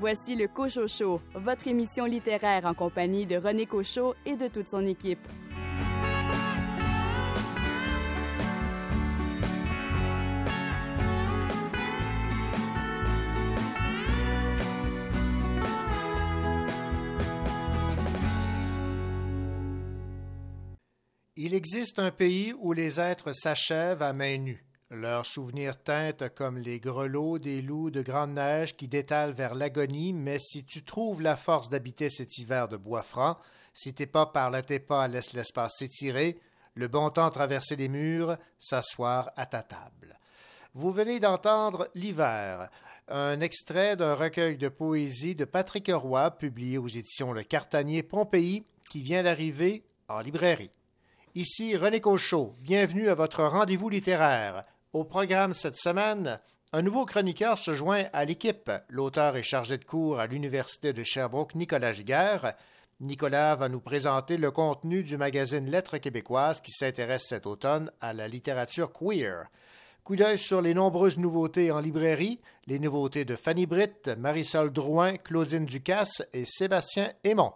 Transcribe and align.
voici 0.00 0.34
le 0.34 0.48
Cochocho, 0.48 1.20
votre 1.34 1.68
émission 1.68 2.06
littéraire 2.06 2.64
en 2.64 2.72
compagnie 2.72 3.26
de 3.26 3.36
René 3.36 3.66
Cochot 3.66 4.14
et 4.24 4.34
de 4.34 4.48
toute 4.48 4.70
son 4.70 4.86
équipe. 4.86 5.20
Il 21.36 21.52
existe 21.52 21.98
un 21.98 22.10
pays 22.10 22.54
où 22.58 22.72
les 22.72 22.98
êtres 22.98 23.34
s'achèvent 23.34 24.02
à 24.02 24.14
main 24.14 24.38
nue. 24.38 24.69
Leurs 24.92 25.24
souvenirs 25.24 25.80
teintent 25.80 26.34
comme 26.34 26.58
les 26.58 26.80
grelots 26.80 27.38
des 27.38 27.62
loups 27.62 27.92
de 27.92 28.02
grande 28.02 28.32
neige 28.32 28.76
qui 28.76 28.88
détalent 28.88 29.34
vers 29.34 29.54
l'agonie, 29.54 30.12
mais 30.12 30.40
si 30.40 30.64
tu 30.64 30.82
trouves 30.82 31.22
la 31.22 31.36
force 31.36 31.68
d'habiter 31.68 32.10
cet 32.10 32.38
hiver 32.38 32.66
de 32.66 32.76
bois 32.76 33.04
franc, 33.04 33.38
si 33.72 33.94
tes 33.94 34.06
pas 34.06 34.26
par 34.26 34.52
à 34.52 34.62
tes 34.62 34.80
pas 34.80 35.06
laisse 35.06 35.32
l'espace 35.32 35.76
s'étirer, 35.78 36.40
le 36.74 36.88
bon 36.88 37.08
temps 37.10 37.30
traverser 37.30 37.76
les 37.76 37.88
murs, 37.88 38.36
s'asseoir 38.58 39.30
à 39.36 39.46
ta 39.46 39.62
table. 39.62 40.18
Vous 40.74 40.90
venez 40.90 41.20
d'entendre 41.20 41.88
L'hiver, 41.94 42.68
un 43.06 43.40
extrait 43.40 43.94
d'un 43.94 44.14
recueil 44.14 44.56
de 44.56 44.68
poésie 44.68 45.36
de 45.36 45.44
Patrick 45.44 45.88
Roy 45.88 46.32
publié 46.32 46.78
aux 46.78 46.88
éditions 46.88 47.32
Le 47.32 47.44
Cartanier 47.44 48.02
Pompéi 48.02 48.64
qui 48.90 49.02
vient 49.02 49.22
d'arriver 49.22 49.84
en 50.08 50.18
librairie. 50.18 50.72
Ici 51.36 51.76
René 51.76 52.00
Cochot. 52.00 52.56
Bienvenue 52.58 53.08
à 53.08 53.14
votre 53.14 53.44
rendez-vous 53.44 53.88
littéraire. 53.88 54.64
Au 54.92 55.04
programme 55.04 55.54
cette 55.54 55.76
semaine, 55.76 56.40
un 56.72 56.82
nouveau 56.82 57.04
chroniqueur 57.04 57.56
se 57.56 57.74
joint 57.74 58.06
à 58.12 58.24
l'équipe. 58.24 58.72
L'auteur 58.88 59.36
est 59.36 59.44
chargé 59.44 59.78
de 59.78 59.84
cours 59.84 60.18
à 60.18 60.26
l'Université 60.26 60.92
de 60.92 61.04
Sherbrooke, 61.04 61.54
Nicolas 61.54 61.92
Giguère. 61.92 62.54
Nicolas 62.98 63.54
va 63.54 63.68
nous 63.68 63.78
présenter 63.78 64.36
le 64.36 64.50
contenu 64.50 65.04
du 65.04 65.16
magazine 65.16 65.70
Lettres 65.70 65.98
québécoises 65.98 66.60
qui 66.60 66.72
s'intéresse 66.72 67.26
cet 67.28 67.46
automne 67.46 67.92
à 68.00 68.12
la 68.12 68.26
littérature 68.26 68.92
queer. 68.92 69.46
Coup 70.02 70.16
d'œil 70.16 70.40
sur 70.40 70.60
les 70.60 70.74
nombreuses 70.74 71.18
nouveautés 71.18 71.70
en 71.70 71.78
librairie, 71.78 72.40
les 72.66 72.80
nouveautés 72.80 73.24
de 73.24 73.36
Fanny 73.36 73.66
Britt, 73.66 74.08
Marisol 74.18 74.72
Drouin, 74.72 75.14
Claudine 75.18 75.66
Ducasse 75.66 76.24
et 76.32 76.44
Sébastien 76.44 77.12
Aymon. 77.22 77.52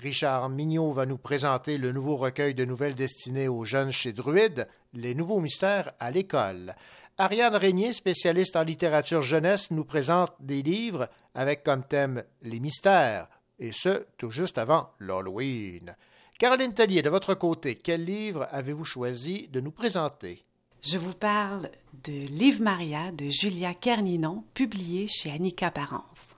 Richard 0.00 0.48
Mignot 0.48 0.92
va 0.92 1.04
nous 1.04 1.18
présenter 1.18 1.76
le 1.76 1.92
nouveau 1.92 2.16
recueil 2.16 2.54
de 2.54 2.64
nouvelles 2.64 2.94
destinées 2.94 3.48
aux 3.48 3.66
jeunes 3.66 3.92
chez 3.92 4.14
Druide, 4.14 4.66
Les 4.94 5.14
nouveaux 5.14 5.40
mystères 5.40 5.92
à 6.00 6.10
l'école. 6.10 6.74
Ariane 7.18 7.54
Régnier, 7.54 7.92
spécialiste 7.92 8.56
en 8.56 8.62
littérature 8.62 9.20
jeunesse, 9.20 9.70
nous 9.70 9.84
présente 9.84 10.32
des 10.40 10.62
livres 10.62 11.10
avec 11.34 11.62
comme 11.62 11.84
thème 11.84 12.24
les 12.40 12.60
mystères, 12.60 13.28
et 13.58 13.72
ce, 13.72 14.06
tout 14.16 14.30
juste 14.30 14.56
avant 14.56 14.88
l'Halloween. 15.00 15.94
Caroline 16.38 16.72
Tellier, 16.72 17.02
de 17.02 17.10
votre 17.10 17.34
côté, 17.34 17.74
quel 17.74 18.06
livre 18.06 18.48
avez-vous 18.50 18.86
choisi 18.86 19.48
de 19.48 19.60
nous 19.60 19.72
présenter? 19.72 20.46
Je 20.82 20.96
vous 20.96 21.12
parle 21.12 21.68
de 22.04 22.12
Livre 22.12 22.62
Maria 22.62 23.12
de 23.12 23.28
Julia 23.28 23.74
Kerninon, 23.74 24.44
publié 24.54 25.08
chez 25.08 25.30
Annika 25.30 25.70
Parence. 25.70 26.29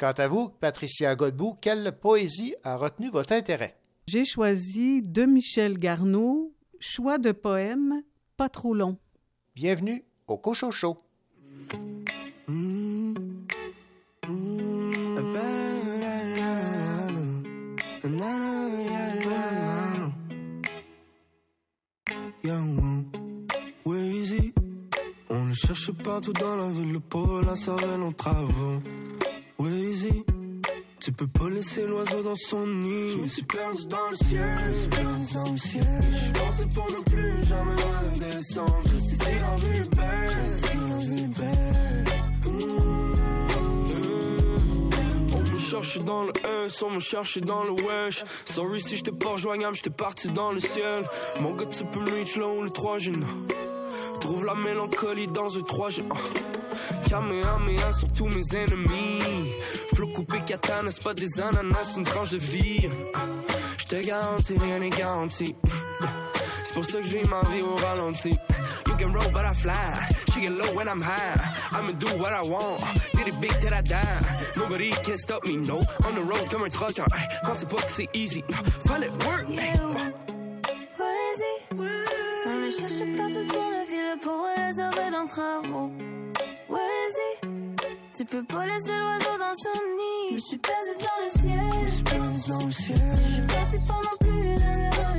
Quant 0.00 0.12
à 0.12 0.28
vous, 0.28 0.48
Patricia 0.48 1.14
Godbout, 1.14 1.58
quelle 1.60 1.92
poésie 1.92 2.54
a 2.62 2.78
retenu 2.78 3.10
votre 3.10 3.34
intérêt? 3.34 3.76
J'ai 4.06 4.24
choisi 4.24 5.02
de 5.02 5.26
Michel 5.26 5.76
Garneau, 5.76 6.54
choix 6.78 7.18
de 7.18 7.32
poème 7.32 8.00
pas 8.38 8.48
trop 8.48 8.72
long. 8.72 8.96
Bienvenue 9.54 10.02
au 10.26 10.38
Cochocho. 10.38 10.96
On 25.32 25.44
le 25.44 25.52
cherche 25.52 25.92
partout 25.92 26.32
dans 26.32 26.56
la 26.56 26.70
ville, 26.70 26.92
le 26.92 27.00
pauvre 27.00 27.42
la 27.44 27.54
cervelle 27.54 28.00
en 28.00 28.12
travaux. 28.12 28.80
Wazy. 29.60 30.24
Tu 31.00 31.12
peux 31.12 31.26
pas 31.26 31.50
laisser 31.50 31.86
l'oiseau 31.86 32.22
dans 32.22 32.34
son 32.34 32.66
nid. 32.66 33.10
Je 33.10 33.18
me 33.18 33.26
suis 33.28 33.42
perdu 33.42 33.86
dans 33.88 34.08
le 34.10 34.16
ciel, 34.16 34.58
je 34.58 34.68
me 34.68 34.72
suis 34.72 34.88
perdu 34.88 35.34
dans 35.34 35.52
le 35.52 35.58
ciel. 35.58 36.02
Je 36.12 36.40
pensais 36.40 36.66
pour 36.74 36.90
ne 36.90 37.02
plus 37.10 37.44
jamais 37.44 37.74
redescendre. 37.74 38.82
Je 38.90 38.98
sais 38.98 39.16
si 39.16 39.38
la 39.38 39.54
vie 39.56 39.80
est 39.80 39.94
belle, 39.94 40.30
je 40.30 40.50
sais 40.50 40.66
si 40.66 40.76
la 40.76 40.96
vie 40.96 41.24
est 41.24 41.38
belle. 41.38 42.04
On 45.34 45.42
me 45.52 45.58
cherche 45.58 46.00
dans 46.04 46.24
le 46.24 46.32
S, 46.66 46.82
on 46.82 46.90
me 46.90 47.00
cherche 47.00 47.38
dans 47.38 47.64
le 47.64 47.72
wesh. 47.72 48.24
Sorry 48.46 48.80
si 48.80 48.96
j'étais 48.96 49.12
pas 49.12 49.32
rejoignable, 49.32 49.76
j'étais 49.76 49.90
parti 49.90 50.30
dans 50.30 50.52
le 50.52 50.60
ciel. 50.60 51.04
Mon 51.40 51.54
gars, 51.54 51.66
tu 51.66 51.84
peux 51.84 52.00
me 52.00 52.10
reach 52.10 52.36
là 52.36 52.48
où 52.48 52.62
le 52.62 52.70
3 52.70 52.96
G. 52.96 53.12
Trouve 54.22 54.46
la 54.46 54.54
mélancolie 54.54 55.26
dans 55.26 55.58
un 55.58 55.62
3 55.62 55.90
G. 55.90 56.04
Kamehameha 57.08 57.92
sur 57.92 58.12
tous 58.12 58.26
mes 58.26 58.56
ennemis. 58.56 59.39
Flot 60.00 60.14
coupé 60.14 60.40
katana, 60.46 60.90
c'est 60.90 61.02
pas 61.02 61.12
des 61.12 61.42
ananas, 61.42 61.96
une 61.98 62.04
tranche 62.04 62.30
de 62.30 62.38
vie. 62.38 62.88
J'te 63.76 64.00
garantis, 64.00 64.56
rien 64.56 64.78
n'est 64.78 64.88
garanti. 64.88 65.54
C'est 66.64 66.72
pour 66.72 66.86
ça 66.86 67.00
que 67.00 67.04
je 67.04 67.18
vis 67.18 67.28
ma 67.28 67.42
vie 67.50 67.60
au 67.60 67.76
ralenti. 67.76 68.30
You 68.86 68.94
can 68.98 69.12
roll, 69.12 69.30
but 69.30 69.44
I 69.44 69.52
fly. 69.52 69.74
She 70.32 70.40
get 70.40 70.52
low 70.52 70.72
when 70.72 70.88
I'm 70.88 71.02
high. 71.02 71.36
I'ma 71.72 71.92
do 71.98 72.06
what 72.16 72.32
I 72.32 72.40
want. 72.48 72.80
Did 73.12 73.28
it 73.28 73.38
big 73.42 73.52
till 73.60 73.74
I 73.74 73.82
die? 73.82 74.00
Nobody 74.56 74.90
can 75.04 75.18
stop 75.18 75.44
me, 75.46 75.56
no. 75.56 75.82
On 76.06 76.14
the 76.14 76.22
road 76.22 76.48
comme 76.50 76.64
un 76.64 76.70
trucker. 76.70 77.04
Pensez 77.44 77.66
pas 77.66 77.82
que 77.82 77.92
c'est 77.92 78.08
easy. 78.14 78.42
Fallait 78.86 79.10
work. 79.26 79.44
Yeah. 79.50 79.74
On 82.46 82.56
me 82.56 82.70
cherche 82.70 83.04
partout 83.18 83.44
dans 83.52 83.70
la 83.70 83.84
ville 83.84 84.18
pour 84.22 84.46
les 84.56 84.80
heures 84.80 85.10
d'un 85.10 85.26
travaux. 85.26 85.92
Vas-y, 86.70 87.48
tu 88.16 88.24
peux 88.24 88.42
pas 88.42 88.66
laisser 88.66 88.96
l'oiseau 88.96 89.38
dans 89.38 89.54
son 89.54 89.80
nid. 89.96 90.34
Je 90.34 90.38
suis 90.38 90.58
perdu 90.58 90.90
dans 90.98 91.22
le 91.22 91.28
ciel. 91.28 91.60
Je 91.84 91.90
suis 91.90 92.02
perdu 92.02 92.40
dans 92.48 92.66
le 92.66 92.72
ciel. 92.72 92.98
Je 93.48 93.64
suis 93.64 93.78
non 93.78 93.84
plus. 94.20 94.56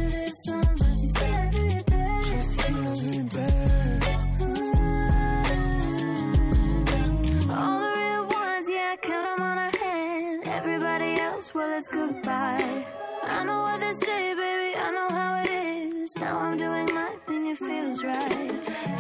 Je 0.08 0.32
si 0.32 0.52
la 1.32 1.46
vue 1.50 1.68
est 1.68 1.90
belle. 1.90 2.24
Je 2.24 2.40
sais 2.42 2.72
la 2.72 2.94
vie 2.94 3.20
est 3.20 3.36
belle. 3.36 4.00
All 7.52 7.80
the 7.80 7.90
real 7.98 8.24
ones, 8.26 8.68
yeah, 8.70 8.94
I 8.94 8.98
count 9.02 9.26
them 9.26 9.42
on 9.42 9.58
a 9.58 9.70
hand. 9.70 10.42
Everybody 10.46 11.20
else, 11.20 11.54
well, 11.54 11.72
it's 11.78 11.90
goodbye. 11.90 12.86
I 13.24 13.44
know 13.44 13.62
what 13.64 13.80
they 13.80 13.94
say, 13.94 14.34
baby, 14.36 14.76
I 14.78 14.92
know 14.92 15.10
how 15.16 15.44
it 15.44 15.50
is. 15.50 16.16
Now 16.18 16.40
I'm 16.40 16.58
doing 16.58 16.94
my 16.94 17.10
thing, 17.28 17.41
it 17.52 17.58
feels 17.58 18.04
right. 18.04 18.52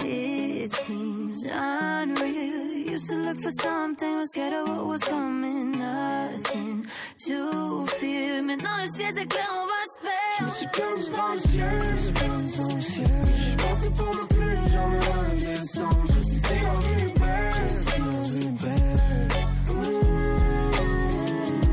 It 0.03 0.71
seems 0.71 1.43
unreal. 1.49 2.67
Used 2.93 3.09
to 3.09 3.15
look 3.15 3.39
for 3.39 3.51
something, 3.51 4.17
was 4.17 4.29
scared 4.31 4.53
of 4.53 4.67
what 4.67 4.85
was 4.87 5.03
coming. 5.03 5.79
Nothing 5.79 6.85
to 7.25 7.87
fear. 7.97 8.41
Maintenant 8.43 8.77
le 8.77 8.87
ciel 8.87 9.13
c'est 9.15 9.25
clair, 9.25 9.49
on 9.61 9.65
va 9.73 9.81
se 9.91 9.97
Je 10.37 10.43
me 10.43 10.49
suis 10.49 10.67
perdu 10.67 11.03
dans 11.15 11.33
le 11.33 11.39
ciel. 11.39 11.81
Suis 12.03 12.13
perdu 12.13 12.51
dans 12.57 12.75
le 12.75 12.81
ciel. 12.81 13.07
Je 13.47 13.55
pensais 13.63 13.91
pour 13.91 14.13
ne 14.19 14.25
plus 14.35 14.57
jamais 14.73 15.03
redescendre. 15.11 16.05
Je 16.07 16.19
sais 16.19 16.37
si 16.37 16.51
belle. 18.41 18.91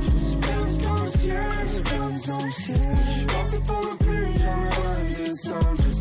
Je 0.01 0.11
suis 0.27 0.37
perdu 0.47 0.75
dans 0.87 1.01
le 1.01 1.11
ciel. 1.19 1.51
Je 1.51 1.65
me 1.65 1.69
suis 1.69 1.83
perdu 1.83 2.19
dans 2.29 2.45
le 2.45 2.51
ciel. 2.53 2.97
Je 3.19 3.25
pensais 3.35 3.61
pour 3.67 3.81
ne 3.81 3.95
plus 4.05 4.39
jamais 4.39 4.71
redescendre. 4.79 5.98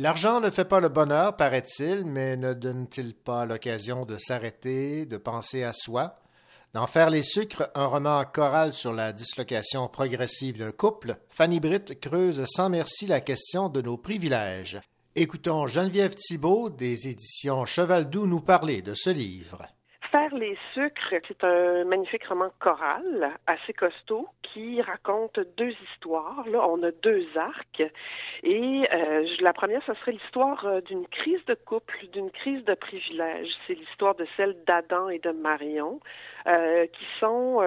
L'argent 0.00 0.40
ne 0.40 0.48
fait 0.48 0.64
pas 0.64 0.78
le 0.78 0.88
bonheur, 0.88 1.34
paraît-il, 1.34 2.06
mais 2.06 2.36
ne 2.36 2.54
donne-t-il 2.54 3.14
pas 3.14 3.44
l'occasion 3.44 4.06
de 4.06 4.16
s'arrêter, 4.16 5.06
de 5.06 5.16
penser 5.16 5.64
à 5.64 5.72
soi, 5.72 6.20
d'en 6.74 6.86
faire 6.86 7.10
les 7.10 7.22
sucres, 7.22 7.70
un 7.74 7.86
roman 7.86 8.24
choral 8.24 8.72
sur 8.72 8.92
la 8.92 9.12
dislocation 9.12 9.88
progressive 9.88 10.58
d'un 10.58 10.72
couple, 10.72 11.16
Fanny 11.28 11.60
Britt 11.60 12.00
creuse 12.00 12.44
sans 12.46 12.68
merci 12.68 13.06
la 13.06 13.20
question 13.20 13.68
de 13.68 13.80
nos 13.80 13.96
privilèges. 13.96 14.80
Écoutons 15.16 15.66
Geneviève 15.66 16.14
Thibault 16.14 16.70
des 16.70 17.08
éditions 17.08 17.64
Cheval 17.66 18.10
Doux 18.10 18.26
nous 18.26 18.40
parler 18.40 18.82
de 18.82 18.94
ce 18.94 19.10
livre. 19.10 19.62
Faire 20.10 20.34
les 20.34 20.56
sucres, 20.72 21.14
c'est 21.26 21.44
un 21.44 21.84
magnifique 21.84 22.24
roman 22.24 22.50
choral, 22.60 23.30
assez 23.46 23.74
costaud, 23.74 24.26
qui 24.42 24.80
raconte 24.80 25.38
deux 25.58 25.74
histoires. 25.90 26.48
Là, 26.48 26.66
on 26.66 26.82
a 26.82 26.90
deux 26.90 27.26
arcs. 27.36 27.82
Et 28.42 28.88
la 29.40 29.52
première, 29.52 29.82
ce 29.84 29.92
serait 29.94 30.12
l'histoire 30.12 30.80
d'une 30.82 31.06
crise 31.08 31.44
de 31.44 31.54
couple, 31.54 32.06
d'une 32.12 32.30
crise 32.30 32.64
de 32.64 32.72
privilège. 32.74 33.50
C'est 33.66 33.74
l'histoire 33.74 34.14
de 34.14 34.26
celle 34.36 34.56
d'Adam 34.64 35.10
et 35.10 35.18
de 35.18 35.30
Marion, 35.30 36.00
qui 36.46 37.06
sont, 37.20 37.60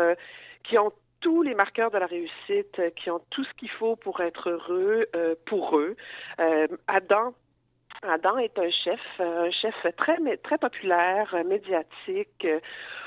qui 0.63 0.79
ont 0.79 0.91
tous 1.19 1.43
les 1.43 1.53
marqueurs 1.53 1.91
de 1.91 1.99
la 1.99 2.07
réussite, 2.07 2.81
qui 2.95 3.11
ont 3.11 3.21
tout 3.29 3.43
ce 3.43 3.53
qu'il 3.53 3.69
faut 3.69 3.95
pour 3.95 4.21
être 4.21 4.49
heureux 4.49 5.07
pour 5.45 5.77
eux. 5.77 5.95
Adam 6.87 7.35
Adam 8.03 8.39
est 8.39 8.57
un 8.57 8.69
chef, 8.71 8.99
euh, 9.19 9.47
un 9.47 9.51
chef 9.51 9.75
très 9.95 10.17
très 10.37 10.57
populaire, 10.57 11.31
euh, 11.35 11.43
médiatique. 11.43 12.47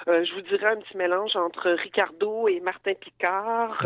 Euh, 0.07 0.25
je 0.25 0.35
vous 0.35 0.43
dirais 0.43 0.67
un 0.67 0.77
petit 0.77 0.97
mélange 0.97 1.35
entre 1.35 1.71
Ricardo 1.71 2.47
et 2.47 2.61
Martin 2.61 2.95
Picard. 2.95 3.85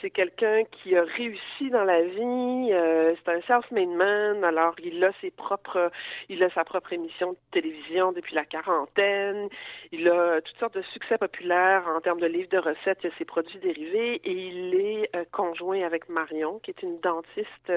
C'est 0.00 0.10
quelqu'un 0.10 0.64
qui 0.64 0.96
a 0.96 1.04
réussi 1.04 1.70
dans 1.70 1.84
la 1.84 2.02
vie. 2.02 3.16
C'est 3.22 3.30
un 3.30 3.40
self-made 3.42 3.90
man. 3.90 4.44
Alors 4.44 4.74
il 4.82 5.02
a 5.04 5.12
ses 5.20 5.30
propres, 5.30 5.92
il 6.28 6.42
a 6.42 6.50
sa 6.50 6.64
propre 6.64 6.92
émission 6.92 7.32
de 7.32 7.38
télévision 7.52 8.10
depuis 8.10 8.34
la 8.34 8.44
quarantaine. 8.44 9.48
Il 9.92 10.08
a 10.08 10.40
toutes 10.40 10.58
sortes 10.58 10.74
de 10.74 10.82
succès 10.92 11.16
populaires 11.16 11.86
en 11.86 12.00
termes 12.00 12.20
de 12.20 12.26
livres 12.26 12.50
de 12.50 12.58
recettes. 12.58 12.98
Il 13.04 13.10
a 13.10 13.16
ses 13.16 13.24
produits 13.24 13.60
dérivés 13.60 14.20
et 14.24 14.32
il 14.32 14.74
est 14.74 15.30
conjoint 15.30 15.82
avec 15.82 16.08
Marion, 16.08 16.58
qui 16.58 16.72
est 16.72 16.82
une 16.82 16.98
dentiste 16.98 17.72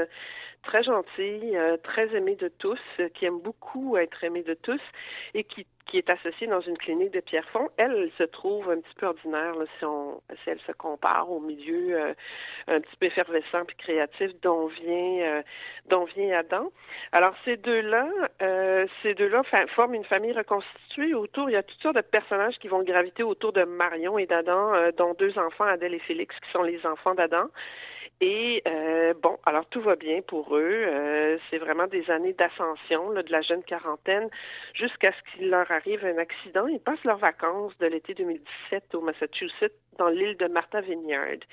très 0.63 0.83
gentille, 0.83 1.56
euh, 1.56 1.77
très 1.77 2.15
aimée 2.15 2.36
de 2.36 2.48
tous, 2.48 2.80
euh, 3.00 3.10
qui 3.10 3.25
aime 3.25 3.39
beaucoup 3.39 3.98
être 3.98 4.24
aimée 4.24 4.44
de 4.44 4.54
tous 4.56 4.81
et 5.33 5.44
qui, 5.44 5.68
qui 5.86 5.98
est 5.98 6.10
associée 6.10 6.48
dans 6.48 6.62
une 6.62 6.77
clinique 6.77 7.12
de 7.12 7.19
Pierrefonds. 7.19 7.69
Elle, 7.77 7.92
elle 7.92 8.12
se 8.18 8.24
trouve 8.24 8.69
un 8.71 8.80
petit 8.80 8.95
peu 8.95 9.06
ordinaire 9.06 9.54
si, 9.77 9.86
on, 9.86 10.21
si 10.44 10.50
elle 10.50 10.60
se 10.62 10.71
compare 10.71 11.30
au 11.30 11.39
milieu 11.39 12.00
euh, 12.00 12.13
un 12.68 12.80
petit 12.80 12.95
peu 12.95 13.06
effervescent 13.07 13.65
puis 13.65 13.75
créatif 13.77 14.31
dont 14.42 14.68
vient 14.68 15.44
dont 15.89 16.06
vient 16.06 16.39
Adam. 16.39 16.71
Alors 17.12 17.36
ces 17.44 17.57
deux-là, 17.57 18.07
ces 19.01 19.13
deux-là 19.13 19.44
forment 19.75 19.95
une 19.95 20.06
famille 20.06 20.31
reconstituée 20.31 21.13
autour. 21.13 21.50
Il 21.50 21.54
y 21.54 21.57
a 21.57 21.63
toutes 21.63 21.81
sortes 21.81 21.95
de 21.95 22.01
personnages 22.01 22.57
qui 22.59 22.69
vont 22.69 22.83
graviter 22.83 23.24
autour 23.24 23.51
de 23.51 23.63
Marion 23.63 24.18
et 24.18 24.25
d'Adam, 24.25 24.71
dont 24.98 25.13
deux 25.13 25.38
enfants, 25.38 25.66
Adèle 25.66 25.94
et 25.94 26.00
Félix, 26.00 26.33
qui 26.39 26.51
sont 26.51 26.63
les 26.63 26.86
enfants 26.86 27.16
d'Adam. 27.16 27.50
Et 28.25 28.64
euh, 28.66 29.14
bon, 29.22 29.38
alors 29.46 29.66
tout 29.66 29.81
va 29.81 29.98
bien 29.98 30.22
pour 30.22 30.56
eux. 30.56 30.62
Euh, 30.64 31.38
c'est 31.50 31.58
vraiment 31.58 31.88
des 31.88 32.10
années 32.10 32.31
d'ascension 32.31 33.12
de 33.12 33.30
la 33.30 33.42
jeune 33.42 33.64
quarantaine 33.64 34.30
jusqu'à 34.74 35.12
ce 35.12 35.31
qu'il 35.31 35.50
leur 35.50 35.70
arrive 35.70 36.06
un 36.06 36.18
accident. 36.18 36.66
Ils 36.68 36.80
passent 36.80 37.04
leurs 37.04 37.18
vacances 37.18 37.78
de 37.80 37.88
l'été 37.88 38.14
2017 38.14 38.96
au 38.96 39.02
Massachusetts 39.02 39.75
dans 39.98 40.08
l'île 40.08 40.38
de 40.38 40.48
Martha 40.48 40.80
Vineyard. 40.80 41.44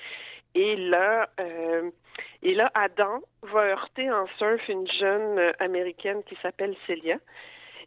Et 0.55 0.77
là, 0.77 1.29
euh, 1.41 1.91
et 2.41 2.53
là, 2.53 2.71
Adam 2.73 3.19
va 3.41 3.65
heurter 3.65 4.09
en 4.09 4.27
surf 4.37 4.65
une 4.69 4.87
jeune 4.87 5.51
américaine 5.59 6.23
qui 6.23 6.37
s'appelle 6.41 6.77
Celia. 6.87 7.17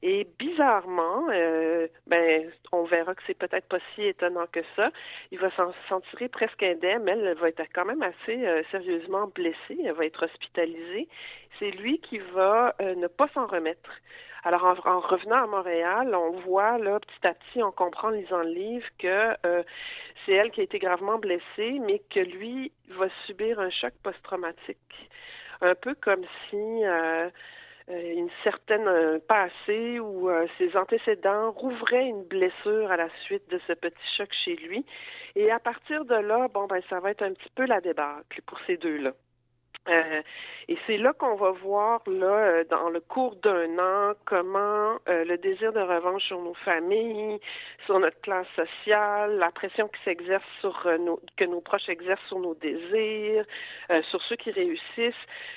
Et 0.06 0.28
bizarrement, 0.38 1.28
euh, 1.30 1.88
ben, 2.06 2.52
on 2.72 2.84
verra 2.84 3.14
que 3.14 3.22
c'est 3.26 3.38
peut-être 3.38 3.66
pas 3.66 3.78
si 3.94 4.02
étonnant 4.02 4.44
que 4.52 4.60
ça. 4.76 4.90
Il 5.30 5.38
va 5.38 5.50
s'en 5.52 6.00
tirer 6.10 6.28
presque 6.28 6.62
indemne. 6.62 7.08
Elle, 7.08 7.26
elle 7.26 7.38
va 7.38 7.48
être 7.48 7.62
quand 7.74 7.86
même 7.86 8.02
assez 8.02 8.46
euh, 8.46 8.62
sérieusement 8.70 9.28
blessée. 9.28 9.78
Elle 9.82 9.94
va 9.94 10.04
être 10.04 10.26
hospitalisée. 10.26 11.08
C'est 11.58 11.70
lui 11.70 12.00
qui 12.00 12.18
va 12.18 12.74
euh, 12.82 12.94
ne 12.96 13.06
pas 13.06 13.28
s'en 13.28 13.46
remettre. 13.46 13.90
Alors, 14.42 14.64
en, 14.64 14.76
en 14.86 15.00
revenant 15.00 15.42
à 15.42 15.46
Montréal, 15.46 16.14
on 16.14 16.32
voit 16.40 16.76
là 16.76 17.00
petit 17.00 17.26
à 17.26 17.32
petit, 17.32 17.62
on 17.62 17.72
comprend 17.72 18.08
en 18.08 18.10
lisant 18.10 18.42
le 18.42 18.50
livre 18.50 18.86
que 18.98 19.34
c'est 20.26 20.32
elle 20.32 20.50
qui 20.50 20.60
a 20.60 20.64
été 20.64 20.78
gravement 20.78 21.16
blessée, 21.16 21.78
mais 21.80 22.02
que 22.10 22.20
lui 22.20 22.70
va 22.90 23.06
subir 23.24 23.58
un 23.58 23.70
choc 23.70 23.94
post-traumatique, 24.02 25.08
un 25.62 25.74
peu 25.74 25.94
comme 25.94 26.24
si 26.50 26.84
une 27.88 28.30
certaine 28.42 28.88
euh, 28.88 29.18
passé 29.18 29.98
ou 29.98 30.30
euh, 30.30 30.46
ses 30.56 30.76
antécédents 30.76 31.50
rouvraient 31.52 32.06
une 32.06 32.24
blessure 32.24 32.90
à 32.90 32.96
la 32.96 33.08
suite 33.24 33.48
de 33.50 33.60
ce 33.66 33.74
petit 33.74 34.16
choc 34.16 34.30
chez 34.44 34.56
lui. 34.56 34.86
Et 35.36 35.50
à 35.50 35.58
partir 35.58 36.04
de 36.04 36.14
là, 36.14 36.48
bon 36.48 36.66
ben 36.66 36.80
ça 36.88 37.00
va 37.00 37.10
être 37.10 37.22
un 37.22 37.32
petit 37.34 37.50
peu 37.54 37.66
la 37.66 37.80
débâcle 37.80 38.40
pour 38.46 38.58
ces 38.66 38.76
deux-là. 38.76 39.12
Euh, 39.88 40.22
et 40.68 40.78
c'est 40.86 40.96
là 40.96 41.12
qu'on 41.12 41.34
va 41.34 41.50
voir 41.50 42.00
là 42.06 42.26
euh, 42.26 42.64
dans 42.70 42.88
le 42.88 43.00
cours 43.00 43.36
d'un 43.36 43.78
an 43.78 44.14
comment 44.24 44.98
euh, 45.08 45.24
le 45.26 45.36
désir 45.36 45.74
de 45.74 45.80
revanche 45.80 46.22
sur 46.24 46.40
nos 46.40 46.54
familles, 46.54 47.38
sur 47.84 47.98
notre 47.98 48.18
classe 48.22 48.46
sociale, 48.56 49.36
la 49.36 49.50
pression 49.50 49.88
qui 49.88 50.02
s'exerce 50.02 50.44
sur 50.60 50.88
nos 51.00 51.20
que 51.36 51.44
nos 51.44 51.60
proches 51.60 51.90
exercent 51.90 52.26
sur 52.28 52.38
nos 52.38 52.54
désirs, 52.54 53.44
sur 54.08 54.22
ceux 54.22 54.36
qui 54.36 54.52
réussissent, 54.52 55.14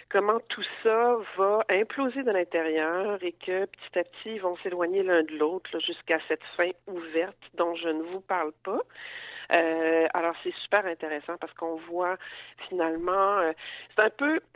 comment 0.10 0.42
tout 0.50 0.66
ça 0.84 1.18
va 1.38 1.64
imploser 1.70 2.24
de 2.24 2.32
l'intérieur 2.32 3.24
et 3.24 3.32
que 3.32 3.66
petit 3.66 4.00
à 4.00 4.04
petit 4.04 4.36
ils 4.36 4.42
vont 4.42 4.58
s'éloigner 4.58 5.04
l'un 5.04 5.24
de 5.24 5.38
l'autre 5.38 5.80
jusqu'à 5.80 6.20
cette 6.28 6.44
fin 6.58 6.72
ouverte 6.88 7.38
dont 7.54 7.76
je 7.76 7.88
ne 7.88 8.04
vous 8.04 8.22
parle 8.22 8.52
pas. 8.66 8.82
Euh, 9.52 10.08
alors 10.14 10.34
c'est 10.44 10.54
super 10.56 10.86
intéressant 10.86 11.38
parce 11.38 11.54
qu'on 11.54 11.76
voit 11.76 12.18
finalement, 12.70 13.38
euh, 13.40 13.54
c'est 13.96 14.04
un 14.04 14.10
peu 14.10 14.40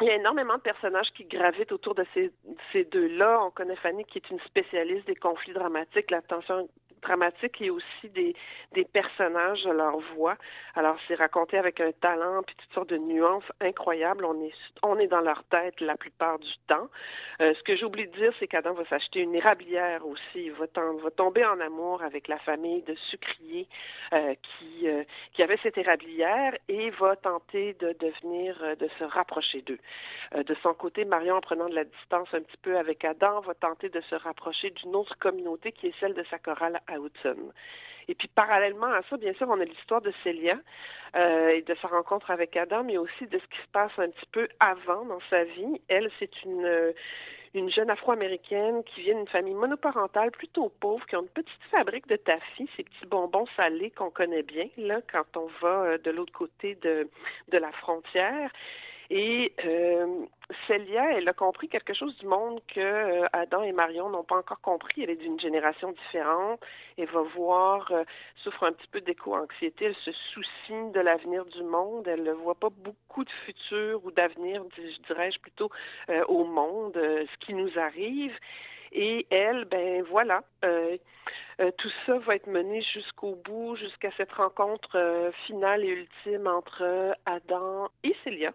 il 0.00 0.06
y 0.06 0.10
a 0.10 0.16
énormément 0.16 0.56
de 0.56 0.62
personnages 0.62 1.10
qui 1.14 1.24
gravitent 1.24 1.72
autour 1.72 1.94
de 1.94 2.04
ces, 2.14 2.32
ces 2.72 2.84
deux-là. 2.84 3.40
On 3.44 3.50
connaît 3.50 3.76
Fanny 3.76 4.04
qui 4.04 4.18
est 4.18 4.30
une 4.30 4.40
spécialiste 4.40 5.06
des 5.06 5.14
conflits 5.14 5.52
dramatiques, 5.52 6.10
la 6.10 6.22
tension 6.22 6.68
dramatique 7.02 7.60
et 7.60 7.70
aussi 7.70 8.08
des, 8.10 8.34
des 8.72 8.84
personnages, 8.84 9.64
leur 9.64 9.98
voix. 10.14 10.36
Alors, 10.74 10.96
c'est 11.06 11.14
raconté 11.14 11.58
avec 11.58 11.80
un 11.80 11.92
talent 11.92 12.42
puis 12.42 12.56
toutes 12.56 12.72
sortes 12.72 12.88
de 12.88 12.96
nuances 12.96 13.50
incroyables. 13.60 14.24
On 14.24 14.40
est, 14.42 14.54
on 14.82 14.98
est 14.98 15.08
dans 15.08 15.20
leur 15.20 15.44
tête 15.44 15.80
la 15.80 15.96
plupart 15.96 16.38
du 16.38 16.52
temps. 16.66 16.88
Euh, 17.40 17.52
ce 17.54 17.62
que 17.62 17.76
j'oublie 17.76 18.06
de 18.06 18.12
dire, 18.12 18.32
c'est 18.38 18.46
qu'Adam 18.46 18.72
va 18.74 18.84
s'acheter 18.86 19.20
une 19.20 19.34
érablière 19.34 20.06
aussi. 20.06 20.46
Il 20.46 20.52
va, 20.52 20.66
va 20.74 21.10
tomber 21.10 21.44
en 21.44 21.60
amour 21.60 22.02
avec 22.02 22.28
la 22.28 22.38
famille 22.38 22.82
de 22.82 22.94
sucriers 23.10 23.68
euh, 24.12 24.34
qui, 24.34 24.88
euh, 24.88 25.04
qui 25.32 25.42
avait 25.42 25.58
cette 25.62 25.78
érablière 25.78 26.56
et 26.68 26.90
va 26.90 27.16
tenter 27.16 27.74
de 27.74 27.94
devenir, 27.98 28.76
de 28.76 28.88
se 28.98 29.04
rapprocher 29.04 29.62
d'eux. 29.62 29.78
De 30.34 30.54
son 30.62 30.72
côté, 30.72 31.04
Marion, 31.04 31.36
en 31.36 31.40
prenant 31.40 31.68
de 31.68 31.74
la 31.74 31.84
distance 31.84 32.28
un 32.32 32.40
petit 32.40 32.56
peu 32.62 32.78
avec 32.78 33.04
Adam, 33.04 33.40
va 33.40 33.54
tenter 33.54 33.88
de 33.88 34.00
se 34.02 34.14
rapprocher 34.14 34.70
d'une 34.70 34.96
autre 34.96 35.18
communauté 35.18 35.72
qui 35.72 35.88
est 35.88 35.94
celle 36.00 36.14
de 36.14 36.24
sa 36.30 36.38
chorale 36.38 36.80
à. 36.98 37.52
Et 38.08 38.14
puis 38.14 38.28
parallèlement 38.28 38.86
à 38.86 39.02
ça, 39.08 39.16
bien 39.16 39.32
sûr, 39.34 39.48
on 39.48 39.60
a 39.60 39.64
l'histoire 39.64 40.00
de 40.00 40.12
Célia 40.22 40.58
euh, 41.16 41.50
et 41.50 41.62
de 41.62 41.74
sa 41.80 41.88
rencontre 41.88 42.30
avec 42.30 42.56
Adam, 42.56 42.84
mais 42.84 42.98
aussi 42.98 43.26
de 43.26 43.38
ce 43.38 43.44
qui 43.44 43.62
se 43.62 43.68
passe 43.72 43.92
un 43.98 44.10
petit 44.10 44.26
peu 44.32 44.48
avant 44.60 45.04
dans 45.04 45.20
sa 45.30 45.44
vie. 45.44 45.80
Elle, 45.88 46.10
c'est 46.18 46.42
une 46.44 46.64
euh, 46.64 46.92
une 47.54 47.70
jeune 47.70 47.90
afro-américaine 47.90 48.82
qui 48.82 49.02
vient 49.02 49.14
d'une 49.14 49.28
famille 49.28 49.52
monoparentale 49.52 50.30
plutôt 50.30 50.70
pauvre, 50.80 51.04
qui 51.06 51.16
a 51.16 51.18
une 51.18 51.28
petite 51.28 51.62
fabrique 51.70 52.08
de 52.08 52.16
taffy, 52.16 52.66
ces 52.78 52.82
petits 52.82 53.06
bonbons 53.06 53.44
salés 53.56 53.90
qu'on 53.90 54.08
connaît 54.08 54.42
bien 54.42 54.68
là 54.78 55.00
quand 55.12 55.36
on 55.36 55.48
va 55.60 55.82
euh, 55.82 55.98
de 55.98 56.10
l'autre 56.10 56.32
côté 56.32 56.76
de 56.76 57.08
la 57.50 57.70
frontière. 57.72 58.50
Et 59.14 59.52
euh, 59.66 60.24
Célia, 60.66 61.18
elle 61.18 61.28
a 61.28 61.34
compris 61.34 61.68
quelque 61.68 61.92
chose 61.92 62.16
du 62.16 62.24
monde 62.24 62.62
que 62.74 62.80
euh, 62.80 63.26
Adam 63.34 63.62
et 63.62 63.72
Marion 63.72 64.08
n'ont 64.08 64.24
pas 64.24 64.38
encore 64.38 64.62
compris. 64.62 65.02
Elle 65.02 65.10
est 65.10 65.16
d'une 65.16 65.38
génération 65.38 65.92
différente. 65.92 66.58
Elle 66.96 67.10
va 67.10 67.20
voir, 67.20 67.92
euh, 67.92 68.04
souffre 68.36 68.64
un 68.64 68.72
petit 68.72 68.86
peu 68.86 69.02
d'éco-anxiété. 69.02 69.84
Elle 69.84 69.96
se 69.96 70.12
soucie 70.12 70.90
de 70.94 71.00
l'avenir 71.00 71.44
du 71.44 71.62
monde. 71.62 72.08
Elle 72.08 72.22
ne 72.22 72.32
voit 72.32 72.54
pas 72.54 72.70
beaucoup 72.70 73.22
de 73.22 73.30
futur 73.44 74.02
ou 74.02 74.10
d'avenir, 74.12 74.64
dis- 74.76 74.98
dirais-je 75.06 75.38
plutôt, 75.40 75.68
au 76.28 76.44
monde, 76.44 76.94
ce 76.94 77.44
qui 77.44 77.52
nous 77.52 77.78
arrive. 77.78 78.34
Et 78.92 79.26
elle, 79.28 79.66
ben 79.66 80.02
voilà, 80.04 80.42
tout 80.62 81.92
ça 82.06 82.18
va 82.18 82.36
être 82.36 82.46
mené 82.46 82.80
jusqu'au 82.80 83.34
bout, 83.34 83.76
jusqu'à 83.76 84.10
cette 84.16 84.32
rencontre 84.32 85.30
finale 85.46 85.84
et 85.84 85.88
ultime 85.88 86.46
entre 86.46 87.14
Adam 87.26 87.88
et 88.04 88.14
Célia. 88.24 88.52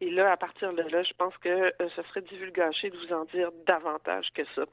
Et 0.00 0.10
là, 0.10 0.32
à 0.32 0.36
partir 0.36 0.72
de 0.72 0.82
là, 0.82 1.02
je 1.02 1.12
pense 1.16 1.34
que 1.38 1.48
euh, 1.48 1.88
ce 1.94 2.02
serait 2.02 2.22
divulgaché 2.22 2.90
de 2.90 2.96
vous 2.96 3.14
en 3.14 3.24
dire 3.26 3.50
davantage 3.66 4.26
que 4.34 4.42
ça. 4.54 4.64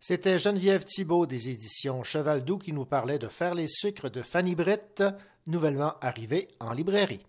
C'était 0.00 0.38
Geneviève 0.38 0.84
Thibault 0.84 1.26
des 1.26 1.50
éditions 1.50 2.04
Cheval 2.04 2.44
Doux 2.44 2.58
qui 2.58 2.72
nous 2.72 2.86
parlait 2.86 3.18
de 3.18 3.26
Faire 3.26 3.54
les 3.54 3.66
sucres 3.66 4.10
de 4.10 4.22
Fanny 4.22 4.54
Britt, 4.54 5.02
nouvellement 5.48 5.94
arrivé 6.00 6.48
en 6.60 6.72
librairie. 6.72 7.26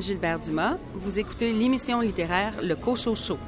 Gilbert-Dumas, 0.00 0.78
vous 0.94 1.18
écoutez 1.18 1.52
l'émission 1.52 2.00
littéraire 2.00 2.54
Le 2.62 2.74
Cochot 2.74 3.14
Chaud. 3.14 3.38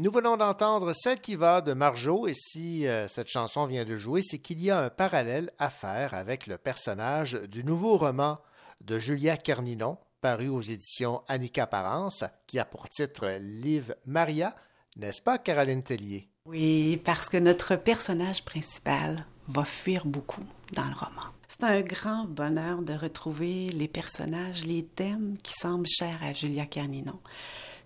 Nous 0.00 0.12
venons 0.12 0.36
d'entendre 0.36 0.92
Celle 0.92 1.20
qui 1.20 1.34
va 1.34 1.60
de 1.60 1.72
Marjo 1.72 2.28
et 2.28 2.34
si 2.34 2.86
euh, 2.86 3.08
cette 3.08 3.26
chanson 3.26 3.66
vient 3.66 3.84
de 3.84 3.96
jouer, 3.96 4.22
c'est 4.22 4.38
qu'il 4.38 4.62
y 4.62 4.70
a 4.70 4.78
un 4.84 4.90
parallèle 4.90 5.50
à 5.58 5.70
faire 5.70 6.14
avec 6.14 6.46
le 6.46 6.56
personnage 6.56 7.32
du 7.32 7.64
nouveau 7.64 7.96
roman 7.96 8.38
de 8.80 8.96
Julia 9.00 9.36
Kerninon, 9.36 9.98
paru 10.20 10.46
aux 10.46 10.60
éditions 10.60 11.22
Annika 11.26 11.66
Parence, 11.66 12.22
qui 12.46 12.60
a 12.60 12.64
pour 12.64 12.88
titre 12.88 13.28
Liv 13.40 13.92
Maria, 14.06 14.54
n'est-ce 14.96 15.20
pas 15.20 15.36
Caroline 15.36 15.82
Tellier? 15.82 16.28
Oui, 16.46 17.02
parce 17.04 17.28
que 17.28 17.36
notre 17.36 17.74
personnage 17.74 18.44
principal 18.44 19.26
va 19.48 19.64
fuir 19.64 20.06
beaucoup 20.06 20.44
dans 20.74 20.84
le 20.84 20.94
roman. 20.94 21.26
C'est 21.48 21.64
un 21.64 21.80
grand 21.80 22.24
bonheur 22.24 22.82
de 22.82 22.92
retrouver 22.92 23.70
les 23.70 23.88
personnages, 23.88 24.64
les 24.64 24.84
thèmes 24.84 25.36
qui 25.42 25.54
semblent 25.54 25.88
chers 25.88 26.22
à 26.22 26.32
Julia 26.32 26.66
Kerninon. 26.66 27.18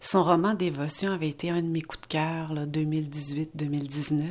Son 0.04 0.24
roman 0.24 0.54
Dévotion 0.54 1.12
avait 1.12 1.28
été 1.28 1.48
un 1.48 1.62
de 1.62 1.68
mes 1.68 1.80
coups 1.80 2.00
de 2.02 2.06
cœur, 2.08 2.52
2018-2019, 2.54 4.24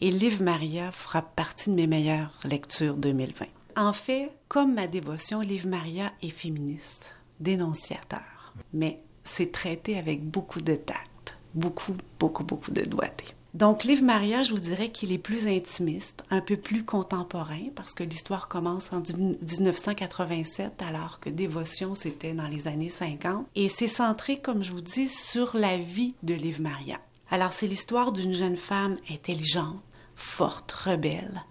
et 0.00 0.10
Liv 0.10 0.42
Maria 0.42 0.90
fera 0.90 1.22
partie 1.22 1.70
de 1.70 1.76
mes 1.76 1.86
meilleures 1.86 2.36
lectures 2.44 2.96
2020. 2.96 3.46
En 3.76 3.92
fait, 3.92 4.32
comme 4.48 4.74
ma 4.74 4.88
dévotion, 4.88 5.40
Liv 5.40 5.68
Maria 5.68 6.12
est 6.20 6.30
féministe, 6.30 7.12
dénonciateur, 7.38 8.52
mais 8.72 9.00
c'est 9.22 9.52
traité 9.52 9.96
avec 9.96 10.24
beaucoup 10.24 10.60
de 10.60 10.74
tact, 10.74 11.36
beaucoup, 11.54 11.94
beaucoup, 12.18 12.42
beaucoup 12.42 12.72
de 12.72 12.82
doigté. 12.82 13.24
Donc, 13.54 13.84
Livre 13.84 14.04
Maria, 14.04 14.42
je 14.42 14.50
vous 14.50 14.60
dirais 14.60 14.90
qu'il 14.90 15.10
est 15.10 15.18
plus 15.18 15.46
intimiste, 15.46 16.22
un 16.30 16.42
peu 16.42 16.56
plus 16.56 16.84
contemporain, 16.84 17.70
parce 17.74 17.94
que 17.94 18.04
l'histoire 18.04 18.46
commence 18.46 18.92
en 18.92 19.00
1987, 19.00 20.82
alors 20.82 21.18
que 21.18 21.30
Dévotion, 21.30 21.94
c'était 21.94 22.34
dans 22.34 22.46
les 22.46 22.68
années 22.68 22.90
50. 22.90 23.46
Et 23.54 23.70
c'est 23.70 23.88
centré, 23.88 24.38
comme 24.38 24.62
je 24.62 24.72
vous 24.72 24.82
dis, 24.82 25.08
sur 25.08 25.56
la 25.56 25.78
vie 25.78 26.14
de 26.22 26.34
Livre 26.34 26.60
Maria. 26.60 27.00
Alors, 27.30 27.52
c'est 27.52 27.66
l'histoire 27.66 28.12
d'une 28.12 28.34
jeune 28.34 28.56
femme 28.56 28.98
intelligente, 29.10 29.80
forte, 30.14 30.70
rebelle, 30.72 31.42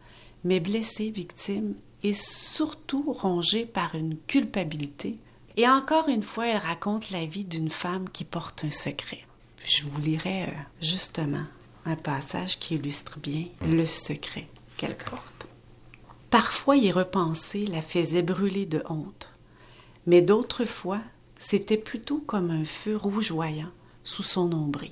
mais 0.43 0.59
blessée, 0.59 1.09
victime, 1.09 1.73
et 2.03 2.13
surtout 2.13 3.11
rongée 3.11 3.65
par 3.65 3.95
une 3.95 4.17
culpabilité. 4.27 5.17
Et 5.55 5.67
encore 5.67 6.09
une 6.09 6.23
fois, 6.23 6.47
elle 6.47 6.57
raconte 6.57 7.09
la 7.09 7.25
vie 7.25 7.45
d'une 7.45 7.71
femme 7.71 8.07
qui 8.09 8.23
porte 8.23 8.63
un 8.63 8.71
secret. 8.71 9.25
Je 9.65 9.83
vous 9.83 9.99
lirai 9.99 10.43
euh, 10.43 10.51
justement 10.79 11.43
un 11.87 11.95
passage 11.95 12.59
qui 12.59 12.75
illustre 12.75 13.17
bien 13.19 13.45
le 13.65 13.85
secret 13.85 14.47
qu'elle 14.75 14.97
porte. 14.97 15.47
Parfois 16.29 16.75
y 16.75 16.91
repenser 16.91 17.65
la 17.65 17.81
faisait 17.81 18.21
brûler 18.21 18.65
de 18.65 18.83
honte, 18.89 19.29
mais 20.05 20.21
d'autres 20.21 20.65
fois 20.65 21.01
c'était 21.39 21.77
plutôt 21.77 22.19
comme 22.19 22.51
un 22.51 22.65
feu 22.65 22.97
rougeoyant 22.97 23.71
sous 24.03 24.23
son 24.23 24.47
nombril. 24.47 24.91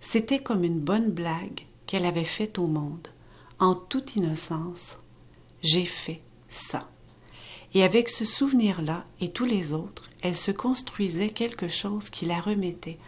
C'était 0.00 0.42
comme 0.42 0.64
une 0.64 0.80
bonne 0.80 1.10
blague 1.10 1.66
qu'elle 1.86 2.06
avait 2.06 2.24
faite 2.24 2.58
au 2.58 2.66
monde, 2.66 3.08
en 3.58 3.74
toute 3.74 4.16
innocence. 4.16 4.98
J'ai 5.62 5.84
fait 5.84 6.20
ça. 6.48 6.88
Et 7.74 7.82
avec 7.82 8.08
ce 8.08 8.24
souvenir-là 8.24 9.04
et 9.20 9.30
tous 9.30 9.44
les 9.44 9.72
autres, 9.72 10.08
elle 10.22 10.36
se 10.36 10.50
construisait 10.50 11.30
quelque 11.30 11.68
chose 11.68 12.08
qui 12.08 12.24
la 12.24 12.40
remettait 12.40 12.98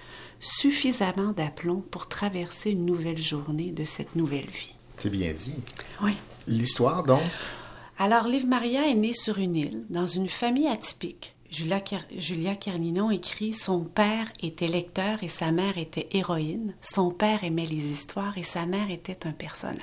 suffisamment 0.40 1.32
d'aplomb 1.32 1.82
pour 1.90 2.08
traverser 2.08 2.70
une 2.70 2.84
nouvelle 2.84 3.18
journée 3.18 3.70
de 3.70 3.84
cette 3.84 4.16
nouvelle 4.16 4.48
vie. 4.50 4.74
C'est 4.96 5.10
bien 5.10 5.32
dit. 5.32 5.56
Oui. 6.02 6.12
L'histoire, 6.46 7.02
donc? 7.02 7.20
Alors, 7.98 8.28
Liv 8.28 8.46
Maria 8.46 8.88
est 8.88 8.94
née 8.94 9.12
sur 9.12 9.38
une 9.38 9.56
île, 9.56 9.84
dans 9.90 10.06
une 10.06 10.28
famille 10.28 10.68
atypique. 10.68 11.34
Julia, 11.50 11.82
Julia 12.16 12.56
Carninon 12.56 13.10
écrit 13.10 13.52
Son 13.52 13.80
père 13.80 14.30
était 14.40 14.68
lecteur 14.68 15.22
et 15.22 15.28
sa 15.28 15.50
mère 15.50 15.78
était 15.78 16.08
héroïne. 16.12 16.74
Son 16.80 17.10
père 17.10 17.42
aimait 17.42 17.66
les 17.66 17.90
histoires 17.90 18.36
et 18.36 18.42
sa 18.42 18.66
mère 18.66 18.90
était 18.90 19.26
un 19.26 19.32
personnage. 19.32 19.78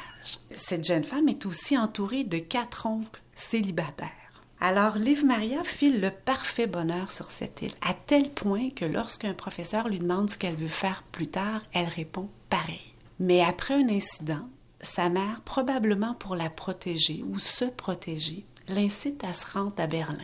Cette 0.52 0.86
jeune 0.86 1.04
femme 1.04 1.28
est 1.28 1.46
aussi 1.46 1.78
entourée 1.78 2.24
de 2.24 2.38
quatre 2.38 2.86
oncles 2.86 3.22
célibataires. 3.34 4.24
Alors, 4.67 4.97
Liv 4.97 5.23
Maria 5.23 5.63
file 5.63 6.01
le 6.01 6.10
parfait 6.10 6.65
bonheur 6.65 7.12
sur 7.12 7.30
cette 7.30 7.62
île, 7.62 7.75
à 7.88 7.93
tel 7.93 8.32
point 8.32 8.71
que 8.71 8.84
lorsqu'un 8.84 9.36
professeur 9.36 9.88
lui 9.88 9.99
demande 9.99 10.32
ce 10.32 10.39
qu'elle 10.39 10.56
veut 10.56 10.65
faire 10.65 11.04
plus 11.12 11.28
tard, 11.28 11.62
elle 11.71 11.88
répond 11.88 12.30
pareil. 12.49 12.82
Mais 13.19 13.43
après 13.43 13.75
un 13.75 13.88
incident, 13.89 14.49
sa 14.82 15.10
mère, 15.10 15.41
probablement 15.45 16.15
pour 16.15 16.36
la 16.36 16.49
protéger 16.49 17.23
ou 17.28 17.38
se 17.38 17.65
protéger, 17.65 18.43
l'incite 18.67 19.23
à 19.23 19.34
se 19.34 19.45
rendre 19.51 19.75
à 19.78 19.86
Berlin. 19.86 20.17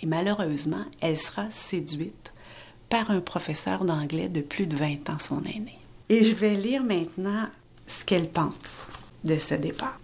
Et 0.00 0.06
malheureusement, 0.06 0.84
elle 1.00 1.18
sera 1.18 1.50
séduite 1.50 2.32
par 2.88 3.10
un 3.10 3.20
professeur 3.20 3.84
d'anglais 3.84 4.28
de 4.28 4.42
plus 4.42 4.68
de 4.68 4.76
20 4.76 5.10
ans, 5.10 5.18
son 5.18 5.42
aîné. 5.42 5.76
Et 6.08 6.22
je 6.22 6.36
vais 6.36 6.54
lire 6.54 6.84
maintenant 6.84 7.48
ce 7.88 8.04
qu'elle 8.04 8.30
pense 8.30 8.86
de 9.24 9.38
ce 9.38 9.56
départ. 9.56 9.98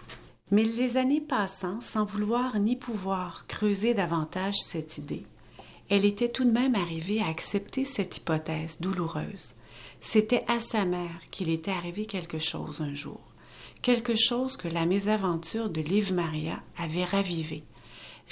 Mais 0.50 0.64
les 0.64 0.98
années 0.98 1.22
passant, 1.22 1.80
sans 1.80 2.04
vouloir 2.04 2.58
ni 2.58 2.76
pouvoir 2.76 3.46
creuser 3.46 3.94
davantage 3.94 4.54
cette 4.66 4.98
idée, 4.98 5.24
elle 5.88 6.04
était 6.04 6.28
tout 6.28 6.44
de 6.44 6.50
même 6.50 6.74
arrivée 6.74 7.20
à 7.22 7.28
accepter 7.28 7.84
cette 7.84 8.18
hypothèse 8.18 8.76
douloureuse. 8.78 9.54
C'était 10.02 10.44
à 10.46 10.60
sa 10.60 10.84
mère 10.84 11.20
qu'il 11.30 11.48
était 11.48 11.70
arrivé 11.70 12.04
quelque 12.04 12.38
chose 12.38 12.82
un 12.82 12.94
jour, 12.94 13.20
quelque 13.80 14.16
chose 14.16 14.58
que 14.58 14.68
la 14.68 14.84
mésaventure 14.84 15.70
de 15.70 15.80
Liv 15.80 16.12
Maria 16.12 16.62
avait 16.76 17.04
ravivé, 17.04 17.64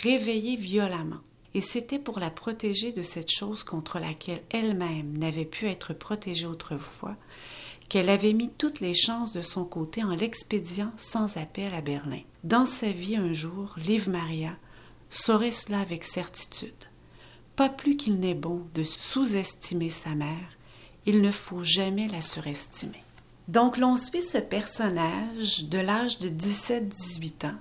réveillé 0.02 0.56
violemment, 0.56 1.20
et 1.54 1.62
c'était 1.62 1.98
pour 1.98 2.18
la 2.18 2.30
protéger 2.30 2.92
de 2.92 3.02
cette 3.02 3.30
chose 3.30 3.64
contre 3.64 3.98
laquelle 3.98 4.42
elle-même 4.50 5.16
n'avait 5.16 5.46
pu 5.46 5.66
être 5.66 5.94
protégée 5.94 6.46
autrefois 6.46 7.16
qu'elle 7.92 8.08
avait 8.08 8.32
mis 8.32 8.48
toutes 8.48 8.80
les 8.80 8.94
chances 8.94 9.34
de 9.34 9.42
son 9.42 9.66
côté 9.66 10.02
en 10.02 10.16
l'expédiant 10.16 10.90
sans 10.96 11.36
appel 11.36 11.74
à 11.74 11.82
Berlin. 11.82 12.22
Dans 12.42 12.64
sa 12.64 12.90
vie 12.90 13.16
un 13.16 13.34
jour, 13.34 13.74
Liv 13.76 14.08
Maria 14.08 14.56
saurait 15.10 15.50
cela 15.50 15.80
avec 15.80 16.04
certitude. 16.04 16.72
Pas 17.54 17.68
plus 17.68 17.98
qu'il 17.98 18.18
n'est 18.18 18.32
bon 18.32 18.62
de 18.74 18.82
sous-estimer 18.82 19.90
sa 19.90 20.14
mère, 20.14 20.56
il 21.04 21.20
ne 21.20 21.30
faut 21.30 21.64
jamais 21.64 22.08
la 22.08 22.22
surestimer. 22.22 23.04
Donc 23.48 23.76
l'on 23.76 23.98
suit 23.98 24.22
ce 24.22 24.38
personnage 24.38 25.64
de 25.64 25.78
l'âge 25.78 26.18
de 26.18 26.30
17-18 26.30 27.48
ans 27.48 27.58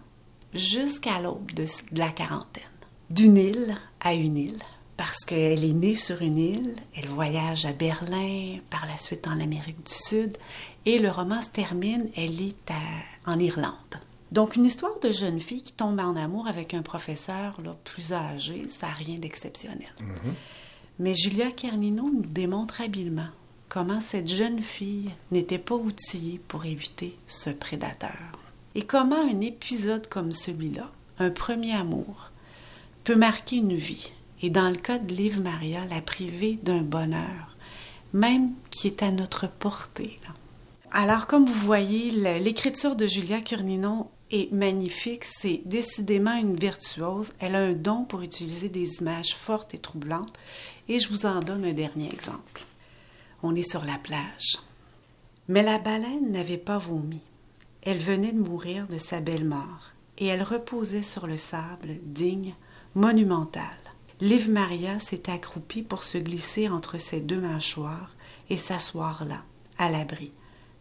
jusqu'à 0.54 1.20
l'aube 1.20 1.52
de 1.52 1.66
la 1.92 2.08
quarantaine. 2.08 2.64
D'une 3.10 3.36
île 3.36 3.76
à 4.00 4.14
une 4.14 4.38
île, 4.38 4.64
parce 5.02 5.26
qu'elle 5.26 5.66
est 5.66 5.74
née 5.74 5.96
sur 5.96 6.22
une 6.22 6.38
île, 6.38 6.76
elle 6.96 7.08
voyage 7.08 7.66
à 7.66 7.74
Berlin, 7.74 8.60
par 8.70 8.86
la 8.86 8.98
suite 8.98 9.26
en 9.26 9.40
Amérique 9.40 9.84
du 9.84 9.92
Sud, 9.92 10.38
et 10.86 11.00
le 11.00 11.10
roman 11.10 11.42
se 11.42 11.50
termine, 11.50 12.12
elle 12.16 12.40
est 12.40 12.72
en 13.26 13.40
Irlande. 13.40 13.74
Donc 14.32 14.58
une 14.58 14.66
histoire 14.66 15.00
de 15.00 15.12
jeune 15.12 15.40
fille 15.40 15.64
qui 15.64 15.74
tombe 15.74 16.00
en 16.00 16.16
amour 16.16 16.48
avec 16.48 16.76
un 16.76 16.84
professeur 16.84 17.60
là, 17.64 17.76
plus 17.84 18.14
âgé, 18.14 18.68
ça 18.68 18.90
n'a 18.90 18.94
rien 18.94 19.18
d'exceptionnel. 19.18 19.90
Mhm. 20.00 20.36
Mais 21.00 21.16
Julia 21.16 21.50
Carnino 21.50 22.04
nous 22.04 22.22
démontre 22.22 22.82
habilement 22.82 23.30
comment 23.70 24.02
cette 24.02 24.28
jeune 24.30 24.62
fille 24.62 25.10
n'était 25.32 25.58
pas 25.58 25.78
outillée 25.78 26.40
pour 26.48 26.66
éviter 26.66 27.18
ce 27.28 27.50
prédateur. 27.50 28.20
Et 28.76 28.84
comment 28.84 29.28
un 29.28 29.42
épisode 29.42 30.08
comme 30.08 30.32
celui-là, 30.32 30.92
un 31.18 31.32
premier 31.32 31.74
amour, 31.74 32.30
peut 33.04 33.16
marquer 33.16 33.56
une 33.56 33.76
vie 33.76 34.12
et 34.42 34.50
dans 34.50 34.70
le 34.70 34.78
cas 34.78 34.98
de 34.98 35.14
Liv 35.14 35.40
Maria, 35.42 35.86
la 35.86 36.02
priver 36.02 36.58
d'un 36.62 36.82
bonheur, 36.82 37.56
même 38.14 38.54
qui 38.70 38.88
est 38.88 39.04
à 39.04 39.12
notre 39.12 39.48
portée. 39.48 40.20
Alors, 40.92 41.28
comme 41.28 41.46
vous 41.46 41.66
voyez, 41.66 42.12
l'écriture 42.40 42.96
de 42.96 43.08
Julia 43.08 43.40
Curninon 43.40 44.10
est 44.32 44.52
magnifique, 44.52 45.24
c'est 45.24 45.62
décidément 45.66 46.36
une 46.36 46.56
virtuose. 46.56 47.32
Elle 47.40 47.56
a 47.56 47.60
un 47.60 47.74
don 47.74 48.04
pour 48.04 48.22
utiliser 48.22 48.70
des 48.70 48.98
images 49.00 49.34
fortes 49.36 49.74
et 49.74 49.78
troublantes. 49.78 50.34
Et 50.90 51.00
je 51.00 51.10
vous 51.10 51.26
en 51.26 51.40
donne 51.40 51.66
un 51.66 51.74
dernier 51.74 52.12
exemple. 52.12 52.66
On 53.44 53.56
est 53.56 53.70
sur 53.70 53.86
la 53.86 53.98
plage. 53.98 54.58
Mais 55.48 55.64
la 55.64 55.80
baleine 55.80 56.32
n'avait 56.32 56.58
pas 56.58 56.78
vomi. 56.78 57.22
Elle 57.84 58.00
venait 58.00 58.34
de 58.34 58.40
mourir 58.40 58.88
de 58.88 58.98
sa 58.98 59.22
belle 59.22 59.46
mort, 59.46 59.92
et 60.18 60.28
elle 60.28 60.44
reposait 60.44 61.04
sur 61.04 61.26
le 61.26 61.38
sable, 61.38 61.98
digne, 62.04 62.54
monumental. 62.94 63.81
Liv 64.22 64.52
Maria 64.52 65.00
s'est 65.00 65.32
accroupie 65.32 65.82
pour 65.82 66.04
se 66.04 66.20
glisser 66.20 66.70
entre 66.70 67.00
ses 67.00 67.22
deux 67.22 67.42
mâchoires 67.42 68.16
et 68.52 68.58
s'asseoir 68.58 69.26
là, 69.26 69.44
à 69.80 69.90
l'abri, 69.90 70.32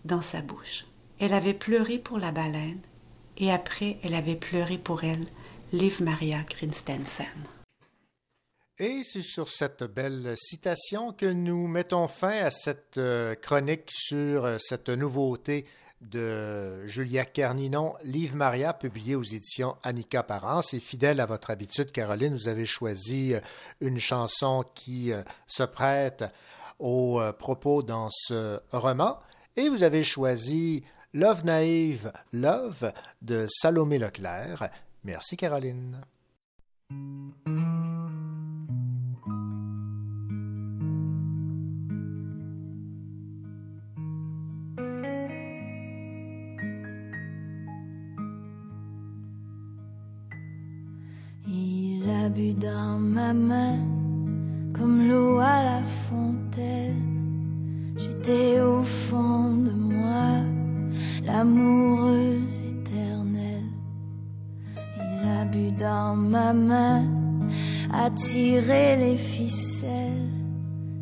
dans 0.05 0.21
sa 0.21 0.43
bouche. 0.43 0.85
Elle 1.19 1.33
avait 1.33 1.55
pleuré 1.55 1.99
pour 1.99 2.19
la 2.19 2.33
baleine 2.33 2.81
et 3.39 3.51
après 3.51 3.99
elle 4.03 4.15
avait 4.15 4.37
pleuré 4.37 4.77
pour 4.77 5.05
elle, 5.05 5.27
Liv 5.73 6.03
Maria 6.03 6.43
Christensen. 6.43 7.27
Et 8.79 9.01
c'est 9.05 9.23
sur 9.23 9.49
cette 9.49 9.85
belle 9.85 10.35
citation 10.37 11.15
que 11.15 11.25
nous 11.25 11.67
mettons 11.67 12.09
fin 12.09 12.45
à 12.45 12.51
cette 12.51 12.99
euh, 12.99 13.35
chronique 13.35 13.91
sur 13.91 14.45
euh, 14.45 14.57
cette 14.59 14.91
nouveauté 14.91 15.65
de 16.01 16.87
Julia 16.87 17.25
Carninon, 17.25 17.95
Livre 18.03 18.37
Maria, 18.37 18.73
publié 18.73 19.15
aux 19.15 19.23
éditions 19.23 19.77
Annika 19.83 20.23
Parence. 20.23 20.75
Et 20.75 20.81
fidèle 20.81 21.21
à 21.21 21.27
votre 21.27 21.51
habitude, 21.51 21.93
Caroline, 21.93 22.35
vous 22.35 22.49
avez 22.49 22.67
choisi 22.67 23.35
euh, 23.35 23.41
une 23.81 23.99
chanson 23.99 24.65
qui 24.75 25.13
euh, 25.13 25.23
se 25.47 25.63
prête 25.63 26.25
aux 26.79 27.21
euh, 27.21 27.33
propos 27.33 27.83
dans 27.83 28.09
ce 28.11 28.61
roman. 28.73 29.19
Et 29.57 29.69
vous 29.69 29.83
avez 29.83 30.03
choisi 30.03 30.85
Love 31.13 31.45
Naïve, 31.45 32.13
Love 32.33 32.93
de 33.21 33.47
Salomé 33.49 33.99
Leclerc. 33.99 34.71
Merci, 35.05 35.37
Caroline. 35.37 36.01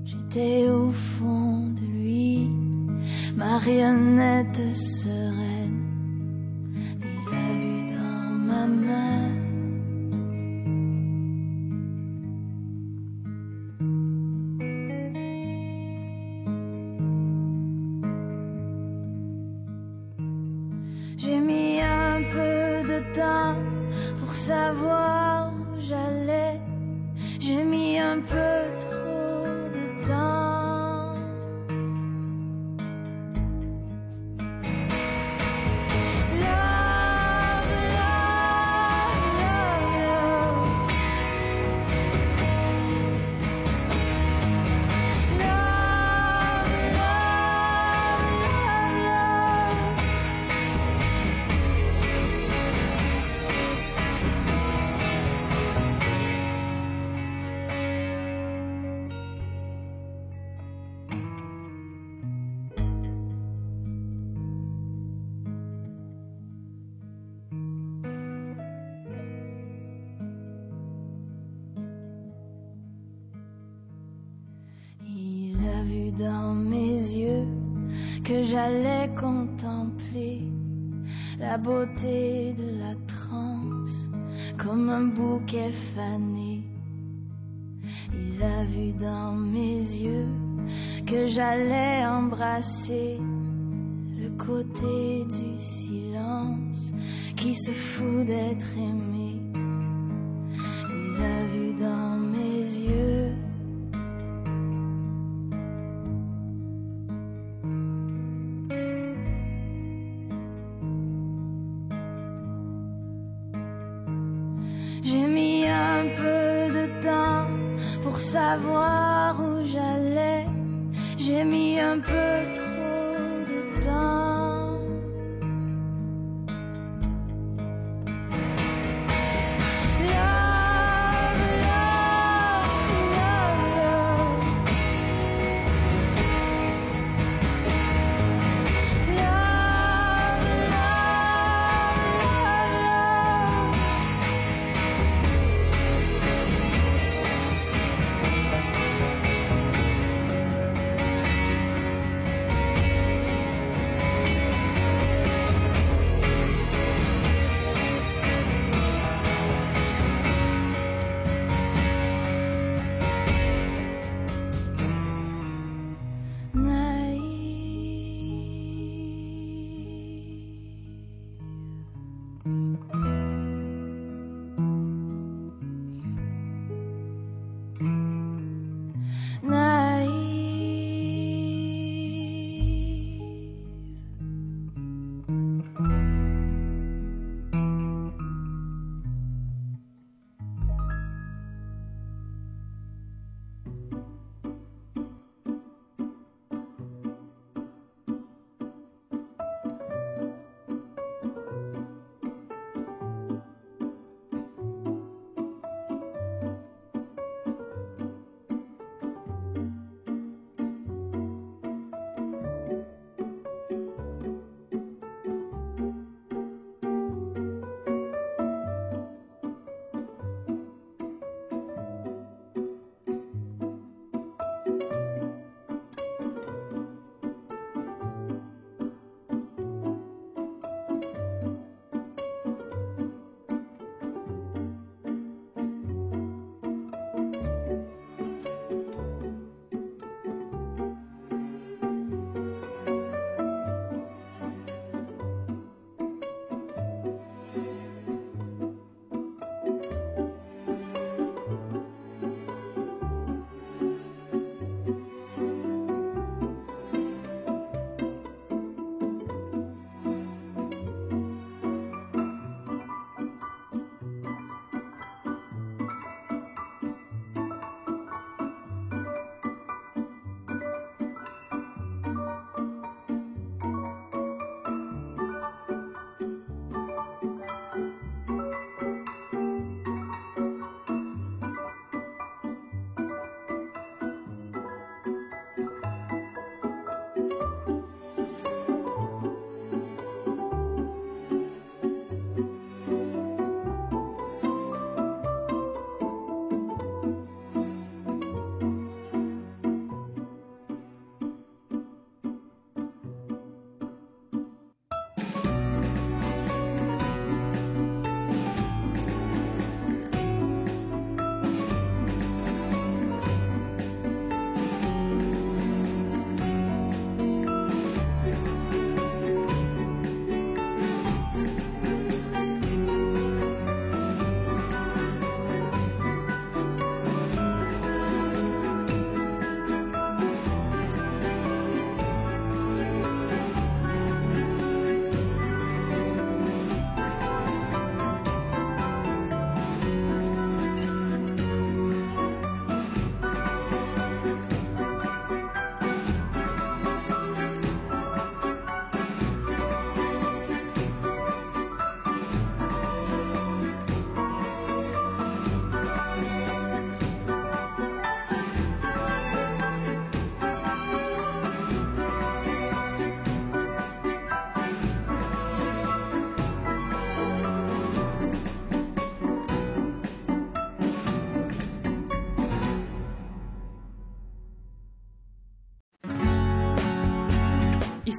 J'étais 0.04 0.68
au 0.68 0.92
fond 0.92 1.64
de 1.80 1.86
lui, 1.86 2.48
marionnette 3.36 4.60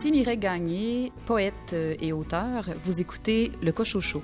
Ici 0.09 0.17
Mireille 0.17 0.37
Gagné, 0.39 1.11
poète 1.27 1.75
et 2.01 2.11
auteur. 2.13 2.65
Vous 2.83 2.99
écoutez 2.99 3.51
Le 3.61 3.71
Cochocho. 3.71 4.23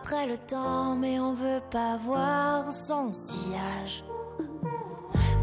Après 0.00 0.26
le 0.26 0.38
temps, 0.38 0.94
mais 0.96 1.18
on 1.18 1.32
veut 1.32 1.62
pas 1.70 1.96
voir 1.96 2.72
son 2.72 3.12
sillage. 3.12 4.04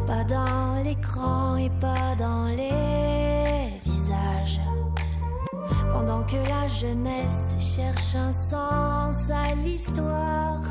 Pas 0.08 0.24
dans 0.24 0.84
l'écran 0.84 1.56
et 1.58 1.70
pas 1.82 2.16
dans 2.18 2.46
les 2.46 3.80
visages. 3.84 4.62
Pendant 5.92 6.24
que 6.24 6.38
la 6.50 6.68
jeunesse 6.68 7.56
cherche 7.60 8.16
un 8.16 8.32
sens 8.32 9.30
à 9.30 9.56
l'histoire. 9.56 10.62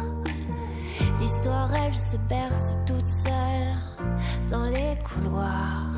L'histoire, 1.20 1.70
elle 1.74 1.94
se 1.94 2.16
berce 2.28 2.76
toute 2.86 3.08
seule 3.08 3.74
dans 4.50 4.64
les 4.64 4.96
couloirs. 5.08 5.93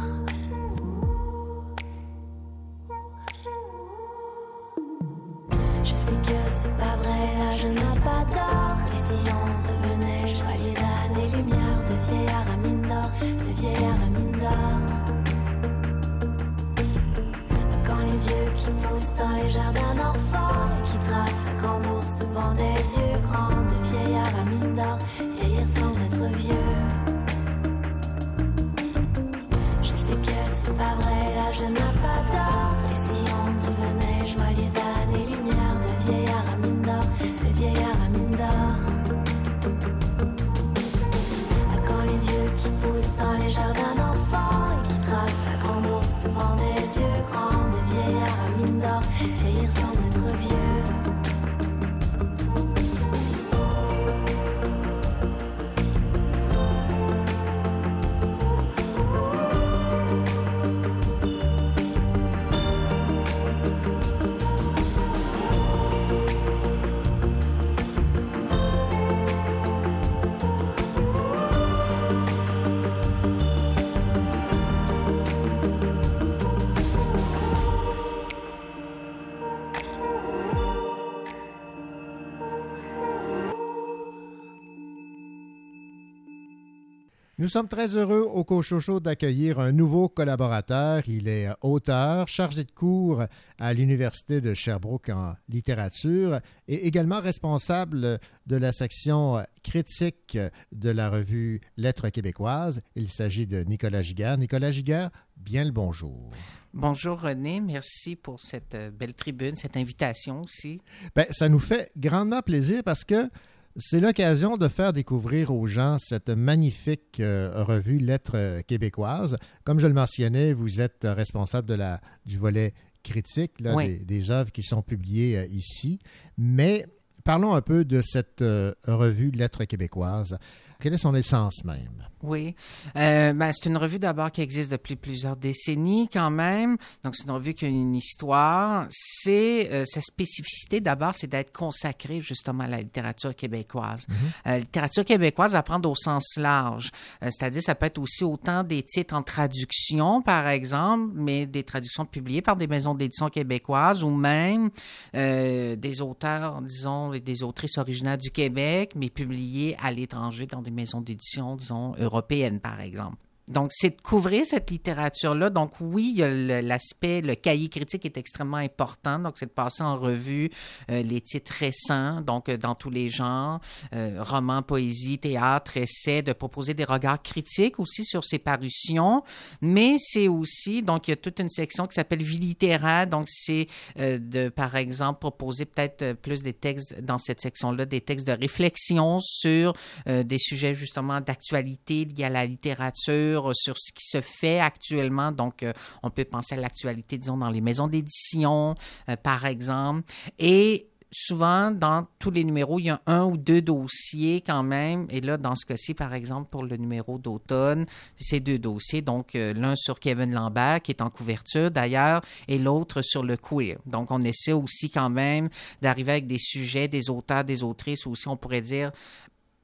Nous 87.47 87.51
sommes 87.51 87.69
très 87.69 87.95
heureux 87.95 88.23
au 88.23 88.43
Cochocho 88.43 88.99
d'accueillir 88.99 89.61
un 89.61 89.71
nouveau 89.71 90.09
collaborateur. 90.09 91.05
Il 91.07 91.29
est 91.29 91.49
auteur, 91.61 92.27
chargé 92.27 92.65
de 92.65 92.73
cours 92.73 93.23
à 93.61 93.73
l'Université 93.73 94.41
de 94.41 94.53
Sherbrooke 94.53 95.11
en 95.11 95.37
littérature 95.49 96.41
et 96.67 96.89
également 96.89 97.21
responsable 97.21 98.19
de 98.49 98.57
la 98.57 98.73
section 98.73 99.45
critique 99.63 100.37
de 100.73 100.91
la 100.91 101.09
revue 101.09 101.61
Lettres 101.77 102.09
québécoises. 102.09 102.83
Il 102.97 103.07
s'agit 103.07 103.47
de 103.47 103.63
Nicolas 103.63 104.03
Giguère. 104.03 104.39
Nicolas 104.39 104.73
Giguère, 104.73 105.11
bien 105.37 105.63
le 105.63 105.71
bonjour. 105.71 106.33
Bonjour 106.75 107.21
René, 107.21 107.61
merci 107.61 108.17
pour 108.17 108.41
cette 108.41 108.77
belle 108.99 109.15
tribune, 109.15 109.55
cette 109.55 109.77
invitation 109.77 110.41
aussi. 110.41 110.81
Ben, 111.15 111.27
ça 111.31 111.49
nous 111.49 111.61
fait 111.61 111.93
grandement 111.97 112.43
plaisir 112.43 112.83
parce 112.83 113.05
que 113.05 113.31
c'est 113.79 114.01
l'occasion 114.01 114.57
de 114.57 114.69
faire 114.69 114.93
découvrir 114.93 115.51
aux 115.53 115.67
gens 115.67 115.99
cette 115.99 116.31
magnifique 116.31 117.21
euh, 117.21 117.63
revue 117.65 117.99
Lettres 117.99 118.61
québécoises. 118.67 119.37
Comme 119.65 119.81
je 119.81 119.87
le 119.87 119.95
mentionnais, 119.95 120.53
vous 120.53 120.81
êtes 120.81 121.03
responsable 121.05 121.69
de 121.69 121.75
la, 121.75 122.01
du 122.25 122.39
volet 122.39 122.73
critique 123.03 123.61
là, 123.61 123.75
Oui. 123.75 123.99
des, 123.99 124.05
des 124.05 124.31
œuvres 124.31 124.51
qui 124.51 124.63
sont 124.63 124.83
publiées 124.83 125.39
euh, 125.39 125.47
ici. 125.51 125.99
Mais 126.39 126.87
parlons 127.25 127.55
un 127.55 127.63
peu 127.63 127.85
de 127.85 128.01
cette 128.03 128.43
euh, 128.43 128.73
revue 128.85 129.31
Lettres 129.31 129.65
québécoises. 129.65 130.39
Quelle 130.81 130.95
est 130.95 130.99
son 130.99 131.15
essence 131.15 131.65
même? 131.65 132.07
Oui, 132.27 132.57
Euh, 132.97 133.33
ben, 133.33 133.53
c'est 133.53 133.69
une 133.69 133.77
revue 133.77 134.01
d'abord 134.01 134.33
qui 134.33 134.41
existe 134.41 134.71
depuis 134.71 134.97
plusieurs 134.97 135.37
décennies 135.37 136.09
quand 136.13 136.31
même. 136.31 136.77
Donc 137.05 137.15
c'est 137.15 137.25
une 137.25 137.31
revue 137.31 137.55
qui 137.55 137.67
a 137.67 137.69
une 137.69 137.95
histoire. 137.95 138.87
C'est 138.91 139.71
euh, 139.71 139.85
sa 139.87 140.01
spécificité 140.01 140.81
d'abord, 140.81 141.13
c'est 141.15 141.29
d'être 141.29 141.53
consacrée 141.53 142.21
justement 142.21 142.65
à 142.65 142.69
la 142.69 142.79
littérature 142.79 143.35
québécoise. 143.35 144.07
Euh, 144.47 144.59
littérature 144.59 145.05
québécoise 145.05 145.55
à 145.55 145.63
prendre 145.63 145.89
au 145.89 145.95
sens 145.95 146.37
large, 146.37 146.91
c'est-à-dire 147.23 147.63
ça 147.63 147.75
peut 147.75 147.87
être 147.87 147.99
aussi 147.99 148.25
autant 148.25 148.65
des 148.65 148.83
titres 148.83 149.15
en 149.15 149.23
traduction 149.23 150.21
par 150.23 150.49
exemple, 150.49 151.13
mais 151.15 151.47
des 151.47 151.63
traductions 151.63 152.07
publiées 152.07 152.43
par 152.43 152.57
des 152.57 152.67
maisons 152.67 152.95
d'édition 152.95 153.29
québécoises 153.29 154.03
ou 154.03 154.11
même 154.11 154.71
des 155.13 156.01
auteurs, 156.01 156.61
disons, 156.63 157.11
des 157.11 157.43
autrices 157.43 157.79
originaires 157.79 158.19
du 158.19 158.31
Québec, 158.31 158.93
mais 158.97 159.11
publiées 159.11 159.77
à 159.81 159.93
l'étranger 159.93 160.47
dans 160.47 160.63
des 160.63 160.71
maisons 160.71 161.01
d'édition, 161.01 161.57
disons, 161.57 161.95
européennes, 161.99 162.16
par 162.61 162.81
exemple. 162.81 163.26
Donc, 163.49 163.71
c'est 163.73 163.97
de 163.97 164.01
couvrir 164.01 164.45
cette 164.45 164.71
littérature-là. 164.71 165.51
Donc, 165.51 165.73
oui, 165.81 166.17
l'aspect, 166.17 167.21
le 167.21 167.37
cahier 167.37 167.69
critique 167.69 168.05
est 168.05 168.17
extrêmement 168.17 168.57
important. 168.57 169.21
Donc, 169.21 169.35
c'est 169.39 169.47
de 169.47 169.53
passer 169.53 169.85
en 169.85 169.97
revue 169.99 170.51
euh, 170.91 171.03
les 171.03 171.21
titres 171.21 171.53
récents, 171.53 172.21
donc 172.23 172.49
euh, 172.49 172.57
dans 172.57 172.75
tous 172.75 172.91
les 172.91 173.09
genres, 173.09 173.61
euh, 173.95 174.17
romans, 174.19 174.63
poésie, 174.63 175.19
théâtre, 175.19 175.77
essais, 175.77 176.23
de 176.23 176.33
proposer 176.33 176.75
des 176.75 176.85
regards 176.85 177.23
critiques 177.23 177.79
aussi 177.79 178.05
sur 178.05 178.25
ces 178.25 178.41
parutions. 178.41 179.23
Mais 179.61 179.95
c'est 179.99 180.27
aussi, 180.27 180.83
donc, 180.83 181.07
il 181.07 181.13
y 181.13 181.15
a 181.15 181.17
toute 181.17 181.39
une 181.39 181.49
section 181.49 181.87
qui 181.87 181.95
s'appelle 181.95 182.23
vie 182.23 182.39
littéraire. 182.39 183.07
Donc, 183.07 183.29
c'est 183.29 183.67
de, 183.97 184.49
par 184.49 184.75
exemple, 184.75 185.21
proposer 185.21 185.67
peut-être 185.67 186.15
plus 186.15 186.43
des 186.43 186.53
textes 186.53 187.01
dans 187.01 187.19
cette 187.19 187.41
section-là, 187.41 187.87
des 187.87 188.01
textes 188.01 188.27
de 188.27 188.33
réflexion 188.33 189.21
sur 189.21 189.75
des 190.07 190.39
sujets 190.39 190.75
justement 190.75 191.21
d'actualité 191.21 192.05
liés 192.05 192.25
à 192.25 192.31
la 192.31 192.47
littérature, 192.47 193.36
sur, 193.37 193.55
sur 193.55 193.77
ce 193.79 193.93
qui 193.93 194.05
se 194.05 194.21
fait 194.21 194.61
actuellement. 194.61 195.33
Donc, 195.33 195.63
euh, 195.63 195.73
on 196.03 196.11
peut 196.11 196.25
penser 196.25 196.55
à 196.55 196.61
l'actualité, 196.61 197.19
disons, 197.19 197.37
dans 197.37 197.51
les 197.51 197.61
maisons 197.61 197.87
d'édition, 197.87 198.75
euh, 199.09 199.17
par 199.17 199.45
exemple. 199.45 200.03
Et 200.39 200.89
souvent, 201.13 201.71
dans 201.71 202.07
tous 202.19 202.31
les 202.31 202.45
numéros, 202.45 202.79
il 202.79 202.87
y 202.87 202.91
a 202.91 203.01
un 203.07 203.25
ou 203.25 203.37
deux 203.37 203.63
dossiers 203.63 204.43
quand 204.47 204.63
même. 204.63 205.07
Et 205.11 205.21
là, 205.21 205.37
dans 205.37 205.55
ce 205.57 205.65
cas-ci, 205.65 205.95
par 205.95 206.15
exemple, 206.15 206.51
pour 206.51 206.65
le 206.65 206.77
numéro 206.77 207.19
d'automne, 207.19 207.87
c'est 208.19 208.41
deux 208.41 208.59
dossiers. 208.59 209.03
Donc, 209.03 209.35
euh, 209.35 209.55
l'un 209.55 209.77
sur 209.77 210.01
Kevin 210.01 210.33
Lambert, 210.33 210.83
qui 210.83 210.91
est 210.93 211.03
en 211.03 211.11
couverture 211.11 211.71
d'ailleurs, 211.71 212.23
et 212.49 212.59
l'autre 212.59 213.03
sur 213.03 213.23
le 213.23 213.37
queer. 213.37 213.79
Donc, 213.87 214.11
on 214.11 214.23
essaie 214.23 214.53
aussi 214.53 214.91
quand 214.91 215.11
même 215.11 215.49
d'arriver 215.83 216.13
avec 216.13 216.27
des 216.27 216.39
sujets, 216.39 216.89
des 216.89 217.09
auteurs, 217.11 217.45
des 217.45 217.63
autrices, 217.63 218.07
aussi, 218.07 218.29
on 218.29 218.37
pourrait 218.37 218.63
dire, 218.63 218.93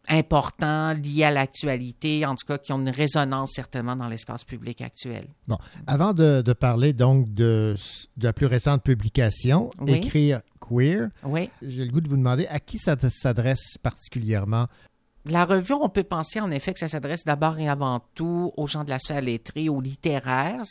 importants, 0.09 0.95
liés 0.95 1.25
à 1.25 1.31
l'actualité, 1.31 2.27
en 2.27 2.35
tout 2.35 2.47
cas, 2.47 2.59
qui 2.59 2.73
ont 2.73 2.81
une 2.81 2.91
résonance 2.91 3.53
certainement 3.55 3.97
dans 3.97 4.09
l'espace 4.09 4.45
public 4.45 4.81
actuel. 4.81 5.27
Bon, 5.47 5.59
avant 5.87 6.13
de, 6.13 6.43
de 6.43 6.53
parler 6.53 6.93
donc 6.93 7.33
de, 7.33 7.75
de, 8.17 8.25
la 8.25 8.33
plus 8.33 8.47
récente 8.47 8.83
publication, 8.83 9.71
Oui. 9.81 9.93
Écrire 9.95 10.43
queer, 10.61 11.09
Oui. 11.25 11.51
j'ai 11.63 11.85
le 11.85 11.93
goût 11.93 12.01
de 12.01 12.09
vous 12.09 12.17
demander 12.17 12.47
à 12.49 12.59
qui 12.61 12.79
ça 12.79 12.97
s'adresse 13.11 13.77
particulièrement? 13.83 14.67
La 15.25 15.45
revue, 15.45 15.75
on 15.75 15.89
peut 15.89 16.03
penser 16.03 16.41
en 16.41 16.51
effet 16.51 16.73
que 16.73 16.81
ça 16.81 16.89
s'adresse 16.89 17.25
d'abord 17.25 17.59
et 17.61 17.69
avant 17.69 18.01
tout 18.15 18.53
aux 18.57 18.67
gens 18.67 18.83
de 18.83 18.91
la 18.91 18.99
sphère 18.99 19.21
lettrée, 19.21 19.69
aux 19.69 19.81
littéraires, 19.81 20.63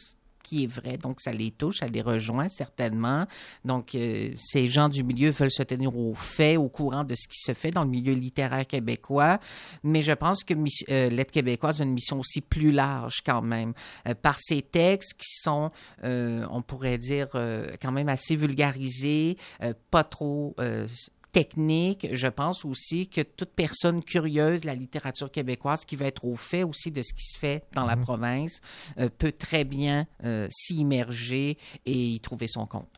qui 0.52 0.66
est 0.66 0.68
vrai. 0.68 0.98
Donc, 0.98 1.22
ça 1.22 1.32
les 1.32 1.52
touche, 1.52 1.78
ça 1.78 1.88
les 1.88 2.02
rejoint 2.02 2.50
certainement. 2.50 3.26
Donc, 3.64 3.96
euh, 3.96 4.32
ces 4.38 4.68
gens 4.68 4.90
du 4.90 5.04
milieu 5.04 5.32
veulent 5.32 5.52
se 5.52 5.64
tenir 5.64 5.96
au 5.96 6.14
fait, 6.14 6.58
au 6.58 6.68
courant 6.68 7.06
de 7.06 7.16
ce 7.16 7.28
qui 7.28 7.40
se 7.40 7.54
fait 7.54 7.72
dans 7.72 7.86
le 7.86 7.90
milieu 7.90 8.14
littéraire 8.14 8.68
québécois. 8.68 9.40
Mais 9.84 10.02
je 10.02 10.12
pense 10.12 10.44
que 10.44 10.54
euh, 10.54 11.10
Lettre 11.10 11.32
québécoise 11.32 11.80
a 11.80 11.86
une 11.86 11.94
mission 11.94 12.20
aussi 12.20 12.42
plus 12.42 12.72
large 12.72 13.22
quand 13.26 13.42
même, 13.42 13.74
euh, 14.08 14.14
par 14.14 14.38
ces 14.40 14.62
textes 14.62 15.14
qui 15.14 15.40
sont, 15.42 15.72
euh, 16.04 16.46
on 16.52 16.62
pourrait 16.62 16.98
dire, 16.98 17.30
quand 17.82 17.92
même 17.92 18.10
assez 18.10 18.36
vulgarisés, 18.36 19.38
pas 19.90 20.04
trop... 20.04 20.56
technique, 21.32 22.08
je 22.14 22.28
pense 22.28 22.66
aussi 22.66 23.08
que 23.08 23.22
toute 23.22 23.52
personne 23.52 24.04
curieuse 24.04 24.62
de 24.62 24.68
la 24.68 24.76
littérature 24.76 25.32
québécoise 25.32 25.86
qui 25.86 25.96
va 25.96 26.06
être 26.06 26.26
au 26.26 26.36
fait 26.36 26.64
aussi 26.64 26.92
de 26.92 27.02
ce 27.02 27.14
qui 27.14 27.24
se 27.24 27.38
fait 27.38 27.64
dans 27.74 27.86
la 27.86 27.96
province 27.96 28.60
euh, 29.00 29.10
peut 29.18 29.32
très 29.32 29.64
bien 29.64 30.06
euh, 30.24 30.48
s'y 30.52 30.76
immerger 30.78 31.58
et 31.86 31.94
y 31.94 32.20
trouver 32.20 32.48
son 32.48 32.66
compte. 32.66 32.90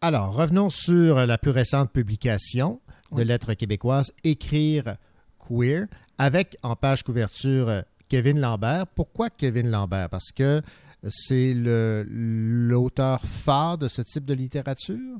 Alors, 0.00 0.34
revenons 0.34 0.70
sur 0.70 1.26
la 1.26 1.38
plus 1.38 1.50
récente 1.50 1.90
publication 1.90 2.80
de 3.12 3.18
Oui. 3.18 3.24
Lettres 3.24 3.54
québécoises, 3.54 4.12
Écrire 4.24 4.96
queer, 5.38 5.86
avec 6.18 6.56
en 6.62 6.76
page 6.76 7.02
couverture 7.02 7.68
euh, 7.68 7.82
Kevin 8.08 8.40
Lambert. 8.40 8.86
Pourquoi 8.88 9.30
Kevin 9.30 9.70
Lambert? 9.70 10.08
Parce 10.10 10.32
que 10.32 10.62
c'est 11.08 11.52
l'auteur 11.56 13.22
phare 13.24 13.78
de 13.78 13.88
ce 13.88 14.02
type 14.02 14.24
de 14.24 14.34
littérature? 14.34 15.18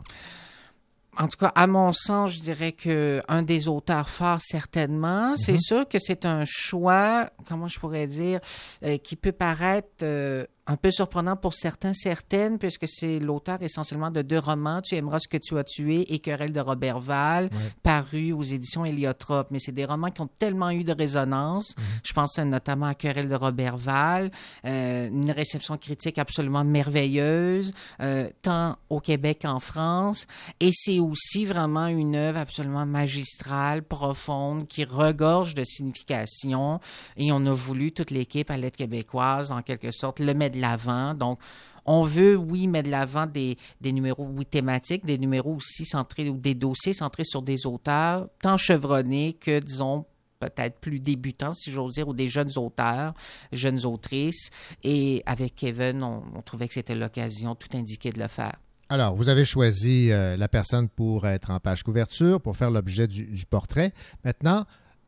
En 1.19 1.29
tout 1.29 1.37
cas, 1.37 1.53
à 1.55 1.67
mon 1.67 1.93
sens, 1.93 2.33
je 2.33 2.41
dirais 2.41 2.73
que 2.73 3.23
un 3.29 3.43
des 3.43 3.69
auteurs 3.69 4.09
phares, 4.09 4.41
certainement. 4.41 5.35
C'est 5.37 5.59
sûr 5.59 5.87
que 5.87 5.99
c'est 5.99 6.25
un 6.25 6.45
choix, 6.47 7.29
comment 7.47 7.69
je 7.69 7.79
pourrais 7.79 8.07
dire, 8.07 8.41
euh, 8.83 8.97
qui 8.97 9.17
peut 9.17 9.33
paraître 9.33 10.03
euh, 10.03 10.47
un 10.69 10.77
peu 10.77 10.93
surprenant 10.93 11.37
pour 11.37 11.55
certains, 11.55 11.93
certaines, 11.93 12.59
puisque 12.59 12.87
c'est 12.87 13.19
l'auteur 13.19 13.63
essentiellement 13.63 14.11
de 14.11 14.23
deux 14.23 14.39
romans, 14.39 14.81
Tu 14.81 14.95
aimeras 14.95 15.19
ce 15.19 15.27
que 15.27 15.37
tu 15.37 15.59
as 15.59 15.65
tué 15.65 16.13
et 16.15 16.21
Querelle 16.21 16.53
de 16.53 16.61
Robert 16.61 17.01
Val, 17.01 17.51
parus 17.83 18.33
aux 18.33 18.43
éditions 18.43 18.85
Héliotrope. 18.85 19.51
Mais 19.51 19.59
c'est 19.59 19.73
des 19.73 19.85
romans 19.85 20.11
qui 20.11 20.21
ont 20.21 20.29
tellement 20.39 20.71
eu 20.71 20.85
de 20.85 20.93
résonance. 20.93 21.75
Je 22.05 22.13
pense 22.13 22.39
notamment 22.39 22.87
à 22.87 22.95
Querelle 22.95 23.29
de 23.29 23.35
Robert 23.35 23.77
Val, 23.77 24.31
euh, 24.65 25.09
une 25.09 25.33
réception 25.33 25.77
critique 25.77 26.19
absolument 26.19 26.65
merveilleuse, 26.65 27.73
euh, 28.01 28.29
tant 28.43 28.77
au 28.89 29.01
Québec 29.01 29.41
qu'en 29.43 29.59
France. 29.59 30.27
Et 30.61 30.71
c'est 30.73 31.01
aussi 31.01 31.45
vraiment 31.45 31.89
une 31.89 32.15
œuvre 32.15 32.39
absolument 32.39 32.87
magistrale, 32.87 33.83
profonde, 33.83 34.69
qui 34.69 34.85
regorge 34.85 35.55
de 35.55 35.65
signification. 35.65 36.79
Et 37.17 37.33
on 37.33 37.45
a 37.47 37.53
voulu, 37.53 37.91
toute 37.91 38.13
l'équipe 38.13 38.51
à 38.51 38.57
l'aide 38.57 38.77
québécoise, 38.77 39.51
en 39.51 39.63
quelque 39.63 39.91
sorte, 39.91 40.21
le 40.21 40.33
mettre 40.35 40.52
l'avant. 40.61 41.15
Donc, 41.15 41.39
on 41.85 42.03
veut, 42.03 42.37
oui, 42.37 42.69
mettre 42.69 42.87
de 42.87 42.93
l'avant 42.93 43.27
des, 43.27 43.57
numéros, 43.85 44.29
thématiques, 44.49 45.05
des 45.05 45.19
numéros 45.19 45.57
aussi 45.57 45.85
centrés, 45.85 46.29
ou 46.29 46.39
des 46.39 46.55
dossiers 46.55 46.93
centrés 46.93 47.25
sur 47.25 47.43
des 47.43 47.67
auteurs, 47.67 48.29
tant 48.41 48.57
chevronnés 48.57 49.35
que, 49.35 49.59
disons, 49.59 50.05
peut-être 50.39 50.79
plus 50.79 51.01
débutants, 51.01 51.55
si 51.55 51.71
j'ose 51.71 51.95
dire, 51.95 52.09
ou 52.09 52.15
des 52.15 52.29
jeunes 52.29 52.51
auteurs, 52.57 53.15
jeunes 53.53 53.85
autrices. 53.85 54.51
Et 54.83 55.23
avec 55.27 55.55
Kevin, 55.55 56.03
on, 56.03 56.43
trouvait 56.43 56.69
que 56.69 56.75
c'était 56.75 56.95
l'occasion 56.95 57.55
tout 57.55 57.77
indiqué 57.77 58.11
de 58.11 58.21
le 58.21 58.29
faire. 58.29 58.55
Alors, 58.89 59.15
vous 59.15 59.29
avez 59.29 59.45
choisi 59.45 60.11
euh, 60.11 60.37
la 60.37 60.49
personne 60.49 60.89
pour 60.89 61.27
être 61.27 61.51
en 61.51 61.61
page 61.61 61.83
couverture, 61.83 62.41
pour 62.41 62.57
faire 62.57 62.71
l'objet 62.71 63.07
du 63.07 63.47
portrait. 63.49 63.93
Maintenant, 64.23 64.67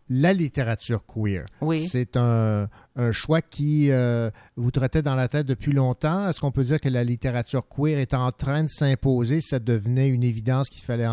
la 0.09 0.33
littérature 0.33 1.03
queer. 1.07 1.47
Oui. 1.61 1.87
C'est 1.87 2.17
un, 2.17 2.69
un 2.97 3.13
choix 3.13 3.41
qui 3.41 3.91
euh, 3.91 4.31
vous 4.57 4.71
traitait 4.71 5.03
dans 5.03 5.15
la 5.15 5.29
tête 5.29 5.47
depuis 5.47 5.73
longtemps. 5.73 6.29
Est-ce 6.29 6.41
qu'on 6.41 6.53
peut 6.53 6.65
dire 6.65 6.81
que 6.81 6.89
la 6.89 7.05
littérature 7.05 7.67
queer 7.69 7.99
est 7.99 8.15
en 8.15 8.31
train 8.31 8.65
de 8.65 8.69
s'imposer? 8.69 9.41
Ça 9.41 9.59
devenait 9.59 10.09
une 10.09 10.23
évidence 10.23 10.69
qu'il 10.69 10.83
fallait, 10.83 11.09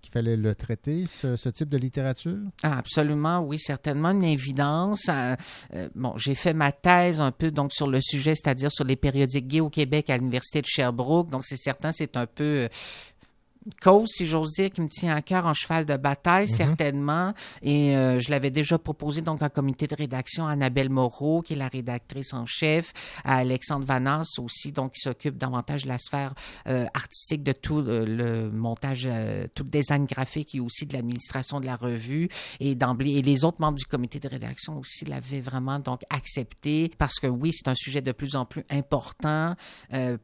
qu'il 0.00 0.12
fallait 0.12 0.36
le 0.36 0.54
traiter, 0.54 1.06
ce, 1.06 1.36
ce 1.36 1.48
type 1.48 1.68
de 1.68 1.78
littérature? 1.78 2.38
Absolument, 2.62 3.40
oui, 3.40 3.58
certainement 3.58 4.10
une 4.10 4.24
évidence. 4.24 5.06
Euh, 5.08 5.36
euh, 5.74 5.88
bon, 5.94 6.14
j'ai 6.16 6.34
fait 6.34 6.54
ma 6.54 6.72
thèse 6.72 7.20
un 7.20 7.30
peu 7.30 7.50
donc 7.50 7.72
sur 7.72 7.86
le 7.86 8.00
sujet, 8.00 8.34
c'est-à-dire 8.34 8.70
sur 8.72 8.84
les 8.84 8.96
périodiques 8.96 9.46
gays 9.46 9.60
au 9.60 9.70
Québec 9.70 10.10
à 10.10 10.18
l'université 10.18 10.60
de 10.60 10.66
Sherbrooke. 10.66 11.30
Donc 11.30 11.44
c'est 11.44 11.56
certain, 11.56 11.92
c'est 11.92 12.16
un 12.16 12.26
peu 12.26 12.68
cause, 13.80 14.08
si 14.08 14.26
j'ose 14.26 14.52
dire, 14.52 14.70
qui 14.70 14.80
me 14.80 14.88
tient 14.88 15.14
à 15.14 15.22
cœur 15.22 15.46
en 15.46 15.54
cheval 15.54 15.84
de 15.84 15.96
bataille, 15.96 16.48
certainement. 16.48 17.34
Et 17.62 17.96
euh, 17.96 18.18
je 18.20 18.30
l'avais 18.30 18.50
déjà 18.50 18.78
proposé 18.78 19.20
donc 19.20 19.42
en 19.42 19.48
comité 19.48 19.86
de 19.86 19.94
rédaction 19.94 20.46
à 20.46 20.52
Annabelle 20.52 20.90
Moreau, 20.90 21.42
qui 21.42 21.54
est 21.54 21.56
la 21.56 21.68
rédactrice 21.68 22.32
en 22.32 22.46
chef, 22.46 22.92
à 23.24 23.36
Alexandre 23.36 23.84
Vanas 23.84 24.38
aussi, 24.38 24.72
donc 24.72 24.92
qui 24.92 25.00
s'occupe 25.00 25.36
davantage 25.36 25.84
de 25.84 25.88
la 25.88 25.98
sphère 25.98 26.34
euh, 26.68 26.86
artistique 26.94 27.42
de 27.42 27.52
tout 27.52 27.78
euh, 27.78 28.04
le 28.04 28.50
montage, 28.50 29.08
tout 29.54 29.64
le 29.64 29.70
design 29.70 30.06
graphique 30.06 30.54
et 30.54 30.60
aussi 30.60 30.86
de 30.86 30.94
l'administration 30.94 31.60
de 31.60 31.66
la 31.66 31.76
revue. 31.76 32.28
Et 32.60 32.74
d'emblée, 32.74 33.12
et 33.12 33.22
les 33.22 33.44
autres 33.44 33.58
membres 33.60 33.78
du 33.78 33.84
comité 33.84 34.18
de 34.18 34.28
rédaction 34.28 34.78
aussi 34.78 35.04
l'avaient 35.04 35.40
vraiment 35.40 35.78
donc 35.78 36.02
accepté 36.10 36.90
parce 36.98 37.18
que 37.18 37.26
oui, 37.26 37.52
c'est 37.52 37.68
un 37.68 37.74
sujet 37.74 38.00
de 38.00 38.12
plus 38.12 38.36
en 38.36 38.44
plus 38.44 38.64
important, 38.70 39.54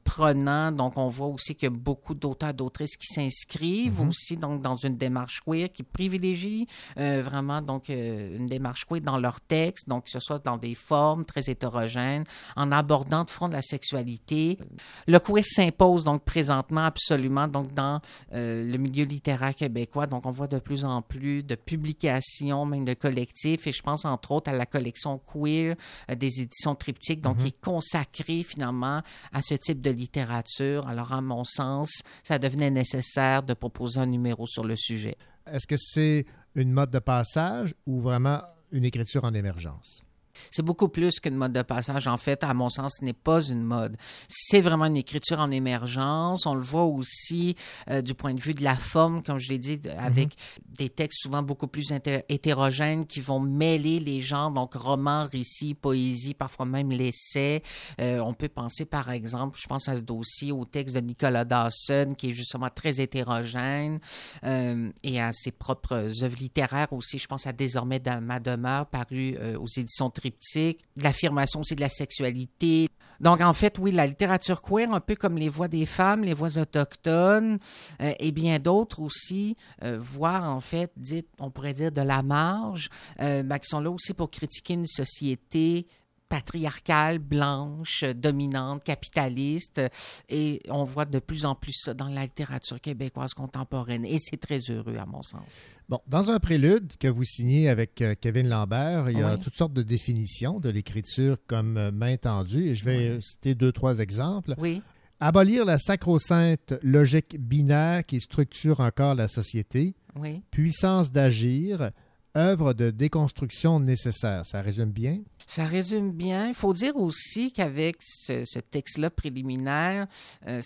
prenant. 0.04 0.72
Donc, 0.72 0.96
on 0.96 1.08
voit 1.08 1.28
aussi 1.28 1.54
qu'il 1.54 1.68
y 1.68 1.72
a 1.72 1.76
beaucoup 1.76 2.14
d'auteurs, 2.14 2.54
d'autrices 2.54 2.96
qui 2.96 3.06
s'inscrivent 3.30 4.00
aussi 4.00 4.36
donc 4.36 4.60
dans 4.60 4.76
une 4.76 4.96
démarche 4.96 5.40
queer 5.40 5.68
qui 5.72 5.82
privilégie 5.82 6.66
euh, 6.98 7.22
vraiment 7.22 7.60
donc 7.60 7.90
euh, 7.90 8.36
une 8.36 8.46
démarche 8.46 8.84
queer 8.84 9.00
dans 9.00 9.18
leurs 9.18 9.40
textes, 9.40 9.88
donc 9.88 10.04
que 10.04 10.10
ce 10.10 10.20
soit 10.20 10.42
dans 10.44 10.56
des 10.56 10.74
formes 10.74 11.24
très 11.24 11.48
hétérogènes, 11.48 12.24
en 12.56 12.72
abordant 12.72 13.24
de 13.24 13.30
front 13.30 13.48
de 13.48 13.54
la 13.54 13.62
sexualité. 13.62 14.58
Le 15.06 15.18
queer 15.18 15.44
s'impose 15.44 16.04
donc 16.04 16.24
présentement 16.24 16.84
absolument 16.84 17.48
donc 17.48 17.72
dans 17.74 18.00
euh, 18.34 18.64
le 18.64 18.78
milieu 18.78 19.04
littéraire 19.04 19.54
québécois. 19.54 20.06
Donc, 20.06 20.26
on 20.26 20.30
voit 20.30 20.46
de 20.46 20.58
plus 20.58 20.84
en 20.84 21.02
plus 21.02 21.42
de 21.42 21.54
publications, 21.54 22.64
même 22.66 22.84
de 22.84 22.94
collectifs, 22.94 23.66
et 23.66 23.72
je 23.72 23.82
pense 23.82 24.04
entre 24.04 24.32
autres 24.32 24.50
à 24.50 24.54
la 24.54 24.66
collection 24.66 25.20
queer 25.32 25.76
des 26.16 26.40
éditions 26.40 26.74
triptyques, 26.74 27.20
donc 27.20 27.38
qui 27.38 27.48
est 27.48 27.60
consacrée 27.60 28.42
finalement 28.42 29.02
à 29.32 29.42
ce 29.42 29.54
type 29.54 29.80
de 29.80 29.90
littérature. 29.90 30.86
Alors, 30.88 31.12
à 31.12 31.20
mon 31.20 31.44
sens, 31.44 32.02
ça 32.22 32.38
devenait 32.38 32.70
nécessaire 32.70 33.17
de 33.18 33.54
proposer 33.54 34.00
un 34.00 34.06
numéro 34.06 34.46
sur 34.46 34.64
le 34.64 34.76
sujet. 34.76 35.16
Est-ce 35.46 35.66
que 35.66 35.76
c'est 35.76 36.24
une 36.54 36.70
mode 36.72 36.90
de 36.90 36.98
passage 36.98 37.74
ou 37.86 38.00
vraiment 38.00 38.42
une 38.70 38.84
écriture 38.84 39.24
en 39.24 39.34
émergence? 39.34 40.02
C'est 40.50 40.62
beaucoup 40.62 40.88
plus 40.88 41.20
qu'une 41.20 41.36
mode 41.36 41.52
de 41.52 41.62
passage. 41.62 42.06
En 42.06 42.16
fait, 42.16 42.44
à 42.44 42.54
mon 42.54 42.70
sens, 42.70 42.96
ce 43.00 43.04
n'est 43.04 43.12
pas 43.12 43.42
une 43.42 43.62
mode. 43.62 43.96
C'est 44.28 44.60
vraiment 44.60 44.86
une 44.86 44.96
écriture 44.96 45.38
en 45.38 45.50
émergence. 45.50 46.46
On 46.46 46.54
le 46.54 46.62
voit 46.62 46.84
aussi 46.84 47.54
euh, 47.90 48.02
du 48.02 48.14
point 48.14 48.34
de 48.34 48.40
vue 48.40 48.54
de 48.54 48.62
la 48.62 48.76
forme, 48.76 49.22
comme 49.22 49.38
je 49.38 49.48
l'ai 49.48 49.58
dit, 49.58 49.80
avec 49.98 50.34
des 50.78 50.88
textes 50.88 51.20
souvent 51.22 51.42
beaucoup 51.42 51.68
plus 51.68 51.92
hétérogènes 52.28 53.06
qui 53.06 53.20
vont 53.20 53.40
mêler 53.40 54.00
les 54.00 54.20
genres, 54.20 54.50
donc 54.50 54.74
romans, 54.74 55.28
récits, 55.30 55.74
poésie, 55.74 56.34
parfois 56.34 56.66
même 56.66 56.90
l'essai. 56.90 57.62
Euh, 58.00 58.20
on 58.20 58.32
peut 58.32 58.48
penser, 58.48 58.84
par 58.84 59.10
exemple, 59.10 59.58
je 59.60 59.66
pense 59.66 59.88
à 59.88 59.96
ce 59.96 60.02
dossier, 60.02 60.52
au 60.52 60.64
texte 60.64 60.94
de 60.94 61.00
Nicolas 61.00 61.44
Dawson, 61.44 62.14
qui 62.16 62.30
est 62.30 62.34
justement 62.34 62.68
très 62.74 63.00
hétérogène, 63.00 64.00
euh, 64.44 64.90
et 65.02 65.20
à 65.20 65.32
ses 65.32 65.50
propres 65.50 66.22
œuvres 66.22 66.38
littéraires 66.38 66.92
aussi. 66.92 67.18
Je 67.18 67.26
pense 67.26 67.46
à 67.46 67.52
Désormais 67.58 67.98
dans 67.98 68.22
ma 68.22 68.38
demeure, 68.38 68.86
paru 68.86 69.36
aux 69.58 69.66
éditions 69.66 70.10
Triptyque, 70.30 70.80
l'affirmation 70.96 71.60
aussi 71.60 71.74
de 71.74 71.80
la 71.80 71.88
sexualité. 71.88 72.88
Donc, 73.20 73.40
en 73.40 73.52
fait, 73.52 73.78
oui, 73.78 73.90
la 73.90 74.06
littérature 74.06 74.62
queer, 74.62 74.92
un 74.92 75.00
peu 75.00 75.16
comme 75.16 75.36
les 75.36 75.48
voix 75.48 75.68
des 75.68 75.86
femmes, 75.86 76.22
les 76.22 76.34
voix 76.34 76.56
autochtones, 76.56 77.58
euh, 78.00 78.12
et 78.20 78.30
bien 78.30 78.58
d'autres 78.58 79.00
aussi, 79.00 79.56
euh, 79.82 79.98
voire, 80.00 80.44
en 80.44 80.60
fait, 80.60 80.92
dites, 80.96 81.28
on 81.40 81.50
pourrait 81.50 81.72
dire 81.72 81.90
de 81.90 82.02
la 82.02 82.22
marge, 82.22 82.88
euh, 83.20 83.42
ben, 83.42 83.58
qui 83.58 83.68
sont 83.68 83.80
là 83.80 83.90
aussi 83.90 84.14
pour 84.14 84.30
critiquer 84.30 84.74
une 84.74 84.86
société 84.86 85.86
patriarcale, 86.28 87.18
blanche, 87.18 88.04
dominante, 88.04 88.84
capitaliste. 88.84 89.80
Et 90.28 90.60
on 90.68 90.84
voit 90.84 91.04
de 91.04 91.18
plus 91.18 91.44
en 91.44 91.54
plus 91.54 91.72
ça 91.74 91.94
dans 91.94 92.08
la 92.08 92.22
littérature 92.22 92.80
québécoise 92.80 93.34
contemporaine. 93.34 94.04
Et 94.04 94.18
c'est 94.18 94.36
très 94.38 94.58
heureux, 94.70 94.96
à 94.96 95.06
mon 95.06 95.22
sens. 95.22 95.42
Bon, 95.88 96.00
dans 96.06 96.30
un 96.30 96.38
prélude 96.38 96.92
que 96.98 97.08
vous 97.08 97.24
signez 97.24 97.68
avec 97.68 98.02
euh, 98.02 98.14
Kevin 98.20 98.48
Lambert, 98.48 99.10
il 99.10 99.18
y 99.18 99.22
a 99.22 99.34
Oui. 99.34 99.40
toutes 99.40 99.54
sortes 99.56 99.72
de 99.72 99.82
définitions 99.82 100.60
de 100.60 100.68
l'écriture 100.68 101.36
comme 101.46 101.76
euh, 101.78 101.90
main 101.90 102.16
tendue. 102.16 102.68
Et 102.68 102.74
je 102.74 102.84
vais 102.84 103.18
citer 103.20 103.54
deux, 103.54 103.72
trois 103.72 103.98
exemples. 104.00 104.54
Oui. 104.58 104.82
Abolir 105.20 105.64
la 105.64 105.78
sacro-sainte 105.78 106.74
logique 106.82 107.36
binaire 107.40 108.04
qui 108.06 108.20
structure 108.20 108.80
encore 108.80 109.14
la 109.14 109.26
société. 109.28 109.94
Oui. 110.14 110.42
Puissance 110.50 111.10
d'agir. 111.10 111.90
Œuvre 112.36 112.72
de 112.72 112.90
déconstruction 112.90 113.80
nécessaire. 113.80 114.44
Ça 114.44 114.60
résume 114.60 114.90
bien? 114.90 115.20
Ça 115.46 115.64
résume 115.64 116.12
bien. 116.12 116.48
Il 116.48 116.54
faut 116.54 116.74
dire 116.74 116.96
aussi 116.96 117.52
qu'avec 117.52 117.96
ce, 118.00 118.58
texte-là 118.58 119.10
préliminaire, 119.10 120.06
euh, 120.46 120.60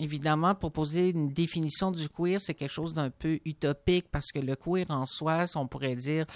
évidemment, 0.00 0.54
proposer 0.54 1.10
une 1.10 1.28
définition 1.28 1.90
du 1.90 2.08
queer, 2.08 2.40
c'est 2.40 2.54
quelque 2.54 2.72
chose 2.72 2.94
d'un 2.94 3.10
peu 3.10 3.38
utopique 3.44 4.06
parce 4.10 4.32
que 4.32 4.38
le 4.38 4.56
queer 4.56 4.86
en 4.88 5.06
soi, 5.06 5.44
on 5.54 5.66
pourrait 5.68 5.94
dire, 5.96 6.26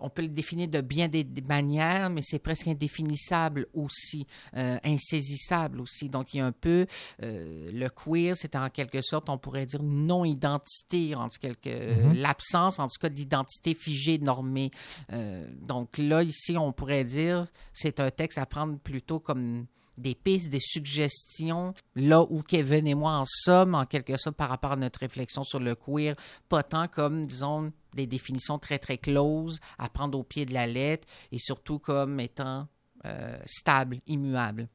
on 0.00 0.08
peut 0.08 0.22
le 0.22 0.28
définir 0.28 0.68
de 0.68 0.80
bien 0.80 1.08
des, 1.08 1.24
des 1.24 1.42
manières, 1.42 2.08
mais 2.10 2.22
c'est 2.22 2.38
presque 2.38 2.68
indéfinissable 2.68 3.66
aussi, 3.74 4.26
euh, 4.56 4.78
insaisissable 4.84 5.80
aussi. 5.80 6.08
Donc, 6.08 6.32
il 6.32 6.38
y 6.38 6.40
a 6.40 6.46
un 6.46 6.52
peu, 6.52 6.86
euh, 7.22 7.70
le 7.72 7.88
queer, 7.88 8.36
c'est 8.36 8.54
en 8.56 8.68
quelque 8.70 9.02
sorte, 9.02 9.28
on 9.28 9.38
pourrait 9.38 9.66
dire 9.66 9.82
non-identité, 9.82 11.14
en 11.14 11.28
tout 11.28 11.38
quelque, 11.40 11.68
Mhm. 11.68 12.12
l'absence, 12.14 12.78
en 12.78 12.86
tout 12.86 12.98
cas, 13.00 13.08
d'identité 13.08 13.74
figée, 13.74 14.18
normée. 14.18 14.70
Euh, 15.12 15.46
donc 15.60 15.98
là, 15.98 16.22
ici, 16.22 16.56
on 16.56 16.72
pourrait 16.72 17.04
dire, 17.04 17.46
c'est 17.72 18.00
un 18.00 18.10
texte 18.10 18.38
à 18.38 18.46
prendre 18.46 18.78
plutôt 18.78 19.18
comme 19.20 19.66
des 19.98 20.14
pistes, 20.14 20.50
des 20.50 20.60
suggestions, 20.60 21.74
là 21.94 22.22
où 22.22 22.42
Kevin 22.42 22.86
et 22.86 22.94
moi 22.94 23.12
en 23.12 23.24
sommes, 23.26 23.74
en 23.74 23.84
quelque 23.84 24.16
sorte, 24.16 24.36
par 24.36 24.48
rapport 24.48 24.72
à 24.72 24.76
notre 24.76 25.00
réflexion 25.00 25.44
sur 25.44 25.60
le 25.60 25.74
queer, 25.74 26.14
pas 26.48 26.62
tant 26.62 26.88
comme, 26.88 27.26
disons, 27.26 27.72
des 27.94 28.06
définitions 28.06 28.58
très, 28.58 28.78
très 28.78 28.98
closes, 28.98 29.60
à 29.78 29.88
prendre 29.88 30.18
au 30.18 30.22
pied 30.22 30.46
de 30.46 30.54
la 30.54 30.66
lettre, 30.66 31.06
et 31.32 31.38
surtout 31.38 31.78
comme 31.78 32.20
étant 32.20 32.68
euh, 33.04 33.36
stable, 33.44 34.00
immuable. 34.06 34.68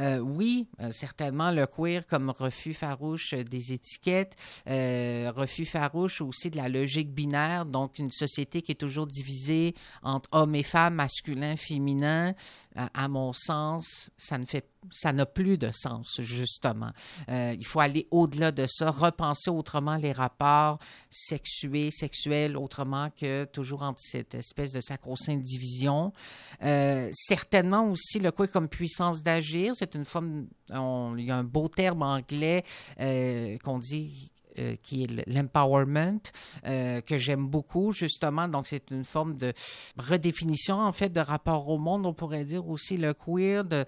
Euh, 0.00 0.18
oui, 0.18 0.66
euh, 0.80 0.90
certainement 0.92 1.50
le 1.50 1.66
queer 1.66 2.06
comme 2.06 2.30
refus 2.30 2.74
farouche 2.74 3.34
des 3.34 3.72
étiquettes, 3.72 4.34
euh, 4.68 5.30
refus 5.34 5.66
farouche 5.66 6.20
aussi 6.20 6.50
de 6.50 6.56
la 6.56 6.68
logique 6.68 7.12
binaire, 7.12 7.64
donc 7.64 7.98
une 7.98 8.10
société 8.10 8.62
qui 8.62 8.72
est 8.72 8.76
toujours 8.76 9.06
divisée 9.06 9.74
entre 10.02 10.28
hommes 10.32 10.54
et 10.54 10.62
femmes, 10.62 10.94
masculin, 10.94 11.56
féminin. 11.56 12.34
À, 12.76 13.06
mon 13.08 13.32
sens, 13.32 14.10
ça 14.16 14.36
ne 14.36 14.46
fait 14.46 14.66
ça 14.90 15.12
n'a 15.12 15.24
plus 15.24 15.56
de 15.56 15.70
sens, 15.72 16.20
justement. 16.20 16.90
Il 17.28 17.64
faut 17.64 17.80
aller 17.80 18.06
au-delà 18.10 18.52
de 18.52 18.66
ça, 18.68 18.90
repenser 18.90 19.48
autrement 19.48 19.96
les 19.96 20.12
rapports 20.12 20.78
sexués, 21.08 21.90
sexuels, 21.90 22.56
autrement 22.56 23.08
que 23.10 23.44
toujours 23.44 23.80
entre 23.80 24.00
cette 24.02 24.34
espèce 24.34 24.72
de 24.72 24.80
sacro-sainte 24.82 25.42
division. 25.42 26.12
Certainement 26.60 27.88
aussi 27.88 28.18
le 28.18 28.30
quoi 28.30 28.46
comme 28.46 28.68
puissance 28.68 29.22
d'agir, 29.22 29.43
c'est 29.74 29.94
une 29.94 30.04
forme, 30.04 30.46
il 30.70 31.24
y 31.24 31.30
a 31.30 31.36
un 31.36 31.44
beau 31.44 31.68
terme 31.68 32.02
anglais 32.02 32.64
euh, 33.00 33.56
qu'on 33.58 33.78
dit 33.78 34.30
euh, 34.60 34.76
qui 34.84 35.02
est 35.02 35.26
l'empowerment, 35.26 36.20
euh, 36.66 37.00
que 37.00 37.18
j'aime 37.18 37.48
beaucoup, 37.48 37.90
justement. 37.90 38.46
Donc, 38.46 38.68
c'est 38.68 38.88
une 38.92 39.04
forme 39.04 39.34
de 39.34 39.52
redéfinition, 39.98 40.78
en 40.78 40.92
fait, 40.92 41.08
de 41.08 41.18
rapport 41.18 41.68
au 41.68 41.76
monde. 41.76 42.06
On 42.06 42.14
pourrait 42.14 42.44
dire 42.44 42.68
aussi 42.68 42.96
le 42.96 43.14
queer, 43.14 43.64
de 43.64 43.84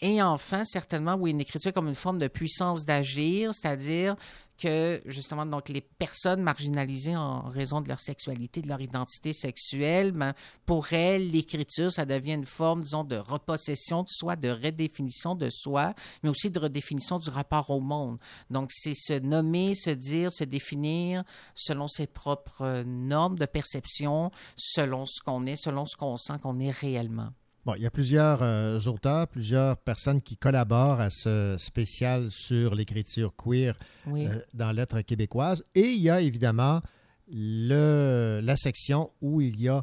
et 0.00 0.22
enfin, 0.22 0.64
certainement, 0.64 1.14
oui, 1.14 1.30
une 1.30 1.40
écriture 1.40 1.72
comme 1.72 1.88
une 1.88 1.94
forme 1.94 2.18
de 2.18 2.28
puissance 2.28 2.84
d'agir, 2.84 3.54
c'est-à-dire 3.54 4.16
que, 4.58 5.02
justement, 5.06 5.46
donc, 5.46 5.68
les 5.68 5.80
personnes 5.80 6.42
marginalisées 6.42 7.16
en 7.16 7.42
raison 7.42 7.80
de 7.80 7.88
leur 7.88 8.00
sexualité, 8.00 8.62
de 8.62 8.68
leur 8.68 8.80
identité 8.80 9.32
sexuelle, 9.32 10.12
ben, 10.12 10.32
pour 10.64 10.92
elles, 10.92 11.30
l'écriture, 11.30 11.90
ça 11.90 12.04
devient 12.04 12.34
une 12.34 12.46
forme, 12.46 12.82
disons, 12.82 13.04
de 13.04 13.16
repossession 13.16 14.02
de 14.02 14.08
soi, 14.08 14.36
de 14.36 14.50
redéfinition 14.50 15.34
de 15.34 15.50
soi, 15.50 15.94
mais 16.22 16.28
aussi 16.28 16.50
de 16.50 16.58
redéfinition 16.58 17.18
du 17.18 17.30
rapport 17.30 17.70
au 17.70 17.80
monde. 17.80 18.18
Donc, 18.50 18.70
c'est 18.72 18.94
se 18.94 19.18
nommer, 19.18 19.74
se 19.74 19.90
dire, 19.90 20.32
se 20.32 20.44
définir 20.44 21.24
selon 21.54 21.88
ses 21.88 22.06
propres 22.06 22.62
euh, 22.62 22.84
normes 22.84 23.38
de 23.38 23.46
perception, 23.46 24.30
selon 24.56 25.06
ce 25.06 25.20
qu'on 25.20 25.44
est, 25.46 25.56
selon 25.56 25.84
ce 25.86 25.96
qu'on 25.96 26.16
sent 26.16 26.34
qu'on 26.42 26.60
est 26.60 26.70
réellement. 26.70 27.30
Bon, 27.64 27.74
il 27.76 27.82
y 27.82 27.86
a 27.86 27.90
plusieurs 27.90 28.42
euh, 28.42 28.78
auteurs, 28.82 29.26
plusieurs 29.28 29.78
personnes 29.78 30.20
qui 30.20 30.36
collaborent 30.36 31.00
à 31.00 31.08
ce 31.10 31.56
spécial 31.58 32.30
sur 32.30 32.74
l'écriture 32.74 33.34
queer 33.36 33.78
Oui. 34.06 34.26
euh, 34.26 34.38
dans 34.52 34.70
Lettres 34.72 35.00
québécoises. 35.00 35.64
Et 35.74 35.90
il 35.92 36.00
y 36.02 36.10
a 36.10 36.20
évidemment 36.20 36.82
le, 37.28 38.40
la 38.42 38.56
section 38.56 39.10
où 39.22 39.40
il 39.40 39.60
y 39.60 39.68
a 39.68 39.82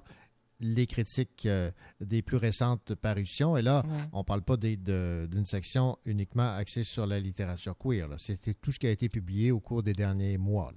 les 0.64 0.86
critiques 0.86 1.48
euh, 1.48 1.72
des 2.00 2.22
plus 2.22 2.38
récentes 2.38 2.94
parutions. 2.94 3.58
Et 3.58 3.64
là, 3.64 3.84
Ouais. 3.84 3.98
on 4.14 4.20
ne 4.20 4.24
parle 4.24 4.44
pas 4.44 4.58
d'une 4.58 5.46
section 5.46 5.98
uniquement 6.06 6.52
axée 6.56 6.84
sur 6.84 7.08
la 7.08 7.20
littérature 7.20 7.76
queer. 7.76 8.08
C'était 8.18 8.54
tout 8.54 8.72
ce 8.72 8.78
qui 8.78 8.86
a 8.86 8.92
été 8.92 9.10
publié 9.10 9.52
au 9.52 9.60
cours 9.60 9.82
des 9.82 9.94
derniers 9.94 10.38
mois. 10.38 10.72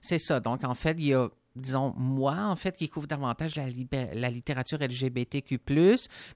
C'est 0.00 0.20
ça. 0.20 0.38
Donc, 0.38 0.62
en 0.62 0.76
fait, 0.76 0.94
il 1.00 1.06
y 1.06 1.14
a, 1.14 1.28
disons, 1.56 1.92
moi, 1.96 2.46
en 2.46 2.56
fait, 2.56 2.76
qui 2.76 2.88
couvre 2.88 3.06
davantage 3.06 3.54
la, 3.56 4.30
littérature 4.30 4.78
LGBTQ+, 4.80 5.60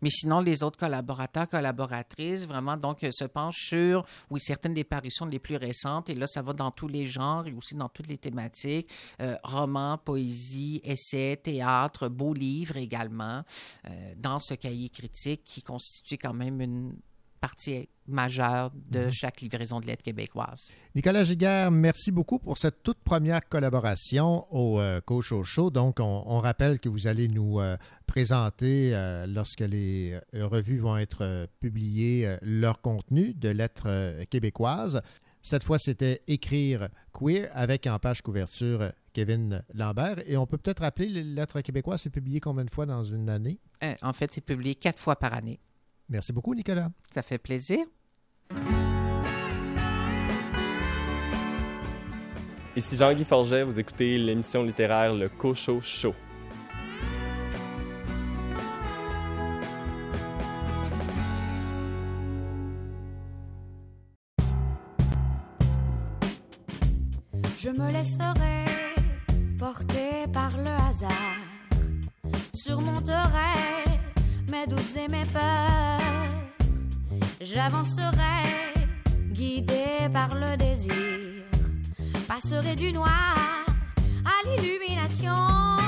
mais 0.00 0.10
sinon, 0.10 0.40
les 0.40 0.62
autres 0.62 0.78
collaborateurs, 0.78 1.48
collaboratrices, 1.48 2.46
vraiment, 2.46 2.76
donc, 2.76 3.02
euh, 3.02 3.10
se 3.10 3.24
penchent 3.24 3.68
sur, 3.68 4.04
oui, 4.30 4.40
certaines 4.40 4.74
des 4.74 4.84
parutions 4.84 5.26
les 5.26 5.38
plus 5.38 5.56
récentes, 5.56 6.08
et 6.08 6.14
là, 6.14 6.26
ça 6.26 6.42
va 6.42 6.52
dans 6.52 6.70
tous 6.70 6.88
les 6.88 7.06
genres 7.06 7.46
et 7.46 7.52
aussi 7.52 7.74
dans 7.74 7.88
toutes 7.88 8.06
les 8.06 8.18
thématiques, 8.18 8.90
euh, 9.20 9.36
romans, 9.42 9.98
poésie, 9.98 10.80
essais, 10.84 11.40
théâtre, 11.42 12.08
beaux 12.08 12.34
livres 12.34 12.76
également, 12.76 13.42
euh, 13.88 14.14
dans 14.16 14.38
ce 14.38 14.54
cahier 14.54 14.88
critique 14.88 15.42
qui 15.44 15.62
constitue 15.62 16.18
quand 16.18 16.34
même 16.34 16.60
une 16.60 16.94
partie 17.40 17.88
majeure 18.06 18.70
de 18.90 19.04
Mhm. 19.06 19.10
chaque 19.10 19.40
livraison 19.40 19.80
de 19.80 19.86
lettres 19.86 20.02
québécoises. 20.02 20.70
Nicolas 20.94 21.24
Giguère, 21.24 21.70
merci 21.70 22.10
beaucoup 22.10 22.38
pour 22.38 22.56
cette 22.56 22.82
toute 22.82 22.98
première 23.04 23.46
collaboration 23.48 24.46
au 24.54 24.80
euh, 24.80 25.00
Coach 25.02 25.32
Show. 25.42 25.70
Donc, 25.70 26.00
on, 26.00 26.22
on 26.26 26.38
rappelle 26.40 26.80
que 26.80 26.88
vous 26.88 27.06
allez 27.06 27.28
nous 27.28 27.60
euh, 27.60 27.76
présenter, 28.06 28.94
euh, 28.94 29.26
lorsque 29.26 29.60
les 29.60 30.18
revues 30.34 30.78
vont 30.78 30.96
être 30.96 31.46
publiées, 31.60 32.36
leur 32.42 32.80
contenu 32.80 33.34
de 33.34 33.50
lettres 33.50 34.24
québécoises. 34.30 35.02
Cette 35.42 35.62
fois, 35.64 35.78
c'était 35.78 36.22
Écrire 36.26 36.88
queer 37.12 37.48
avec 37.52 37.86
en 37.86 37.98
page 37.98 38.22
couverture 38.22 38.90
Kevin 39.12 39.62
Lambert. 39.74 40.16
Et 40.26 40.36
on 40.36 40.46
peut 40.46 40.58
peut-être 40.58 40.80
rappeler 40.80 41.08
les 41.08 41.22
lettres 41.22 41.60
québécoises, 41.60 42.02
c'est 42.02 42.10
publié 42.10 42.40
combien 42.40 42.64
de 42.64 42.70
fois 42.70 42.86
dans 42.86 43.04
une 43.04 43.28
année? 43.28 43.58
En 44.02 44.12
fait, 44.12 44.30
c'est 44.32 44.40
publié 44.44 44.74
quatre 44.74 44.98
fois 44.98 45.16
par 45.16 45.34
année. 45.34 45.60
Merci 46.08 46.32
beaucoup, 46.32 46.54
Nicolas. 46.54 46.88
Ça 47.12 47.22
fait 47.22 47.38
plaisir. 47.38 47.84
Ici 52.76 52.96
Jean-Guy 52.96 53.24
Forget, 53.24 53.64
vous 53.64 53.80
écoutez 53.80 54.16
l'émission 54.18 54.62
littéraire 54.62 55.12
Le 55.12 55.28
Cocho 55.28 55.80
Show. 55.80 56.14
Je 67.58 67.70
me 67.70 67.92
laisserai 67.92 68.64
porter 69.58 70.30
par 70.32 70.56
le 70.58 70.70
hasard. 70.88 71.10
Surmonterai 72.54 73.87
mes 74.48 74.66
doutes 74.66 74.96
et 74.96 75.08
mes 75.08 75.24
peurs. 75.24 75.98
J'avancerai 77.40 78.74
guidé 79.32 80.08
par 80.12 80.28
le 80.34 80.56
désir. 80.56 80.92
Passerai 82.26 82.74
du 82.74 82.92
noir 82.92 83.36
à 84.24 84.48
l'illumination. 84.48 85.87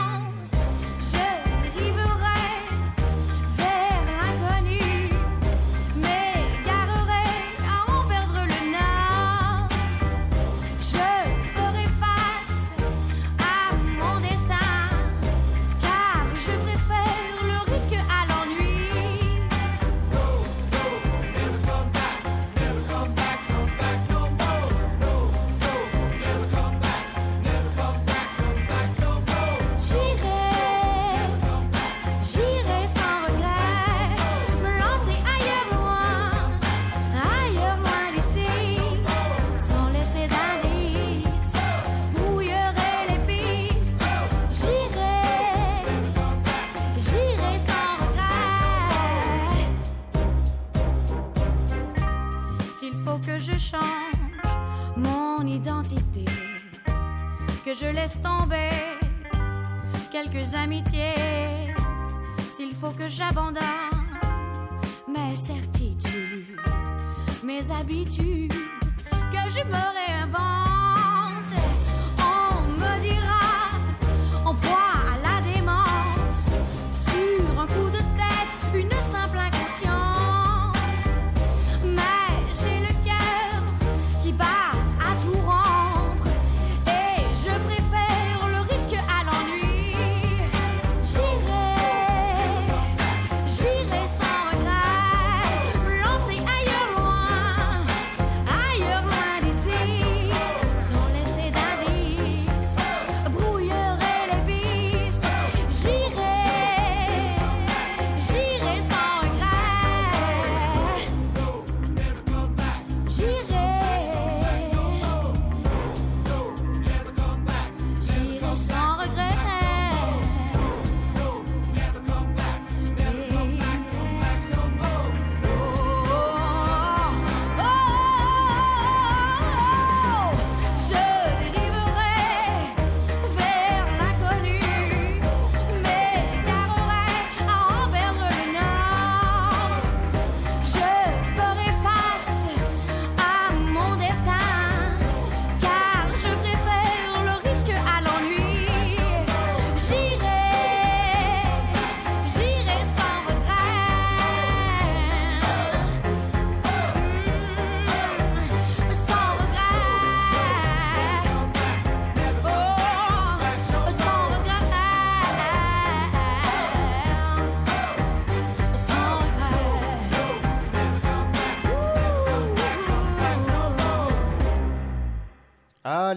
Laisse 57.87 58.21
tomber 58.21 58.71
quelques 60.11 60.55
amitiés. 60.55 61.75
S'il 62.53 62.73
faut 62.75 62.91
que 62.91 63.09
j'abandonne 63.09 63.61
mes 65.09 65.37
certitudes, 65.37 66.61
mes 67.43 67.71
habitudes, 67.71 68.53
que 69.33 69.51
je 69.51 69.65
me 69.65 69.83
réinvente. 69.99 70.70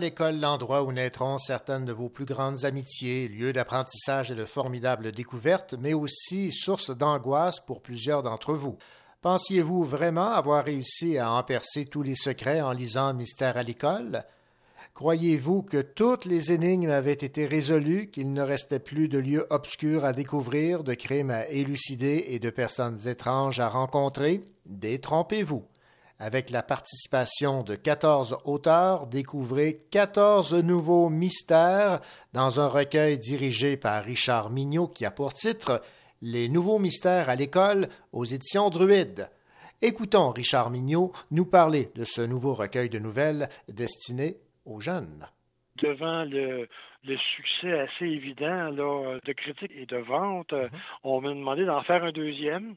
L'école, 0.03 0.39
l'endroit 0.39 0.83
où 0.83 0.91
naîtront 0.91 1.37
certaines 1.37 1.85
de 1.85 1.93
vos 1.93 2.09
plus 2.09 2.25
grandes 2.25 2.65
amitiés, 2.65 3.29
lieu 3.29 3.53
d'apprentissage 3.53 4.31
et 4.31 4.35
de 4.35 4.43
formidables 4.43 5.13
découvertes, 5.13 5.75
mais 5.79 5.93
aussi 5.93 6.51
source 6.51 6.91
d'angoisse 6.91 7.61
pour 7.61 7.81
plusieurs 7.81 8.21
d'entre 8.21 8.53
vous. 8.53 8.77
Pensiez-vous 9.21 9.85
vraiment 9.85 10.27
avoir 10.27 10.65
réussi 10.65 11.17
à 11.17 11.31
en 11.31 11.41
percer 11.43 11.85
tous 11.85 12.03
les 12.03 12.15
secrets 12.15 12.61
en 12.61 12.73
lisant 12.73 13.13
Mystère 13.13 13.55
à 13.55 13.63
l'école? 13.63 14.25
Croyez-vous 14.93 15.63
que 15.63 15.81
toutes 15.81 16.25
les 16.25 16.51
énigmes 16.51 16.89
avaient 16.89 17.13
été 17.13 17.45
résolues, 17.45 18.11
qu'il 18.11 18.33
ne 18.33 18.41
restait 18.41 18.79
plus 18.79 19.07
de 19.07 19.19
lieux 19.19 19.47
obscurs 19.49 20.03
à 20.03 20.11
découvrir, 20.11 20.83
de 20.83 20.93
crimes 20.93 21.31
à 21.31 21.47
élucider 21.47 22.25
et 22.27 22.39
de 22.39 22.49
personnes 22.49 23.07
étranges 23.07 23.61
à 23.61 23.69
rencontrer? 23.69 24.41
Détrompez-vous. 24.65 25.63
Avec 26.25 26.51
la 26.51 26.63
participation 26.63 27.63
de 27.63 27.75
14 27.75 28.37
auteurs, 28.45 29.07
découvrez 29.07 29.81
14 29.91 30.53
nouveaux 30.63 31.09
mystères 31.09 31.99
dans 32.31 32.61
un 32.61 32.67
recueil 32.67 33.17
dirigé 33.17 33.75
par 33.75 34.05
Richard 34.05 34.49
Mignot 34.49 34.87
qui 34.87 35.05
a 35.05 35.11
pour 35.11 35.33
titre 35.33 35.81
Les 36.21 36.47
nouveaux 36.47 36.79
mystères 36.79 37.27
à 37.27 37.35
l'école 37.35 37.89
aux 38.13 38.23
éditions 38.23 38.69
Druide. 38.69 39.29
Écoutons 39.81 40.29
Richard 40.29 40.69
Mignot 40.69 41.11
nous 41.29 41.45
parler 41.45 41.89
de 41.93 42.05
ce 42.05 42.21
nouveau 42.21 42.53
recueil 42.53 42.87
de 42.87 42.99
nouvelles 42.99 43.49
destiné 43.67 44.37
aux 44.65 44.79
jeunes. 44.79 45.27
devant 45.81 46.23
le, 46.23 46.69
le 47.03 47.17
succès 47.35 47.77
assez 47.81 48.05
évident 48.05 48.69
là, 48.69 49.19
de 49.25 49.33
critique 49.33 49.73
et 49.75 49.85
de 49.85 49.97
vente, 49.97 50.53
euh, 50.53 50.69
on 51.03 51.19
m'a 51.19 51.33
demandé 51.33 51.65
d'en 51.65 51.83
faire 51.83 52.05
un 52.05 52.13
deuxième. 52.13 52.75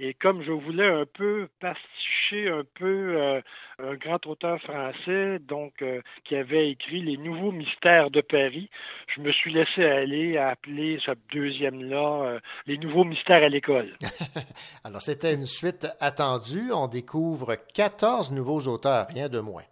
Et 0.00 0.14
comme 0.14 0.42
je 0.42 0.52
voulais 0.52 0.88
un 0.88 1.06
peu 1.06 1.48
pasticher 1.60 2.48
un 2.48 2.62
peu 2.74 3.16
euh, 3.16 3.40
un 3.78 3.94
grand 3.94 4.24
auteur 4.26 4.60
français, 4.60 5.38
donc 5.40 5.82
euh, 5.82 6.02
qui 6.24 6.36
avait 6.36 6.70
écrit 6.70 7.00
Les 7.00 7.16
Nouveaux 7.16 7.52
Mystères 7.52 8.10
de 8.10 8.20
Paris, 8.20 8.70
je 9.14 9.20
me 9.20 9.32
suis 9.32 9.52
laissé 9.52 9.84
aller 9.84 10.36
à 10.36 10.50
appeler 10.50 11.00
ce 11.04 11.12
deuxième-là 11.32 12.22
euh, 12.22 12.40
Les 12.66 12.78
Nouveaux 12.78 13.04
Mystères 13.04 13.42
à 13.42 13.48
l'école. 13.48 13.96
Alors, 14.84 15.00
c'était 15.02 15.34
une 15.34 15.46
suite 15.46 15.88
attendue. 16.00 16.70
On 16.72 16.86
découvre 16.86 17.56
14 17.74 18.30
nouveaux 18.30 18.60
auteurs, 18.68 19.06
rien 19.08 19.28
de 19.28 19.40
moins. 19.40 19.64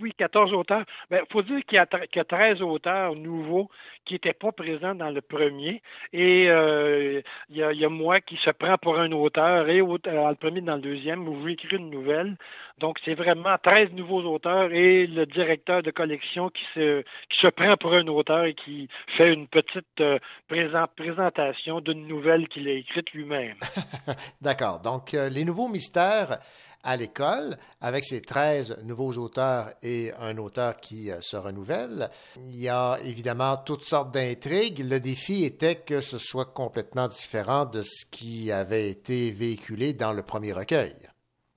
Oui, 0.00 0.12
14 0.16 0.52
auteurs. 0.52 0.84
Il 1.10 1.16
ben, 1.16 1.24
faut 1.30 1.42
dire 1.42 1.60
qu'il 1.66 1.76
y, 1.76 1.78
a 1.78 1.84
tre- 1.84 2.06
qu'il 2.08 2.16
y 2.16 2.20
a 2.20 2.24
13 2.24 2.62
auteurs 2.62 3.14
nouveaux 3.14 3.68
qui 4.04 4.14
n'étaient 4.14 4.32
pas 4.32 4.52
présents 4.52 4.94
dans 4.94 5.10
le 5.10 5.20
premier. 5.20 5.82
Et 6.12 6.48
euh, 6.48 7.20
il, 7.50 7.56
y 7.56 7.84
a, 7.84 7.88
moi 7.88 8.20
qui 8.20 8.36
se 8.44 8.50
prend 8.50 8.76
pour 8.78 8.98
un 8.98 9.12
auteur 9.12 9.68
et 9.68 9.78
dans 9.80 10.28
le 10.28 10.34
premier 10.34 10.60
dans 10.60 10.76
le 10.76 10.80
deuxième 10.82 11.28
où 11.28 11.46
j'écris 11.46 11.76
une 11.76 11.90
nouvelle. 11.90 12.36
Donc, 12.78 12.98
c'est 13.04 13.14
vraiment 13.14 13.56
13 13.62 13.92
nouveaux 13.92 14.22
auteurs 14.22 14.72
et 14.72 15.06
le 15.06 15.26
directeur 15.26 15.82
de 15.82 15.90
collection 15.90 16.48
qui 16.50 16.62
se, 16.74 17.48
prend 17.50 17.76
pour 17.76 17.92
un 17.94 18.06
auteur 18.06 18.44
et 18.44 18.54
qui 18.54 18.88
fait 19.16 19.32
une 19.32 19.48
petite 19.48 20.00
euh, 20.00 20.18
présent- 20.48 20.86
présentation 20.96 21.80
d'une 21.80 22.06
nouvelle 22.06 22.46
qu'il 22.48 22.68
a 22.68 22.72
écrite 22.72 23.10
lui-même. 23.12 23.56
D'accord. 24.40 24.80
Donc, 24.80 25.14
euh, 25.14 25.28
les 25.28 25.44
nouveaux 25.44 25.68
mystères 25.68 26.38
à 26.82 26.96
l'école, 26.96 27.58
avec 27.80 28.04
ces 28.04 28.22
13 28.22 28.78
nouveaux 28.84 29.12
auteurs 29.14 29.72
et 29.82 30.12
un 30.18 30.38
auteur 30.38 30.78
qui 30.80 31.10
euh, 31.10 31.20
se 31.20 31.36
renouvelle, 31.36 32.10
il 32.36 32.56
y 32.56 32.68
a 32.68 32.98
évidemment 33.04 33.56
toutes 33.56 33.84
sortes 33.84 34.12
d'intrigues. 34.12 34.80
Le 34.80 35.00
défi 35.00 35.44
était 35.44 35.76
que 35.76 36.00
ce 36.00 36.18
soit 36.18 36.52
complètement 36.52 37.08
différent 37.08 37.64
de 37.64 37.82
ce 37.82 38.04
qui 38.10 38.52
avait 38.52 38.90
été 38.90 39.30
véhiculé 39.30 39.92
dans 39.92 40.12
le 40.12 40.22
premier 40.22 40.52
recueil. 40.52 40.94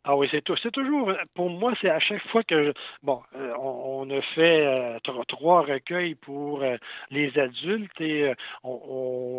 Ah 0.04 0.16
oui, 0.18 0.28
c'est 0.32 0.42
tout. 0.42 0.56
C'est 0.64 0.72
toujours, 0.72 1.12
pour 1.36 1.52
moi, 1.52 1.74
c'est 1.80 1.90
à 1.90 2.00
chaque 2.00 2.26
fois 2.30 2.42
que, 2.44 2.64
je- 2.66 2.72
bon, 3.04 3.22
euh, 3.36 3.54
on, 3.60 4.08
on 4.10 4.18
a 4.18 4.22
fait 4.34 4.66
euh, 4.66 4.98
tro- 5.04 5.24
trois 5.26 5.62
recueils 5.62 6.16
pour 6.16 6.64
euh, 6.64 6.78
les 7.12 7.38
adultes 7.38 8.02
et 8.02 8.24
euh, 8.30 8.34
on, 8.64 8.80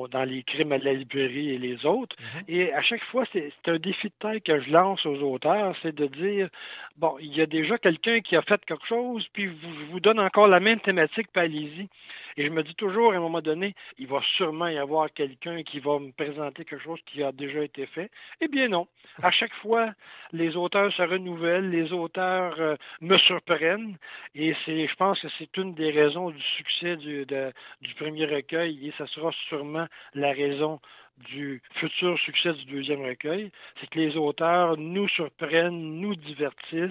on- 0.05 0.09
dans 0.09 0.23
les 0.23 0.45
crimes 0.45 0.71
à 0.71 0.79
la 0.79 0.93
librairie 0.93 1.51
et 1.51 1.59
les 1.59 1.85
autres. 1.85 2.15
Et 2.47 2.73
à 2.73 2.81
chaque 2.81 3.03
fois, 3.07 3.25
c'est 3.33 3.53
c'est 3.65 3.73
un 3.73 3.79
défi 3.79 4.07
de 4.07 4.13
taille 4.21 4.41
que 4.41 4.61
je 4.61 4.71
lance 4.71 5.05
aux 5.05 5.17
auteurs, 5.23 5.75
c'est 5.83 5.95
de 5.97 6.07
dire, 6.07 6.49
bon, 6.97 7.17
il 7.21 7.37
y 7.37 7.41
a 7.41 7.47
déjà 7.47 7.77
quelqu'un 7.79 8.21
qui 8.21 8.37
a 8.37 8.43
fait 8.43 8.65
quelque 8.65 8.87
chose, 8.87 9.27
puis 9.33 9.47
vous, 9.49 9.57
je 9.81 9.85
vous 9.91 9.99
donne 10.01 10.21
encore 10.21 10.47
la 10.47 10.61
même 10.61 10.79
thématique, 10.81 11.27
puis 11.33 11.43
allez-y. 11.43 11.89
Et 12.37 12.47
je 12.47 12.51
me 12.51 12.63
dis 12.63 12.75
toujours, 12.75 13.13
à 13.13 13.17
un 13.17 13.21
moment 13.21 13.41
donné, 13.41 13.75
il 13.99 14.07
va 14.07 14.21
sûrement 14.37 14.69
y 14.69 14.79
avoir 14.79 15.13
quelqu'un 15.13 15.63
qui 15.63 15.81
va 15.81 15.99
me 15.99 16.13
présenter 16.13 16.65
quelque 16.65 16.83
chose 16.83 17.01
qui 17.07 17.23
a 17.23 17.33
déjà 17.33 17.63
été 17.63 17.87
fait. 17.87 18.11
Eh 18.41 18.49
bien 18.49 18.69
non. 18.69 18.87
À 19.23 19.31
chaque 19.31 19.55
fois, 19.55 19.91
les 20.33 20.57
auteurs 20.57 20.93
se 20.93 21.03
renouvellent, 21.03 21.71
les 21.71 21.93
auteurs 21.93 22.59
euh, 22.59 22.77
me 23.01 23.19
surprennent, 23.19 23.97
et 24.35 24.55
c'est, 24.65 24.87
je 24.87 24.95
pense 24.97 25.21
que 25.21 25.29
c'est 25.39 25.57
une 25.57 25.75
des 25.75 25.91
raisons 25.91 26.31
du 26.31 26.43
succès 26.57 26.97
du, 26.97 27.27
du 27.27 27.95
premier 27.95 28.27
recueil, 28.27 28.89
et 28.89 28.93
ça 28.97 29.07
sera 29.07 29.31
sûrement 29.49 29.87
la 30.15 30.33
raison 30.33 30.81
du 31.31 31.63
futur 31.75 32.19
succès 32.21 32.53
du 32.55 32.65
deuxième 32.65 33.05
recueil, 33.05 33.51
c'est 33.81 33.89
que 33.89 33.99
les 33.99 34.17
auteurs 34.17 34.77
nous 34.77 35.09
surprennent, 35.09 36.01
nous 36.01 36.15
divertissent, 36.15 36.91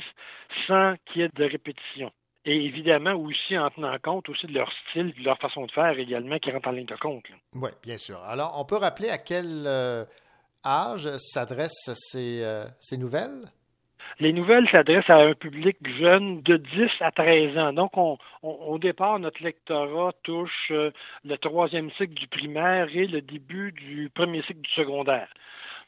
sans 0.67 0.95
qu'il 1.05 1.21
y 1.21 1.25
ait 1.25 1.29
de 1.33 1.43
répétition. 1.43 2.11
Et 2.45 2.65
évidemment 2.65 3.13
aussi 3.13 3.57
en 3.57 3.69
tenant 3.69 3.97
compte 3.99 4.27
aussi 4.29 4.47
de 4.47 4.53
leur 4.53 4.71
style, 4.89 5.13
de 5.13 5.23
leur 5.23 5.37
façon 5.37 5.65
de 5.65 5.71
faire 5.71 5.97
également 5.97 6.39
qui 6.39 6.51
rentre 6.51 6.69
en 6.69 6.71
ligne 6.71 6.87
de 6.87 6.95
compte. 6.95 7.25
Oui, 7.53 7.69
bien 7.83 7.97
sûr. 7.97 8.17
Alors, 8.23 8.55
on 8.59 8.65
peut 8.65 8.77
rappeler 8.77 9.09
à 9.09 9.19
quel 9.19 9.67
euh, 9.67 10.05
âge 10.65 11.07
s'adressent 11.17 11.91
ces, 11.93 12.43
euh, 12.43 12.65
ces 12.79 12.97
nouvelles? 12.97 13.51
les 14.19 14.33
nouvelles 14.33 14.69
s'adressent 14.69 15.09
à 15.09 15.17
un 15.17 15.33
public 15.33 15.77
jeune 15.99 16.41
de 16.41 16.57
10 16.57 16.89
à 16.99 17.11
13 17.11 17.57
ans. 17.57 17.73
Donc, 17.73 17.97
on, 17.97 18.17
au 18.43 18.77
départ, 18.77 19.19
notre 19.19 19.43
lectorat 19.43 20.11
touche 20.23 20.71
euh, 20.71 20.91
le 21.25 21.37
troisième 21.37 21.89
cycle 21.91 22.13
du 22.13 22.27
primaire 22.27 22.87
et 22.93 23.07
le 23.07 23.21
début 23.21 23.71
du 23.71 24.11
premier 24.13 24.41
cycle 24.43 24.61
du 24.61 24.71
secondaire. 24.71 25.27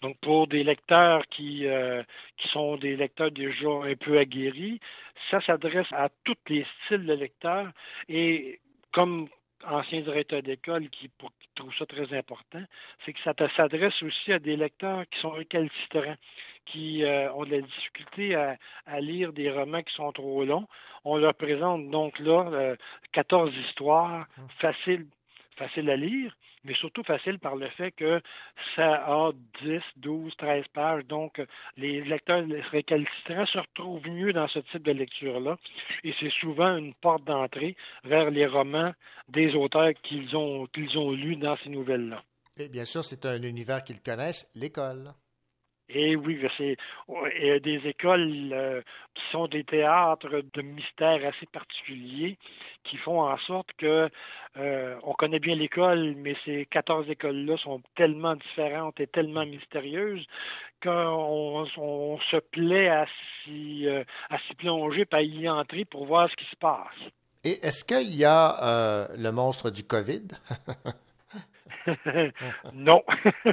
Donc, 0.03 0.17
pour 0.19 0.47
des 0.47 0.65
lecteurs 0.65 1.25
qui, 1.27 1.65
euh, 1.65 2.03
qui 2.37 2.49
sont 2.49 2.75
des 2.75 2.97
lecteurs 2.97 3.31
déjà 3.31 3.69
un 3.69 3.95
peu 3.95 4.19
aguerris, 4.19 4.81
ça 5.31 5.39
s'adresse 5.39 5.87
à 5.93 6.09
tous 6.25 6.35
les 6.49 6.65
styles 6.83 7.05
de 7.05 7.13
lecteurs. 7.13 7.71
Et 8.09 8.59
comme 8.91 9.29
ancien 9.65 10.01
directeur 10.01 10.43
d'école 10.43 10.89
qui, 10.89 11.07
qui 11.07 11.49
trouve 11.55 11.73
ça 11.79 11.85
très 11.85 12.13
important, 12.13 12.61
c'est 13.05 13.13
que 13.13 13.19
ça 13.23 13.33
s'adresse 13.55 14.03
aussi 14.03 14.33
à 14.33 14.39
des 14.39 14.57
lecteurs 14.57 15.05
qui 15.09 15.19
sont 15.21 15.29
récalcitrants, 15.29 16.17
qui 16.65 17.05
euh, 17.05 17.31
ont 17.31 17.45
de 17.45 17.51
la 17.51 17.61
difficulté 17.61 18.35
à, 18.35 18.57
à, 18.85 18.99
lire 18.99 19.31
des 19.31 19.49
romans 19.49 19.83
qui 19.83 19.93
sont 19.93 20.11
trop 20.11 20.43
longs. 20.43 20.67
On 21.05 21.15
leur 21.15 21.33
présente 21.33 21.89
donc 21.89 22.19
là 22.19 22.75
14 23.13 23.49
euh, 23.49 23.61
histoires 23.61 24.25
faciles, 24.59 25.05
faciles 25.57 25.89
à 25.89 25.95
lire, 25.95 26.35
mais 26.63 26.73
surtout 26.75 27.03
facile 27.03 27.39
par 27.39 27.55
le 27.55 27.67
fait 27.69 27.91
que 27.91 28.21
ça 28.75 28.93
a 29.05 29.31
10, 29.63 29.81
12, 29.97 30.33
13 30.37 30.65
pages. 30.73 31.05
Donc, 31.05 31.41
les 31.77 32.01
lecteurs 32.01 32.45
récalcitrants 32.71 33.45
se 33.45 33.59
retrouvent 33.59 34.07
mieux 34.07 34.33
dans 34.33 34.47
ce 34.47 34.59
type 34.59 34.83
de 34.83 34.91
lecture-là. 34.91 35.57
Et 36.03 36.13
c'est 36.19 36.31
souvent 36.39 36.77
une 36.77 36.93
porte 36.93 37.23
d'entrée 37.25 37.75
vers 38.03 38.29
les 38.29 38.45
romans 38.45 38.93
des 39.29 39.53
auteurs 39.55 39.93
qu'ils 40.03 40.35
ont, 40.35 40.67
qu'ils 40.67 40.97
ont 40.97 41.11
lus 41.11 41.35
dans 41.35 41.57
ces 41.63 41.69
nouvelles-là. 41.69 42.23
Et 42.57 42.69
bien 42.69 42.85
sûr, 42.85 43.03
c'est 43.03 43.25
un 43.25 43.41
univers 43.41 43.83
qu'ils 43.83 44.01
connaissent, 44.01 44.49
l'école. 44.55 45.11
Et 45.95 46.15
oui, 46.15 46.39
c'est 46.57 46.77
a 47.09 47.59
des 47.59 47.81
écoles 47.85 48.49
euh, 48.51 48.81
qui 49.13 49.23
sont 49.31 49.47
des 49.47 49.63
théâtres 49.63 50.41
de 50.53 50.61
mystères 50.61 51.25
assez 51.25 51.45
particuliers 51.51 52.37
qui 52.83 52.97
font 52.97 53.21
en 53.21 53.37
sorte 53.37 53.69
que 53.77 54.09
euh, 54.57 54.95
on 55.03 55.13
connaît 55.13 55.39
bien 55.39 55.55
l'école, 55.55 56.15
mais 56.17 56.35
ces 56.45 56.65
14 56.65 57.09
écoles-là 57.09 57.57
sont 57.57 57.81
tellement 57.95 58.35
différentes 58.35 58.99
et 58.99 59.07
tellement 59.07 59.45
mystérieuses 59.45 60.25
qu'on 60.81 61.67
on 61.77 62.19
se 62.31 62.37
plaît 62.37 62.89
à 62.89 63.05
s'y, 63.43 63.87
euh, 63.87 64.03
à 64.29 64.39
s'y 64.39 64.55
plonger, 64.55 65.05
à 65.11 65.21
y 65.21 65.47
entrer 65.47 65.85
pour 65.85 66.05
voir 66.05 66.29
ce 66.29 66.35
qui 66.35 66.49
se 66.49 66.55
passe. 66.55 67.11
Et 67.43 67.65
est-ce 67.65 67.85
qu'il 67.85 68.15
y 68.15 68.25
a 68.25 69.09
le 69.17 69.31
monstre 69.31 69.69
du 69.69 69.83
COVID? 69.83 70.27
non. 72.73 73.03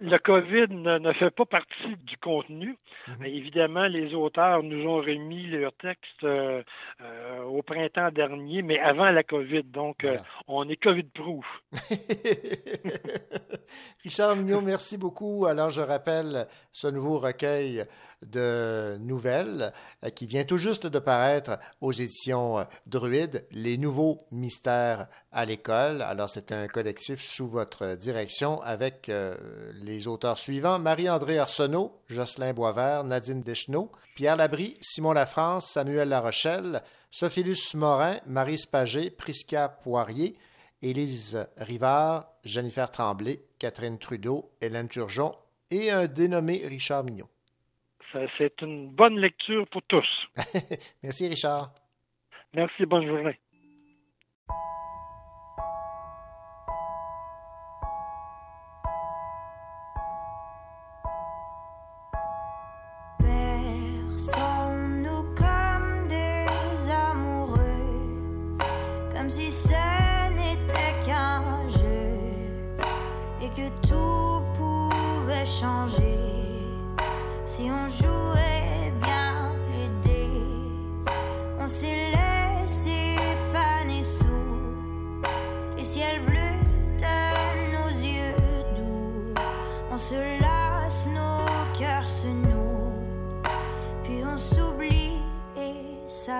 le 0.00 0.18
COVID 0.18 0.74
ne, 0.74 1.12
fait 1.12 1.30
pas 1.30 1.44
partie 1.44 1.96
du 2.04 2.16
contenu. 2.18 2.76
Mhm. 3.08 3.24
Évidemment, 3.24 3.86
les 3.86 4.14
auteurs 4.14 4.62
nous 4.62 4.86
ont 4.86 4.98
remis 4.98 5.46
leur 5.48 5.72
texte 5.74 6.24
euh, 6.24 6.62
euh, 7.00 7.42
au 7.42 7.62
printemps 7.62 8.10
dernier, 8.10 8.62
mais 8.62 8.78
avant 8.78 9.10
la 9.10 9.22
COVID. 9.22 9.64
Donc, 9.64 10.04
euh, 10.04 10.16
on 10.48 10.68
est 10.68 10.76
COVID-proof. 10.76 11.46
Richard 14.04 14.36
Mignot, 14.36 14.60
merci 14.60 14.98
beaucoup. 14.98 15.46
Alors, 15.46 15.70
je 15.70 15.80
rappelle 15.80 16.46
ce 16.72 16.88
nouveau 16.88 17.18
recueil 17.18 17.84
de 18.24 18.96
nouvelles 19.00 19.72
euh, 20.04 20.10
qui 20.10 20.26
vient 20.26 20.44
tout 20.44 20.56
juste 20.56 20.86
de 20.86 20.98
paraître 20.98 21.58
aux 21.80 21.92
éditions 21.92 22.58
euh, 22.58 22.64
Druide, 22.86 23.46
Les 23.50 23.76
nouveaux 23.76 24.18
mystères 24.30 25.08
à 25.32 25.44
l'école. 25.44 26.02
Alors, 26.02 26.30
c'est 26.30 26.52
un 26.52 26.68
collectif 26.68 27.20
sous 27.20 27.48
votre 27.48 27.94
direction 27.96 28.60
avec 28.62 29.08
euh, 29.08 29.36
les 29.74 30.08
auteurs 30.08 30.38
suivants 30.38 30.78
Marie-André 30.78 31.38
Arsenault, 31.38 32.00
Jocelyn 32.08 32.52
Boisvert, 32.52 33.04
Nadine 33.04 33.42
Deschenaux, 33.42 33.90
Pierre 34.14 34.36
Labrie, 34.36 34.76
Simon 34.80 35.12
Lafrance, 35.12 35.70
Samuel 35.70 36.08
Larochelle, 36.08 36.82
Sophilus 37.10 37.74
Morin, 37.74 38.18
Marie 38.26 38.58
Spagé, 38.58 39.10
Prisca 39.10 39.68
Poirier, 39.68 40.36
Élise 40.82 41.46
Rivard, 41.56 42.28
Jennifer 42.44 42.90
Tremblay, 42.90 43.40
Catherine 43.58 43.98
Trudeau, 43.98 44.50
Hélène 44.60 44.88
Turgeon 44.88 45.34
et 45.70 45.90
un 45.90 46.06
dénommé 46.06 46.62
Richard 46.66 47.04
Mignot. 47.04 47.28
C'est 48.38 48.62
une 48.62 48.90
bonne 48.90 49.18
lecture 49.18 49.66
pour 49.68 49.82
tous. 49.82 50.08
Merci, 51.02 51.28
Richard. 51.28 51.74
Merci, 52.54 52.86
bonne 52.86 53.06
journée. 53.06 53.38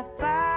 Bye. 0.03 0.54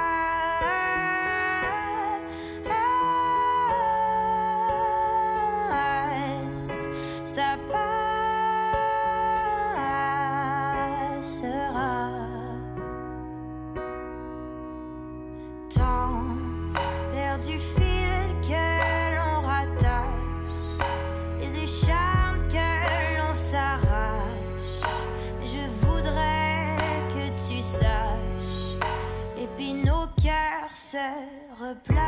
terre 30.98 31.76
place 31.84 32.08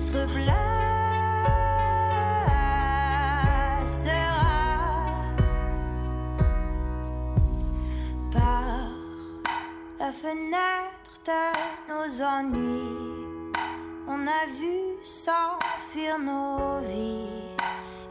se 0.00 0.22
par 8.32 8.88
la 10.00 10.12
fenêtre 10.12 11.12
de 11.24 11.42
nos 11.88 12.10
ennuis. 12.20 13.52
On 14.08 14.26
a 14.26 14.46
vu 14.58 14.76
s'enfuir 15.04 16.18
nos 16.18 16.80
vies 16.80 17.56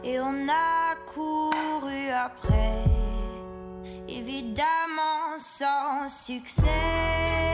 et 0.02 0.18
on 0.18 0.48
a 0.48 0.94
couru 1.12 2.10
après 2.10 3.03
évidemment 4.16 5.38
sans 5.38 6.08
succès. 6.08 7.53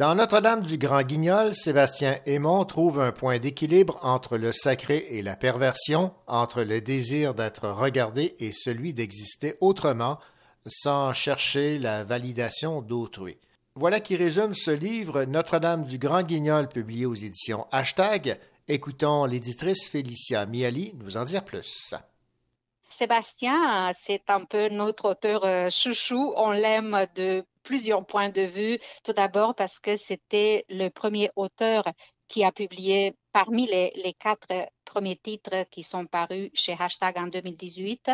Dans 0.00 0.14
Notre-Dame 0.14 0.62
du 0.62 0.78
Grand 0.78 1.02
Guignol, 1.02 1.54
Sébastien 1.54 2.20
Aymon 2.24 2.64
trouve 2.64 3.00
un 3.00 3.12
point 3.12 3.38
d'équilibre 3.38 3.98
entre 4.00 4.38
le 4.38 4.50
sacré 4.50 5.04
et 5.10 5.20
la 5.20 5.36
perversion, 5.36 6.14
entre 6.26 6.62
le 6.62 6.80
désir 6.80 7.34
d'être 7.34 7.68
regardé 7.68 8.34
et 8.38 8.52
celui 8.52 8.94
d'exister 8.94 9.56
autrement, 9.60 10.18
sans 10.66 11.12
chercher 11.12 11.78
la 11.78 12.02
validation 12.02 12.80
d'autrui. 12.80 13.36
Voilà 13.74 14.00
qui 14.00 14.16
résume 14.16 14.54
ce 14.54 14.70
livre 14.70 15.24
Notre-Dame 15.24 15.84
du 15.84 15.98
Grand 15.98 16.22
Guignol 16.22 16.68
publié 16.68 17.04
aux 17.04 17.12
éditions 17.12 17.66
Hashtag. 17.70 18.40
Écoutons 18.68 19.26
l'éditrice 19.26 19.86
Félicia 19.86 20.46
Miali 20.46 20.94
nous 20.98 21.18
en 21.18 21.24
dire 21.24 21.44
plus. 21.44 21.94
Sébastien, 22.88 23.92
c'est 24.06 24.22
un 24.28 24.46
peu 24.46 24.70
notre 24.70 25.10
auteur 25.10 25.44
euh, 25.44 25.68
chouchou. 25.68 26.32
On 26.36 26.52
l'aime 26.52 27.06
de 27.16 27.44
plusieurs 27.70 28.04
points 28.04 28.30
de 28.30 28.42
vue. 28.42 28.80
Tout 29.04 29.12
d'abord 29.12 29.54
parce 29.54 29.78
que 29.78 29.94
c'était 29.96 30.64
le 30.68 30.88
premier 30.88 31.30
auteur 31.36 31.84
qui 32.26 32.42
a 32.42 32.50
publié 32.50 33.14
parmi 33.32 33.66
les, 33.66 33.92
les, 33.94 34.12
quatre 34.12 34.48
premiers 34.84 35.16
titres 35.16 35.64
qui 35.70 35.84
sont 35.84 36.04
parus 36.06 36.50
chez 36.52 36.76
Hashtag 36.76 37.16
en 37.16 37.28
2018. 37.28 38.10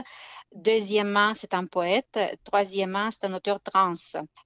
Deuxièmement, 0.54 1.32
c'est 1.34 1.54
un 1.54 1.64
poète. 1.64 2.18
Troisièmement, 2.44 3.10
c'est 3.10 3.24
un 3.24 3.32
auteur 3.32 3.62
trans. 3.62 3.94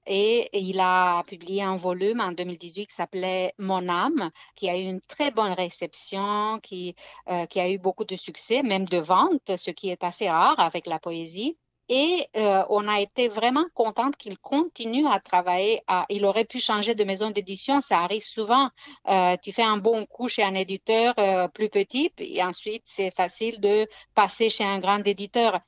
Et 0.06 0.48
il 0.52 0.78
a 0.78 1.24
publié 1.24 1.62
un 1.64 1.76
volume 1.76 2.20
en 2.20 2.30
2018 2.30 2.86
qui 2.86 2.94
s'appelait 2.94 3.52
Mon 3.58 3.88
âme, 3.88 4.30
qui 4.54 4.68
a 4.68 4.78
eu 4.78 4.84
une 4.84 5.00
très 5.00 5.32
bonne 5.32 5.54
réception, 5.54 6.60
qui, 6.62 6.94
euh, 7.28 7.46
qui 7.46 7.58
a 7.58 7.68
eu 7.68 7.78
beaucoup 7.78 8.04
de 8.04 8.14
succès, 8.14 8.62
même 8.62 8.84
de 8.84 8.98
vente, 8.98 9.56
ce 9.56 9.72
qui 9.72 9.90
est 9.90 10.04
assez 10.04 10.30
rare 10.30 10.60
avec 10.60 10.86
la 10.86 11.00
poésie. 11.00 11.58
Et 11.92 12.28
euh, 12.36 12.62
on 12.68 12.86
a 12.86 13.00
été 13.00 13.26
vraiment 13.26 13.64
contente 13.74 14.16
qu'il 14.16 14.38
continue 14.38 15.08
à 15.08 15.18
travailler. 15.18 15.82
Il 16.08 16.24
aurait 16.24 16.44
pu 16.44 16.60
changer 16.60 16.94
de 16.94 17.02
maison 17.02 17.30
d'édition, 17.30 17.80
ça 17.80 17.98
arrive 17.98 18.22
souvent. 18.22 18.70
Euh, 19.08 19.36
tu 19.42 19.50
fais 19.50 19.64
un 19.64 19.76
bon 19.76 20.06
coup 20.06 20.28
chez 20.28 20.44
un 20.44 20.54
éditeur 20.54 21.14
euh, 21.18 21.48
plus 21.48 21.68
petit, 21.68 22.12
et 22.18 22.44
ensuite 22.44 22.84
c'est 22.86 23.10
facile 23.10 23.60
de 23.60 23.88
passer 24.14 24.50
chez 24.50 24.62
un 24.62 24.78
grand 24.78 25.04
éditeur. 25.04 25.58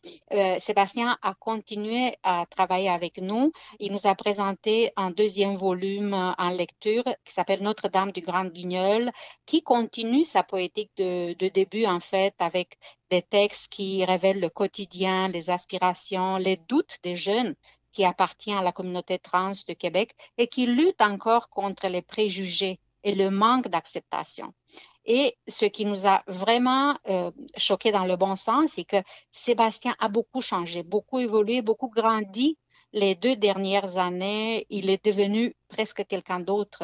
Sébastien 0.61 1.19
a 1.23 1.35
continué 1.35 2.17
à 2.23 2.47
travailler 2.49 2.89
avec 2.89 3.19
nous. 3.19 3.53
Il 3.81 3.91
nous 3.91 4.07
a 4.07 4.15
présenté 4.15 4.93
un 4.97 5.11
deuxième 5.11 5.57
volume 5.57 6.15
en 6.15 6.51
lecture 6.51 7.03
qui 7.25 7.33
s'appelle 7.33 7.63
Notre-Dame 7.63 8.13
du 8.13 8.21
Grand 8.21 8.45
Guignol, 8.45 9.11
qui 9.45 9.63
continue 9.63 10.25
sa 10.25 10.45
poétique 10.45 10.93
de 10.97 11.49
début 11.49 11.85
en 11.85 11.99
fait 11.99 12.35
avec 12.39 12.79
des 13.13 13.23
textes 13.23 13.69
qui 13.69 14.07
révèlent 14.07 14.41
le 14.41 14.49
quotidien, 14.49 15.29
les 15.29 15.51
aspirations, 15.51 16.39
les 16.39 16.57
doutes 16.57 16.97
des 17.03 17.15
jeunes 17.15 17.55
qui 17.93 18.05
appartiennent 18.07 18.63
à 18.63 18.63
la 18.63 18.73
communauté 18.73 19.19
trans 19.19 19.53
de 19.69 19.75
Québec 19.75 20.09
et 20.39 20.47
qui 20.47 20.65
luttent 20.65 21.03
encore 21.15 21.51
contre 21.51 21.89
les 21.89 22.01
préjugés 22.01 22.79
et 23.05 23.15
le 23.15 23.29
manque 23.31 23.69
d'acceptation. 23.69 24.55
Et 25.05 25.37
ce 25.47 25.67
qui 25.67 25.85
nous 25.85 26.07
a 26.07 26.23
vraiment 26.27 26.97
euh, 27.09 27.31
choqué 27.57 27.93
dans 27.93 28.07
le 28.07 28.17
bon 28.17 28.35
sens, 28.35 28.73
c'est 28.75 28.85
que 28.85 29.03
Sébastien 29.31 29.95
a 29.99 30.09
beaucoup 30.09 30.41
changé, 30.41 30.83
beaucoup 30.83 31.19
évolué, 31.19 31.61
beaucoup 31.61 31.91
grandi 31.91 32.57
les 32.95 33.15
deux 33.15 33.37
dernières 33.37 33.99
années. 33.99 34.67
Il 34.71 34.89
est 34.89 35.05
devenu 35.05 35.55
presque 35.69 36.07
quelqu'un 36.07 36.41
d'autre. 36.41 36.83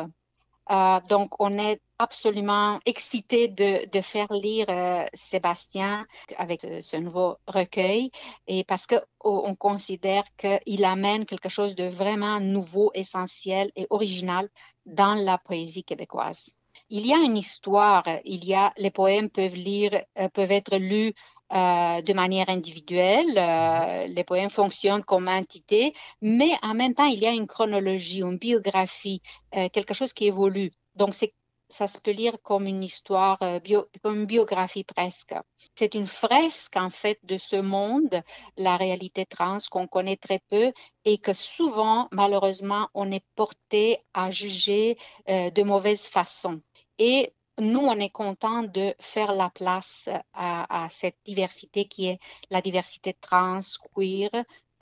Euh, 0.70 1.00
donc, 1.08 1.40
on 1.40 1.58
est 1.58 1.80
absolument 1.98 2.80
excité 2.86 3.48
de, 3.48 3.88
de 3.90 4.00
faire 4.00 4.32
lire 4.32 4.66
euh, 4.68 5.04
Sébastien 5.14 6.06
avec 6.36 6.60
ce, 6.60 6.80
ce, 6.80 6.96
nouveau 6.96 7.38
recueil 7.46 8.10
et 8.46 8.64
parce 8.64 8.86
que 8.86 8.96
oh, 9.20 9.42
on 9.44 9.54
considère 9.54 10.24
qu'il 10.36 10.84
amène 10.84 11.26
quelque 11.26 11.48
chose 11.48 11.74
de 11.74 11.88
vraiment 11.88 12.40
nouveau, 12.40 12.90
essentiel 12.94 13.70
et 13.76 13.86
original 13.90 14.48
dans 14.86 15.14
la 15.14 15.38
poésie 15.38 15.84
québécoise. 15.84 16.54
Il 16.90 17.06
y 17.06 17.12
a 17.12 17.18
une 17.18 17.36
histoire, 17.36 18.04
il 18.24 18.44
y 18.44 18.54
a 18.54 18.72
les 18.78 18.90
poèmes 18.90 19.28
peuvent 19.28 19.54
lire, 19.54 20.02
euh, 20.18 20.28
peuvent 20.30 20.52
être 20.52 20.76
lus 20.76 21.14
euh, 21.50 22.02
de 22.02 22.12
manière 22.12 22.50
individuelle. 22.50 23.38
Euh, 23.38 24.06
les 24.06 24.22
poèmes 24.24 24.50
fonctionnent 24.50 25.02
comme 25.02 25.28
entité, 25.28 25.94
mais 26.20 26.50
en 26.60 26.74
même 26.74 26.94
temps, 26.94 27.06
il 27.06 27.20
y 27.20 27.26
a 27.26 27.32
une 27.32 27.46
chronologie, 27.46 28.20
une 28.20 28.36
biographie, 28.36 29.22
euh, 29.56 29.70
quelque 29.70 29.94
chose 29.94 30.12
qui 30.12 30.26
évolue. 30.26 30.72
Donc, 30.94 31.14
c'est 31.14 31.32
ça 31.68 31.88
se 31.88 31.98
peut 31.98 32.10
lire 32.10 32.40
comme 32.42 32.66
une 32.66 32.82
histoire, 32.82 33.38
euh, 33.42 33.60
comme 34.02 34.20
une 34.20 34.26
biographie 34.26 34.84
presque. 34.84 35.34
C'est 35.74 35.94
une 35.94 36.06
fresque 36.06 36.76
en 36.76 36.90
fait 36.90 37.18
de 37.24 37.38
ce 37.38 37.56
monde, 37.56 38.22
la 38.56 38.76
réalité 38.76 39.26
trans 39.26 39.58
qu'on 39.70 39.86
connaît 39.86 40.16
très 40.16 40.40
peu 40.50 40.72
et 41.04 41.18
que 41.18 41.32
souvent, 41.32 42.08
malheureusement, 42.12 42.88
on 42.94 43.10
est 43.12 43.24
porté 43.34 43.98
à 44.14 44.30
juger 44.30 44.98
euh, 45.28 45.50
de 45.50 45.62
mauvaise 45.62 46.06
façon. 46.06 46.60
Et 46.98 47.32
nous, 47.58 47.80
on 47.80 47.98
est 47.98 48.10
content 48.10 48.62
de 48.62 48.94
faire 49.00 49.32
la 49.32 49.50
place 49.50 50.08
à, 50.32 50.84
à, 50.84 50.88
cette 50.88 51.18
diversité 51.24 51.86
qui 51.86 52.06
est 52.06 52.18
la 52.50 52.62
diversité 52.62 53.16
trans, 53.20 53.60
queer 53.94 54.30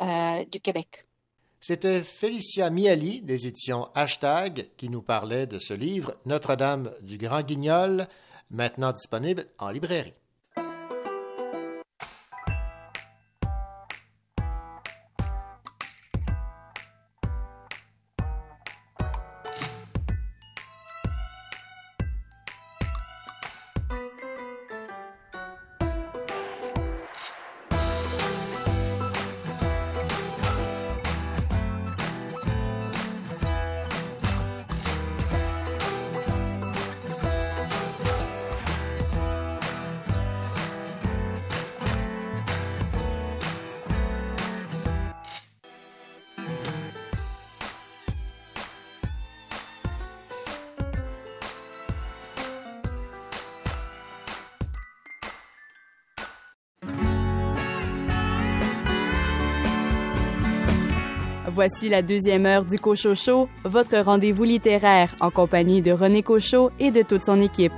euh, 0.00 0.44
du 0.44 0.60
Québec. 0.60 1.06
C'était 1.60 2.02
Félicia 2.02 2.70
Miali 2.70 3.22
des 3.22 3.46
éditions 3.46 3.88
Hashtag 3.94 4.68
qui 4.76 4.88
nous 4.88 5.02
parlait 5.02 5.46
de 5.46 5.58
ce 5.58 5.74
livre 5.74 6.14
Notre-Dame 6.24 6.92
du 7.02 7.18
Grand 7.18 7.42
Guignol, 7.42 8.06
maintenant 8.50 8.92
disponible 8.92 9.46
en 9.58 9.70
librairie. 9.70 10.14
Voici 61.56 61.88
la 61.88 62.02
deuxième 62.02 62.44
heure 62.44 62.66
du 62.66 62.78
Cochocho, 62.78 63.48
votre 63.64 63.96
rendez-vous 63.96 64.44
littéraire 64.44 65.16
en 65.20 65.30
compagnie 65.30 65.80
de 65.80 65.90
René 65.90 66.22
Cochot 66.22 66.70
et 66.78 66.90
de 66.90 67.00
toute 67.00 67.24
son 67.24 67.40
équipe. 67.40 67.72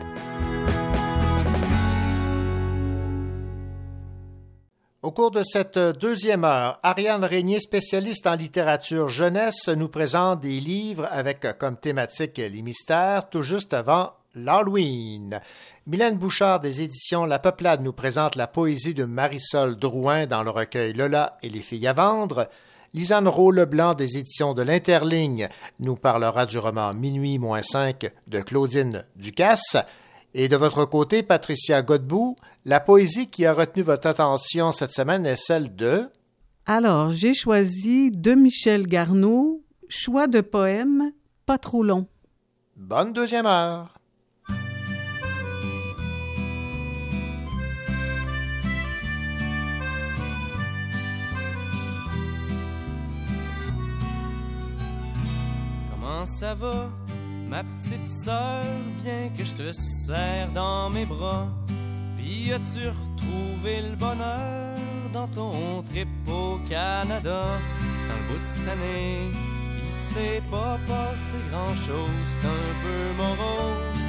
Au 5.01 5.13
cours 5.13 5.31
de 5.31 5.45
cette 5.45 5.79
deuxième 5.79 6.43
heure, 6.43 6.81
Ariane 6.83 7.23
Régnier, 7.23 7.61
spécialiste 7.61 8.27
en 8.27 8.35
littérature 8.35 9.09
jeunesse, 9.09 9.69
nous 9.69 9.89
présente 9.89 10.41
des 10.41 10.59
livres 10.59 11.07
avec 11.09 11.47
comme 11.57 11.77
thématique 11.77 12.39
les 12.39 12.63
mystères 12.63 13.31
tout 13.31 13.43
juste 13.43 13.75
avant 13.75 14.15
l'Halloween. 14.35 15.41
Mylène 15.87 16.17
Bouchard 16.17 16.59
des 16.59 16.83
éditions 16.83 17.27
La 17.27 17.39
Peuplade 17.39 17.83
nous 17.83 17.93
présente 17.93 18.35
la 18.35 18.49
poésie 18.49 18.95
de 18.95 19.05
Marisol 19.05 19.77
Drouin 19.77 20.27
dans 20.27 20.43
le 20.43 20.51
recueil 20.51 20.95
Lola 20.95 21.39
et 21.45 21.49
les 21.49 21.61
filles 21.61 21.87
à 21.87 21.93
vendre. 21.93 22.49
Lisanne 22.95 23.29
Rowe-Leblanc 23.29 23.95
des 23.95 24.17
éditions 24.19 24.55
de 24.55 24.63
l'Interligne 24.63 25.49
nous 25.79 25.97
parlera 25.97 26.47
du 26.47 26.59
roman 26.59 26.95
Minuit 26.95 27.39
moins 27.39 27.63
5 27.63 28.11
de 28.27 28.41
Claudine 28.41 29.05
Ducasse. 29.17 29.77
Et 30.35 30.49
de 30.49 30.57
votre 30.57 30.85
côté, 30.85 31.23
Patricia 31.23 31.83
Godbout, 31.83 32.37
la 32.65 32.81
poésie 32.81 33.29
qui 33.29 33.45
a 33.47 33.53
retenu 33.53 33.83
votre 33.83 34.09
attention 34.09 34.73
cette 34.73 34.93
semaine 34.93 35.27
est 35.27 35.37
celle 35.37 35.75
de... 35.75 36.09
Alors, 36.67 37.11
j'ai 37.11 37.35
choisi 37.35 38.11
de 38.11 38.35
Michel 38.35 38.87
Garneau, 38.87 39.63
choix 39.89 40.27
de 40.27 40.41
poème, 40.41 41.13
pas 41.47 41.59
trop 41.59 41.83
long. 41.83 42.07
Bonne 42.77 43.13
deuxième 43.13 43.47
heure. 43.47 43.98
Comment 56.19 56.27
ça 56.27 56.55
va, 56.57 56.89
ma 57.49 57.63
petite 57.63 58.11
sœur? 58.11 58.65
Viens 59.05 59.29
que 59.37 59.45
je 59.45 59.55
te 59.55 59.71
serre 59.73 60.49
dans 60.53 60.91
mes 60.91 61.05
bras. 61.05 61.47
Puis 62.17 62.53
as-tu 62.53 62.89
retrouvé 62.89 63.83
le 63.89 63.95
bonheur 63.95 64.77
dans 65.13 65.29
ton 65.29 65.81
trip 65.89 66.09
au 66.27 66.59
Canada? 66.69 67.47
Dans 68.09 68.17
le 68.17 68.33
bout 68.33 68.41
de 68.41 68.45
cette 68.45 68.69
année, 68.69 69.31
il 69.31 69.95
s'est 69.95 70.43
pas 70.51 70.81
passé 70.89 71.37
grand-chose, 71.53 72.11
c'est 72.25 72.49
un 72.49 72.73
peu 72.83 73.23
morose. 73.23 74.09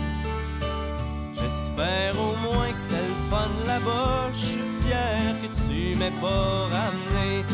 J'espère 1.39 2.16
au 2.20 2.36
moins 2.38 2.72
que 2.72 2.78
c'était 2.80 3.07
le 3.07 3.30
fun 3.30 3.49
là-bas. 3.68 4.32
Je 4.34 4.45
suis 4.45 4.64
fier 4.88 5.36
que 5.43 5.47
tu 5.68 5.95
m'aies 5.99 6.20
pas 6.20 6.70
ramené 6.70 7.45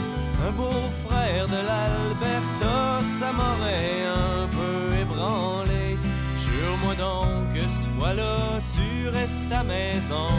Un 0.48 0.52
beau-frère 0.52 1.48
de 1.48 1.62
l'Alberta, 1.70 3.02
ça 3.20 3.32
m'aurait 3.32 4.06
un 4.06 4.48
peu 4.48 4.96
ébranlé. 5.02 5.98
Jure-moi 6.38 6.94
donc 6.94 7.54
que 7.56 7.62
ce 7.62 7.88
fois-là, 7.98 8.38
tu 8.76 9.10
restes 9.10 9.52
à 9.52 9.64
maison 9.64 10.30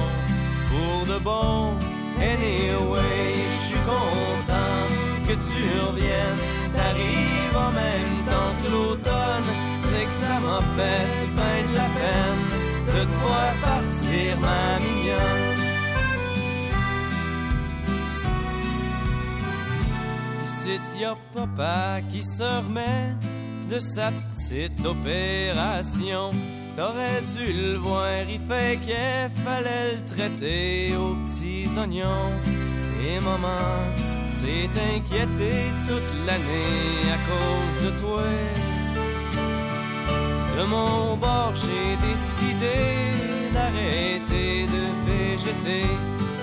pour 0.68 1.12
de 1.12 1.18
bon. 1.18 1.74
Anyway, 2.20 3.34
je 3.50 3.66
suis 3.68 3.84
content 3.84 4.86
que 5.26 5.32
tu 5.32 5.62
reviennes. 5.86 6.42
T'arrives 6.72 7.56
en 7.66 7.72
même 7.72 8.18
temps 8.30 8.52
que 8.62 8.70
l'automne, 8.70 9.50
c'est 9.88 10.04
que 10.04 10.16
ça 10.24 10.38
m'a 10.38 10.60
fait 10.76 11.06
bien 11.34 11.58
de 11.68 11.74
la 11.82 11.88
peine 11.98 12.46
de 12.94 13.02
te 13.10 13.16
voir 13.24 13.52
partir, 13.60 14.38
ma 14.38 14.78
mignonne. 14.78 15.45
Ici, 20.66 20.80
y 20.98 21.04
a 21.04 21.14
papa 21.32 22.00
qui 22.10 22.20
se 22.22 22.42
remet 22.42 23.14
de 23.70 23.78
sa 23.78 24.10
petite 24.10 24.84
opération. 24.84 26.30
T'aurais 26.74 27.22
dû 27.36 27.52
le 27.52 27.76
voir, 27.76 28.22
il 28.28 28.40
fait 28.40 28.80
qu'il 28.80 29.44
fallait 29.44 29.94
le 29.94 30.04
traiter 30.04 30.96
aux 30.96 31.14
petits 31.22 31.68
oignons. 31.78 32.32
Et 33.06 33.20
maman 33.20 33.94
s'est 34.26 34.68
inquiétée 34.96 35.70
toute 35.86 36.12
l'année 36.26 37.12
à 37.14 37.18
cause 37.28 37.84
de 37.84 38.00
toi. 38.00 38.22
De 40.58 40.64
mon 40.64 41.16
bord, 41.16 41.54
j'ai 41.54 42.08
décidé 42.08 43.52
d'arrêter 43.54 44.66
de 44.66 44.82
végéter. 45.06 45.86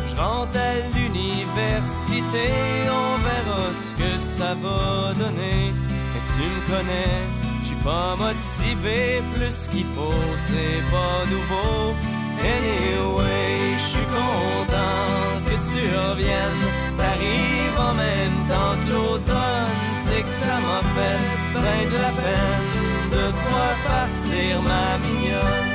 Je 0.06 0.16
rentre 0.16 0.58
à 0.58 0.74
l'université, 0.95 2.45
on 2.89 3.18
verra 3.28 3.66
ce 3.84 3.93
que 3.95 4.18
ça 4.18 4.54
va 4.56 5.14
donner. 5.14 5.74
Et 6.16 6.22
tu 6.34 6.43
me 6.54 6.62
connais, 6.68 7.22
je 7.62 7.68
suis 7.68 7.84
pas 7.84 8.16
motivé 8.16 9.22
plus 9.34 9.68
qu'il 9.72 9.86
faut, 9.95 10.26
c'est 10.47 10.84
pas 10.91 11.26
nouveau. 11.34 11.95
Anyway, 12.39 13.78
je 13.78 13.88
suis 13.93 14.10
content 14.20 15.14
que 15.47 15.56
tu 15.72 15.82
reviennes. 15.95 16.66
T'arrives 16.97 17.80
en 17.80 17.93
même 17.93 18.39
temps 18.49 18.76
que 18.82 18.91
l'automne, 18.91 19.74
c'est 20.04 20.22
que 20.22 20.28
ça 20.28 20.56
m'a 20.66 20.82
fait 20.95 21.20
bien 21.54 21.89
de 21.89 21.97
la 22.06 22.12
peine 22.22 22.84
de 23.14 23.32
voir 23.32 23.76
partir, 23.86 24.62
ma 24.62 24.97
mignonne. 24.97 25.73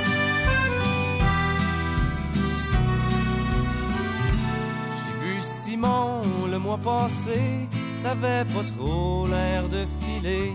Le 5.80 6.58
mois 6.58 6.78
passé, 6.78 7.68
ça 7.96 8.10
avait 8.10 8.44
pas 8.52 8.64
trop 8.76 9.28
l'air 9.28 9.68
de 9.68 9.86
filer. 10.00 10.52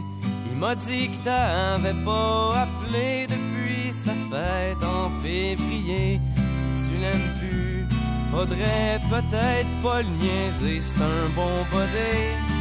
Il 0.51 0.57
m'a 0.57 0.75
dit 0.75 1.09
que 1.11 1.23
t'avais 1.23 1.93
pas 2.03 2.63
appelé 2.63 3.27
depuis 3.27 3.91
sa 3.91 4.11
fête 4.11 4.83
en 4.83 5.09
février. 5.21 6.19
Si 6.57 6.89
tu 6.89 6.97
l'aimes 6.99 7.31
plus, 7.39 7.85
faudrait 8.31 8.99
peut-être 9.09 9.81
pas 9.81 10.01
le 10.01 10.09
niaiser, 10.19 10.81
c'est 10.81 11.01
un 11.01 11.29
bon 11.35 11.65
body. 11.71 12.52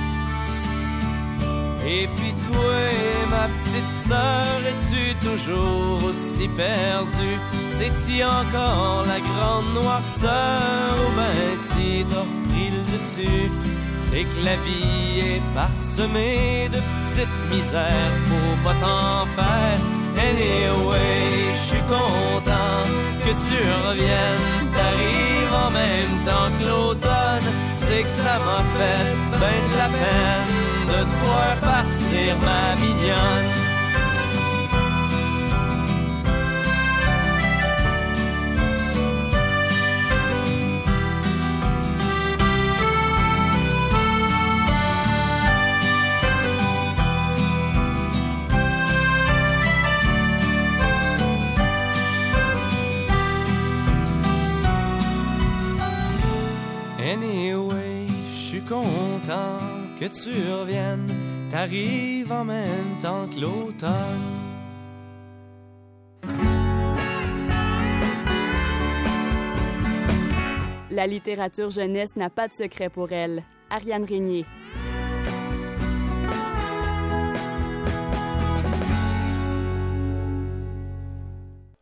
Et 1.85 2.09
puis 2.17 2.33
toi, 2.47 2.75
ma 3.29 3.49
petite 3.49 3.91
sœur, 4.07 4.61
es-tu 4.71 5.15
toujours 5.27 6.05
aussi 6.05 6.49
perdue? 6.49 7.39
C'est-tu 7.71 8.23
encore 8.23 9.05
la 9.09 9.19
grande 9.19 9.75
noirceur 9.75 10.95
ou 11.01 11.17
ben 11.17 11.57
si 11.71 12.05
t'as 12.09 12.21
repris 12.21 12.71
le 12.71 12.83
dessus? 12.93 13.51
C'est 13.99 14.23
que 14.23 14.45
la 14.45 14.57
vie 14.57 15.21
est 15.21 15.43
parsemée 15.55 16.69
de 16.73 16.79
petites 16.79 17.39
misères, 17.51 18.15
faut 18.25 18.63
pas 18.63 18.75
t'en 18.75 19.27
faire. 19.35 19.79
Anyway, 20.19 21.51
je 21.55 21.69
suis 21.71 21.85
content 21.89 22.83
que 23.25 23.31
tu 23.31 23.59
reviennes, 23.89 24.71
t'arrives 24.73 25.55
en 25.67 25.71
même 25.71 26.15
temps 26.25 26.51
que 26.59 26.69
l'automne. 26.69 27.49
C'est 27.81 28.03
que 28.03 28.09
ça 28.09 28.39
m'a 28.39 28.63
fait 28.77 29.17
ben 29.41 29.73
de 29.73 29.77
la 29.79 29.89
peine 29.89 30.62
de 30.93 31.05
te 31.05 31.15
voir 31.25 31.57
partir, 31.61 32.37
ma 32.47 32.75
mignonne. 32.81 33.63
Anyway, 57.13 58.07
je 58.29 58.49
suis 58.49 58.61
content 58.63 59.02
que 60.03 60.09
tu 60.09 60.31
reviennes. 60.53 61.09
T'arrives 61.49 62.33
en 62.33 62.45
même 62.45 62.99
temps 63.01 63.29
que 63.29 63.39
l'automne. 63.39 63.93
La 70.91 71.07
littérature 71.07 71.71
jeunesse 71.71 72.17
n'a 72.17 72.31
pas 72.31 72.49
de 72.49 72.53
secret 72.53 72.89
pour 72.89 73.13
elle. 73.13 73.45
Ariane 73.71 74.05
Régnier. 74.05 74.45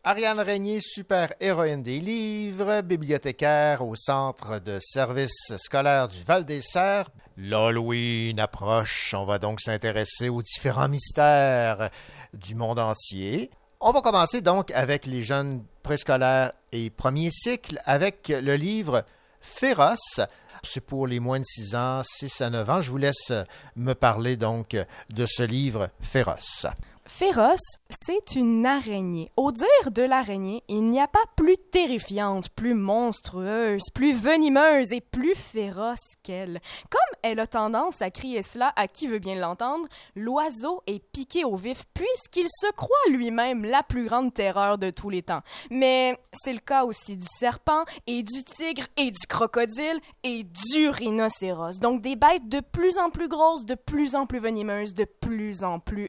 Ariane 0.05 0.41
Régnier, 0.41 0.81
super 0.81 1.33
héroïne 1.41 1.83
des 1.83 2.01
livres, 2.01 2.83
bibliothécaire 2.83 3.87
au 3.87 3.95
Centre 3.95 4.59
de 4.59 4.79
services 4.81 5.53
scolaires 5.57 6.09
du 6.09 6.23
Val-des-Serres. 6.25 7.11
L'Halloween 7.43 8.39
approche, 8.39 9.15
on 9.15 9.25
va 9.25 9.39
donc 9.39 9.63
s'intéresser 9.63 10.29
aux 10.29 10.43
différents 10.43 10.89
mystères 10.91 11.89
du 12.35 12.55
monde 12.55 12.79
entier. 12.79 13.49
On 13.81 13.93
va 13.93 14.03
commencer 14.03 14.43
donc 14.43 14.71
avec 14.73 15.07
les 15.07 15.23
jeunes 15.23 15.65
préscolaires 15.83 16.53
et 16.71 16.91
premiers 16.91 17.31
cycles 17.31 17.81
avec 17.87 18.29
le 18.29 18.57
livre 18.57 19.07
Féroce. 19.41 20.21
C'est 20.63 20.83
pour 20.83 21.07
les 21.07 21.19
moins 21.19 21.41
de 21.41 21.45
6 21.47 21.75
ans, 21.77 22.03
6 22.05 22.43
à 22.43 22.51
9 22.51 22.69
ans. 22.69 22.81
Je 22.83 22.91
vous 22.91 22.99
laisse 22.99 23.33
me 23.75 23.95
parler 23.95 24.37
donc 24.37 24.77
de 25.09 25.25
ce 25.25 25.43
livre 25.43 25.89
Féroce. 26.03 26.67
Féroce, 27.13 27.59
c'est 28.03 28.35
une 28.37 28.65
araignée. 28.65 29.31
Au 29.37 29.53
dire 29.53 29.91
de 29.91 30.03
l'araignée, 30.03 30.63
il 30.69 30.85
n'y 30.85 31.01
a 31.01 31.09
pas 31.09 31.19
plus 31.37 31.57
terrifiante, 31.71 32.49
plus 32.49 32.73
monstrueuse, 32.73 33.83
plus 33.93 34.15
venimeuse 34.15 34.91
et 34.93 35.03
plus 35.03 35.35
féroce 35.35 35.99
qu'elle. 36.23 36.61
Comme 36.89 37.19
elle 37.23 37.41
a 37.41 37.47
tendance 37.47 38.01
à 38.01 38.11
crier 38.11 38.43
cela 38.43 38.73
à 38.75 38.89
qui 38.89 39.07
veut 39.07 39.19
bien 39.19 39.35
l'entendre, 39.35 39.87
l'oiseau 40.15 40.83
est 40.87 41.05
piqué 41.13 41.45
au 41.45 41.57
vif 41.57 41.85
puisqu'il 41.93 42.47
se 42.49 42.73
croit 42.73 42.97
lui-même 43.11 43.67
la 43.67 43.83
plus 43.83 44.07
grande 44.07 44.33
terreur 44.33 44.79
de 44.79 44.89
tous 44.89 45.11
les 45.11 45.23
temps. 45.23 45.43
Mais 45.71 46.19
c'est 46.43 46.55
le 46.55 46.61
cas 46.61 46.85
aussi 46.85 47.17
du 47.17 47.27
serpent 47.27 47.85
et 48.07 48.23
du 48.23 48.45
tigre 48.45 48.87
et 48.97 49.11
du 49.11 49.27
crocodile 49.29 50.01
et 50.23 50.45
du 50.45 50.89
rhinocéros. 50.89 51.81
Donc 51.81 52.01
des 52.01 52.17
bêtes 52.17 52.49
de 52.49 52.61
plus 52.61 52.97
en 52.97 53.11
plus 53.11 53.29
grosses, 53.29 53.67
de 53.67 53.75
plus 53.75 54.15
en 54.15 54.25
plus 54.27 54.39
venimeuses, 54.39 54.95
de 54.95 55.05
plus 55.05 55.65
en 55.65 55.81
plus 55.81 56.09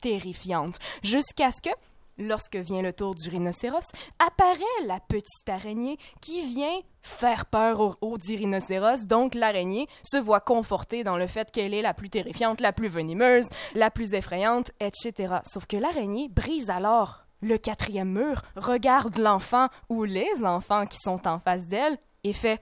terrifiante, 0.00 0.78
jusqu'à 1.02 1.50
ce 1.50 1.60
que, 1.60 1.70
lorsque 2.18 2.56
vient 2.56 2.82
le 2.82 2.92
tour 2.92 3.14
du 3.14 3.28
rhinocéros, 3.28 3.92
apparaît 4.18 4.86
la 4.86 5.00
petite 5.00 5.48
araignée 5.48 5.98
qui 6.20 6.46
vient 6.46 6.80
faire 7.02 7.46
peur 7.46 7.80
au, 7.80 7.94
au 8.00 8.18
dit 8.18 8.36
rhinocéros. 8.36 9.06
Donc 9.06 9.34
l'araignée 9.34 9.88
se 10.02 10.18
voit 10.18 10.40
confortée 10.40 11.04
dans 11.04 11.16
le 11.16 11.26
fait 11.26 11.50
qu'elle 11.50 11.74
est 11.74 11.82
la 11.82 11.94
plus 11.94 12.10
terrifiante, 12.10 12.60
la 12.60 12.72
plus 12.72 12.88
venimeuse, 12.88 13.48
la 13.74 13.90
plus 13.90 14.14
effrayante, 14.14 14.70
etc. 14.80 15.36
Sauf 15.44 15.66
que 15.66 15.76
l'araignée 15.76 16.28
brise 16.28 16.70
alors 16.70 17.24
le 17.42 17.56
quatrième 17.56 18.12
mur, 18.12 18.42
regarde 18.56 19.16
l'enfant 19.16 19.68
ou 19.88 20.04
les 20.04 20.44
enfants 20.44 20.84
qui 20.84 20.98
sont 21.02 21.26
en 21.26 21.38
face 21.38 21.66
d'elle 21.66 21.98
et 22.22 22.32
fait 22.32 22.60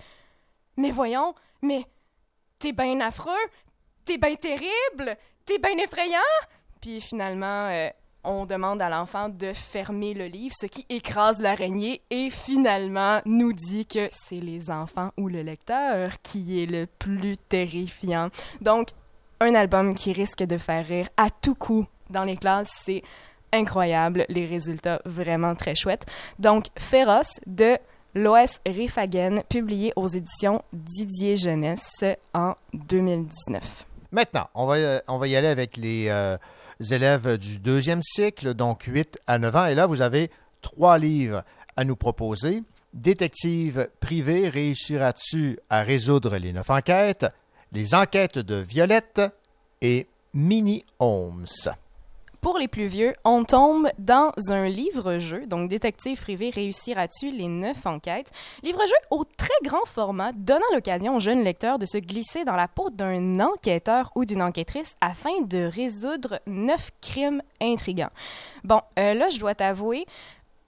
Mais 0.76 0.90
voyons, 0.90 1.34
mais 1.62 1.84
t'es 2.58 2.72
bien 2.72 3.00
affreux, 3.00 3.32
t'es 4.04 4.18
bien 4.18 4.36
terrible, 4.36 5.16
t'es 5.44 5.58
bien 5.58 5.76
effrayant. 5.78 6.18
Puis 6.80 7.00
finalement, 7.00 7.68
euh, 7.68 7.88
on 8.24 8.46
demande 8.46 8.82
à 8.82 8.88
l'enfant 8.88 9.28
de 9.28 9.52
fermer 9.52 10.14
le 10.14 10.26
livre, 10.26 10.54
ce 10.58 10.66
qui 10.66 10.84
écrase 10.88 11.38
l'araignée 11.38 12.02
et 12.10 12.30
finalement 12.30 13.20
nous 13.24 13.52
dit 13.52 13.86
que 13.86 14.08
c'est 14.12 14.40
les 14.40 14.70
enfants 14.70 15.10
ou 15.16 15.28
le 15.28 15.42
lecteur 15.42 16.12
qui 16.22 16.62
est 16.62 16.66
le 16.66 16.86
plus 16.86 17.36
terrifiant. 17.36 18.28
Donc, 18.60 18.88
un 19.40 19.54
album 19.54 19.94
qui 19.94 20.12
risque 20.12 20.42
de 20.42 20.58
faire 20.58 20.86
rire 20.86 21.08
à 21.16 21.30
tout 21.30 21.54
coup 21.54 21.86
dans 22.10 22.24
les 22.24 22.36
classes, 22.36 22.70
c'est 22.84 23.02
incroyable, 23.52 24.24
les 24.28 24.46
résultats 24.46 25.00
vraiment 25.04 25.54
très 25.54 25.74
chouettes. 25.74 26.06
Donc, 26.38 26.66
Féroce 26.76 27.32
de 27.46 27.78
Loès 28.14 28.60
Rifagen, 28.66 29.42
publié 29.48 29.92
aux 29.96 30.08
éditions 30.08 30.62
Didier 30.72 31.36
Jeunesse 31.36 32.04
en 32.34 32.54
2019. 32.74 33.86
Maintenant, 34.10 34.48
on 34.54 34.66
va, 34.66 34.74
euh, 34.74 35.00
on 35.06 35.18
va 35.18 35.28
y 35.28 35.36
aller 35.36 35.48
avec 35.48 35.76
les 35.76 36.06
euh, 36.08 36.36
élèves 36.80 37.38
du 37.38 37.58
deuxième 37.58 38.02
cycle, 38.02 38.54
donc 38.54 38.82
8 38.84 39.18
à 39.26 39.38
9 39.38 39.56
ans. 39.56 39.66
Et 39.66 39.74
là, 39.74 39.86
vous 39.86 40.00
avez 40.00 40.30
trois 40.62 40.98
livres 40.98 41.42
à 41.76 41.84
nous 41.84 41.96
proposer. 41.96 42.62
Détective 42.94 43.88
privé, 44.00 44.48
réussiras-tu 44.48 45.58
à 45.68 45.82
résoudre 45.82 46.36
les 46.36 46.52
neuf 46.52 46.70
enquêtes? 46.70 47.26
Les 47.72 47.94
enquêtes 47.94 48.38
de 48.38 48.56
Violette 48.56 49.20
et 49.80 50.06
Mini 50.32 50.84
Holmes. 50.98 51.46
Pour 52.40 52.56
les 52.56 52.68
plus 52.68 52.86
vieux, 52.86 53.14
on 53.24 53.42
tombe 53.42 53.88
dans 53.98 54.32
un 54.50 54.68
livre-jeu, 54.68 55.46
donc 55.46 55.68
Détective 55.68 56.20
privé, 56.20 56.50
réussiras-tu 56.50 57.32
les 57.32 57.48
neuf 57.48 57.84
enquêtes? 57.84 58.30
Livre-jeu 58.62 58.94
au 59.10 59.24
très 59.24 59.48
grand 59.64 59.84
format, 59.86 60.30
donnant 60.32 60.64
l'occasion 60.72 61.16
aux 61.16 61.20
jeunes 61.20 61.42
lecteurs 61.42 61.80
de 61.80 61.86
se 61.86 61.98
glisser 61.98 62.44
dans 62.44 62.54
la 62.54 62.68
peau 62.68 62.90
d'un 62.90 63.40
enquêteur 63.40 64.12
ou 64.14 64.24
d'une 64.24 64.40
enquêtrice 64.40 64.94
afin 65.00 65.40
de 65.42 65.64
résoudre 65.64 66.40
neuf 66.46 66.92
crimes 67.00 67.42
intrigants. 67.60 68.12
Bon, 68.62 68.82
euh, 69.00 69.14
là, 69.14 69.30
je 69.30 69.40
dois 69.40 69.56
t'avouer, 69.56 70.06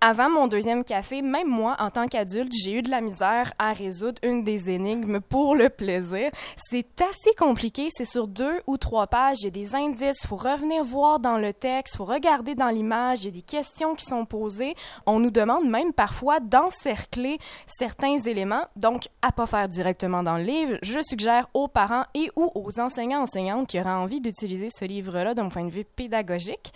avant 0.02 0.30
mon 0.30 0.46
deuxième 0.46 0.82
café, 0.82 1.20
même 1.20 1.48
moi, 1.48 1.76
en 1.78 1.90
tant 1.90 2.06
qu'adulte, 2.06 2.52
j'ai 2.64 2.72
eu 2.72 2.82
de 2.82 2.90
la 2.90 3.02
misère 3.02 3.52
à 3.58 3.74
résoudre 3.74 4.18
une 4.22 4.42
des 4.42 4.70
énigmes 4.70 5.20
pour 5.20 5.54
le 5.54 5.68
plaisir. 5.68 6.30
C'est 6.56 7.02
assez 7.02 7.34
compliqué, 7.38 7.88
c'est 7.90 8.06
sur 8.06 8.26
deux 8.26 8.60
ou 8.66 8.78
trois 8.78 9.08
pages, 9.08 9.36
il 9.40 9.44
y 9.44 9.48
a 9.48 9.50
des 9.50 9.74
indices, 9.74 10.26
faut 10.26 10.36
revenir 10.36 10.84
voir 10.84 11.20
dans 11.20 11.36
le 11.36 11.52
texte, 11.52 11.96
faut 11.96 12.06
regarder 12.06 12.54
dans 12.54 12.70
l'image, 12.70 13.22
il 13.22 13.26
y 13.26 13.28
a 13.28 13.32
des 13.32 13.42
questions 13.42 13.94
qui 13.94 14.06
sont 14.06 14.24
posées. 14.24 14.74
On 15.04 15.18
nous 15.18 15.30
demande 15.30 15.68
même 15.68 15.92
parfois 15.92 16.40
d'encercler 16.40 17.38
certains 17.66 18.16
éléments, 18.20 18.64
donc 18.76 19.08
à 19.20 19.32
pas 19.32 19.46
faire 19.46 19.68
directement 19.68 20.22
dans 20.22 20.38
le 20.38 20.44
livre. 20.44 20.78
Je 20.80 21.00
suggère 21.02 21.46
aux 21.52 21.68
parents 21.68 22.04
et 22.14 22.30
ou 22.36 22.50
aux 22.54 22.80
enseignants 22.80 23.20
enseignantes 23.20 23.66
qui 23.66 23.78
auraient 23.78 23.90
envie 23.90 24.22
d'utiliser 24.22 24.68
ce 24.70 24.86
livre-là 24.86 25.34
d'un 25.34 25.50
point 25.50 25.64
de 25.64 25.70
vue 25.70 25.84
pédagogique 25.84 26.72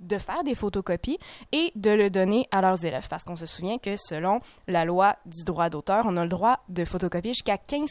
de 0.00 0.18
faire 0.18 0.44
des 0.44 0.54
photocopies 0.54 1.18
et 1.52 1.72
de 1.74 1.90
le 1.90 2.10
donner 2.10 2.48
à 2.50 2.60
leurs 2.60 2.84
élèves. 2.84 3.08
Parce 3.08 3.24
qu'on 3.24 3.36
se 3.36 3.46
souvient 3.46 3.78
que 3.78 3.96
selon 3.96 4.40
la 4.66 4.84
loi 4.84 5.16
du 5.26 5.44
droit 5.44 5.70
d'auteur, 5.70 6.04
on 6.06 6.16
a 6.16 6.22
le 6.22 6.28
droit 6.28 6.60
de 6.68 6.84
photocopier 6.84 7.32
jusqu'à 7.32 7.58
15 7.58 7.90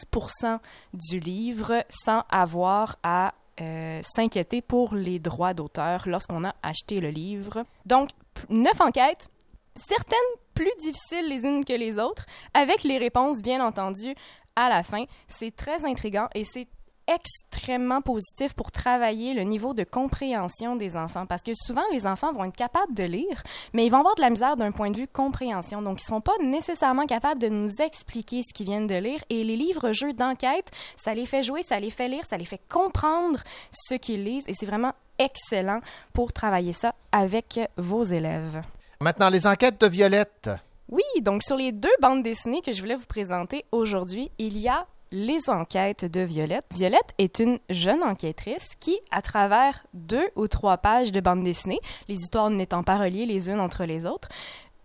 du 0.93 1.20
livre 1.20 1.84
sans 1.89 2.24
avoir 2.30 2.97
à 3.03 3.34
euh, 3.60 4.01
s'inquiéter 4.03 4.62
pour 4.62 4.93
les 4.93 5.20
droits 5.20 5.53
d'auteur 5.53 6.03
lorsqu'on 6.05 6.43
a 6.43 6.55
acheté 6.62 6.99
le 6.99 7.10
livre. 7.10 7.64
Donc, 7.86 8.10
neuf 8.49 8.80
enquêtes, 8.80 9.30
certaines 9.76 10.18
plus 10.53 10.72
difficiles 10.80 11.28
les 11.28 11.43
unes 11.45 11.66
que 11.66 11.74
les 11.74 11.97
autres, 11.97 12.26
avec 12.53 12.84
les 12.84 12.97
réponses 12.97 13.41
bien 13.41 13.66
entendu 13.66 14.16
à 14.55 14.70
la 14.70 14.84
fin. 14.84 15.05
C'est 15.28 15.55
très 15.55 15.86
intriguant 15.86 16.28
et 16.36 16.43
c'est 16.43 16.68
extrêmement 17.08 18.01
positif 18.01 18.53
pour 18.53 18.72
travailler 18.72 19.34
le 19.34 19.43
niveau 19.43 19.74
de 19.74 19.84
compréhension 19.84 20.76
des 20.76 20.97
enfants 20.97 21.26
parce 21.26 21.43
que 21.43 21.51
souvent 21.53 21.84
les 21.91 22.05
enfants 22.05 22.32
vont 22.34 22.45
être 22.45 22.55
capables 22.55 22.93
de 22.93 23.03
lire, 23.03 23.43
mais 23.74 23.86
ils 23.86 23.89
vont 23.89 23.99
avoir 23.99 24.16
de 24.16 24.22
la 24.22 24.30
misère 24.30 24.58
d'un 24.58 24.72
point 24.72 24.91
de 24.91 24.97
vue 24.97 25.08
compréhension. 25.08 25.82
Donc, 25.82 26.01
ils 26.01 26.05
ne 26.05 26.16
sont 26.16 26.22
pas 26.22 26.38
nécessairement 26.41 27.05
capables 27.05 27.41
de 27.41 27.49
nous 27.49 27.82
expliquer 27.82 28.41
ce 28.43 28.53
qu'ils 28.53 28.68
viennent 28.68 28.88
de 28.88 28.95
lire 28.95 29.24
et 29.30 29.43
les 29.43 29.55
livres-jeux 29.55 30.14
d'enquête, 30.14 30.70
ça 30.95 31.14
les 31.14 31.26
fait 31.26 31.43
jouer, 31.43 31.64
ça 31.64 31.80
les 31.80 31.89
fait 31.89 32.08
lire, 32.08 32.26
ça 32.26 32.38
les 32.38 32.45
fait 32.45 32.62
comprendre 32.70 33.39
ce 33.72 33.95
qu'ils 33.95 34.24
lisent 34.24 34.45
et 34.47 34.53
c'est 34.58 34.66
vraiment 34.66 34.93
excellent 35.20 35.80
pour 36.14 36.34
travailler 36.34 36.74
ça 36.74 36.93
avec 37.12 37.60
vos 37.78 38.03
élèves. 38.03 38.62
Maintenant, 38.99 39.30
les 39.30 39.47
enquêtes 39.47 39.80
de 39.80 39.88
Violette. 39.88 40.49
Oui, 40.89 41.03
donc 41.22 41.43
sur 41.43 41.58
les 41.58 41.72
deux 41.72 41.89
bandes 42.01 42.24
dessinées 42.24 42.62
que 42.62 42.74
je 42.74 42.82
voulais 42.82 42.95
vous 42.95 43.05
présenter 43.05 43.66
aujourd'hui, 43.72 44.32
il 44.38 44.58
y 44.58 44.70
a 44.70 44.88
les 45.12 45.49
enquêtes 45.49 46.05
de 46.05 46.22
Violette. 46.22 46.66
Violette 46.72 47.14
est 47.18 47.39
une 47.39 47.60
jeune 47.70 48.03
enquêtrice 48.03 48.70
qui, 48.80 48.99
à 49.12 49.22
travers 49.22 49.86
deux 49.93 50.28
ou 50.36 50.47
trois 50.47 50.78
pages 50.78 51.12
de 51.12 51.20
bande 51.20 51.43
dessinée, 51.43 51.80
les 52.08 52.16
histoires 52.16 52.49
n'étant 52.49 52.84
pas 52.84 52.97
reliées 52.97 53.26
les 53.26 53.49
unes 53.49 53.60
entre 53.60 53.86
les 53.86 54.05
autres, 54.05 54.30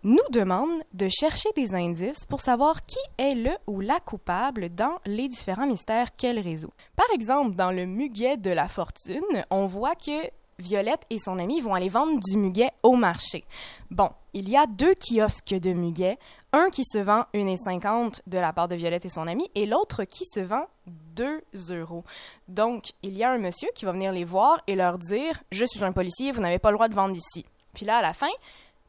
nous 0.03 0.23
demande 0.31 0.83
de 0.93 1.07
chercher 1.09 1.49
des 1.55 1.73
indices 1.75 2.25
pour 2.25 2.41
savoir 2.41 2.85
qui 2.85 2.99
est 3.17 3.35
le 3.35 3.51
ou 3.67 3.79
la 3.79 3.99
coupable 3.99 4.69
dans 4.69 4.99
les 5.05 5.29
différents 5.29 5.67
mystères 5.67 6.15
qu'elle 6.15 6.39
résout. 6.39 6.73
Par 6.95 7.07
exemple, 7.13 7.55
dans 7.55 7.71
le 7.71 7.85
muguet 7.85 8.37
de 8.37 8.51
la 8.51 8.67
fortune, 8.67 9.45
on 9.49 9.65
voit 9.65 9.95
que 9.95 10.29
Violette 10.59 11.05
et 11.09 11.19
son 11.19 11.39
ami 11.39 11.61
vont 11.61 11.73
aller 11.73 11.89
vendre 11.89 12.19
du 12.19 12.37
muguet 12.37 12.71
au 12.83 12.93
marché. 12.93 13.43
Bon, 13.89 14.09
il 14.33 14.49
y 14.49 14.57
a 14.57 14.67
deux 14.67 14.93
kiosques 14.93 15.55
de 15.55 15.73
muguet, 15.73 16.17
un 16.53 16.69
qui 16.69 16.83
se 16.85 16.99
vend 16.99 17.25
1,50 17.33 18.21
de 18.27 18.37
la 18.37 18.53
part 18.53 18.67
de 18.67 18.75
Violette 18.75 19.05
et 19.05 19.09
son 19.09 19.27
ami 19.27 19.49
et 19.55 19.65
l'autre 19.65 20.03
qui 20.05 20.23
se 20.25 20.39
vend 20.39 20.67
2 21.15 21.41
euros. 21.71 22.03
Donc, 22.47 22.93
il 23.01 23.17
y 23.17 23.23
a 23.23 23.31
un 23.31 23.39
monsieur 23.39 23.69
qui 23.75 23.85
va 23.85 23.91
venir 23.91 24.11
les 24.11 24.23
voir 24.23 24.61
et 24.67 24.75
leur 24.75 24.99
dire 24.99 25.43
Je 25.51 25.65
suis 25.65 25.83
un 25.83 25.91
policier, 25.91 26.31
vous 26.31 26.41
n'avez 26.41 26.59
pas 26.59 26.71
le 26.71 26.77
droit 26.77 26.87
de 26.87 26.93
vendre 26.93 27.15
ici. 27.15 27.45
Puis 27.73 27.85
là, 27.85 27.97
à 27.97 28.01
la 28.01 28.13
fin, 28.13 28.29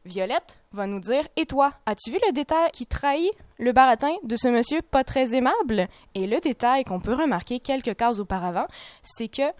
Violette 0.04 0.60
va 0.72 0.86
nous 0.86 1.00
dire 1.00 1.26
Et 1.36 1.46
toi, 1.46 1.72
as-tu 1.86 2.10
vu 2.10 2.18
le 2.26 2.32
détail 2.32 2.70
qui 2.72 2.86
trahit 2.86 3.32
le 3.58 3.72
baratin 3.72 4.14
de 4.22 4.36
ce 4.36 4.48
monsieur 4.48 4.82
pas 4.82 5.02
très 5.02 5.34
aimable? 5.34 5.88
Et 6.14 6.26
le 6.26 6.40
détail 6.40 6.84
qu'on 6.84 7.00
peut 7.00 7.14
remarquer 7.14 7.60
quelques 7.60 7.96
cases 7.96 8.18
auparavant, 8.18 8.66
c'est 9.02 9.28
que 9.28 9.50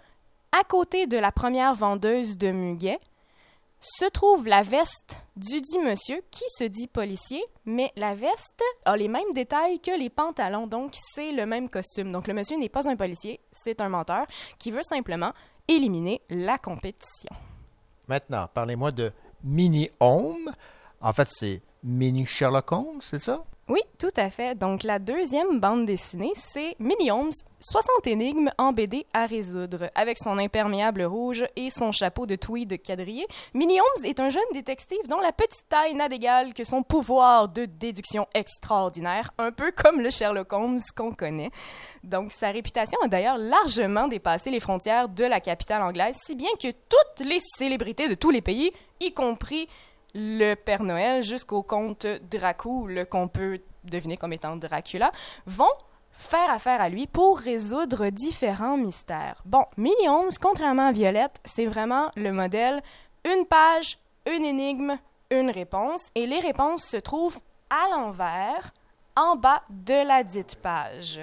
à 0.51 0.63
côté 0.63 1.07
de 1.07 1.17
la 1.17 1.31
première 1.31 1.73
vendeuse 1.73 2.37
de 2.37 2.51
muguet, 2.51 2.99
se 3.79 4.05
trouve 4.09 4.47
la 4.47 4.61
veste 4.61 5.21
du 5.35 5.61
dit 5.61 5.79
monsieur 5.79 6.23
qui 6.31 6.43
se 6.47 6.63
dit 6.63 6.87
policier, 6.87 7.43
mais 7.65 7.91
la 7.95 8.13
veste 8.13 8.63
a 8.85 8.97
les 8.97 9.07
mêmes 9.07 9.33
détails 9.33 9.79
que 9.79 9.97
les 9.97 10.09
pantalons, 10.09 10.67
donc 10.67 10.93
c'est 11.13 11.31
le 11.31 11.45
même 11.45 11.69
costume. 11.69 12.11
Donc 12.11 12.27
le 12.27 12.33
monsieur 12.33 12.57
n'est 12.57 12.69
pas 12.69 12.89
un 12.89 12.95
policier, 12.95 13.39
c'est 13.51 13.81
un 13.81 13.89
menteur 13.89 14.25
qui 14.57 14.71
veut 14.71 14.83
simplement 14.83 15.33
éliminer 15.67 16.21
la 16.29 16.57
compétition. 16.57 17.31
Maintenant, 18.07 18.47
parlez-moi 18.53 18.91
de 18.91 19.11
Mini 19.43 19.89
Home. 19.99 20.51
En 21.01 21.13
fait, 21.13 21.27
c'est 21.31 21.61
Mini 21.83 22.25
Sherlock 22.25 22.71
Holmes, 22.71 23.01
c'est 23.01 23.19
ça? 23.19 23.43
Oui, 23.67 23.79
tout 23.97 24.13
à 24.15 24.29
fait. 24.29 24.53
Donc, 24.53 24.83
la 24.83 24.99
deuxième 24.99 25.59
bande 25.59 25.87
dessinée, 25.87 26.33
c'est 26.35 26.75
Mini 26.77 27.09
Holmes, 27.09 27.31
60 27.61 28.05
énigmes 28.05 28.51
en 28.59 28.73
BD 28.73 29.07
à 29.11 29.25
résoudre. 29.25 29.89
Avec 29.95 30.19
son 30.19 30.37
imperméable 30.37 31.01
rouge 31.01 31.43
et 31.55 31.71
son 31.71 31.91
chapeau 31.91 32.27
de 32.27 32.35
tweed 32.35 32.79
quadrillé, 32.83 33.25
Mini 33.55 33.79
Holmes 33.79 34.05
est 34.05 34.19
un 34.19 34.29
jeune 34.29 34.43
détective 34.53 35.07
dont 35.09 35.19
la 35.19 35.31
petite 35.31 35.67
taille 35.67 35.95
n'a 35.95 36.09
d'égal 36.09 36.53
que 36.53 36.63
son 36.63 36.83
pouvoir 36.83 37.49
de 37.49 37.65
déduction 37.65 38.27
extraordinaire, 38.35 39.31
un 39.39 39.51
peu 39.51 39.71
comme 39.71 39.99
le 39.99 40.11
Sherlock 40.11 40.53
Holmes 40.53 40.81
qu'on 40.95 41.15
connaît. 41.15 41.49
Donc, 42.03 42.33
sa 42.33 42.51
réputation 42.51 42.99
a 43.03 43.07
d'ailleurs 43.07 43.39
largement 43.39 44.07
dépassé 44.07 44.51
les 44.51 44.59
frontières 44.59 45.09
de 45.09 45.25
la 45.25 45.39
capitale 45.39 45.81
anglaise, 45.81 46.17
si 46.23 46.35
bien 46.35 46.51
que 46.61 46.69
toutes 46.69 47.25
les 47.25 47.39
célébrités 47.57 48.09
de 48.09 48.13
tous 48.13 48.29
les 48.29 48.41
pays, 48.41 48.71
y 48.99 49.11
compris 49.11 49.67
le 50.15 50.55
Père 50.55 50.81
Noël 50.81 51.23
jusqu'au 51.23 51.61
comte 51.61 52.07
Dracul, 52.31 53.05
qu'on 53.05 53.27
peut 53.27 53.59
deviner 53.83 54.17
comme 54.17 54.33
étant 54.33 54.55
Dracula, 54.55 55.11
vont 55.45 55.65
faire 56.11 56.49
affaire 56.49 56.81
à 56.81 56.89
lui 56.89 57.05
pour 57.05 57.37
résoudre 57.37 58.09
différents 58.09 58.77
mystères. 58.77 59.41
Bon, 59.45 59.65
Millie 59.77 60.07
Holmes, 60.07 60.31
contrairement 60.41 60.87
à 60.87 60.91
Violette, 60.93 61.39
c'est 61.43 61.65
vraiment 61.65 62.09
le 62.15 62.31
modèle 62.31 62.81
une 63.25 63.45
page, 63.45 63.97
une 64.31 64.45
énigme, 64.45 64.97
une 65.31 65.49
réponse, 65.49 66.09
et 66.15 66.25
les 66.25 66.39
réponses 66.39 66.83
se 66.83 66.97
trouvent 66.97 67.39
à 67.69 67.89
l'envers 67.91 68.71
en 69.15 69.35
bas 69.35 69.61
de 69.69 70.07
la 70.07 70.23
dite 70.23 70.55
page. 70.55 71.19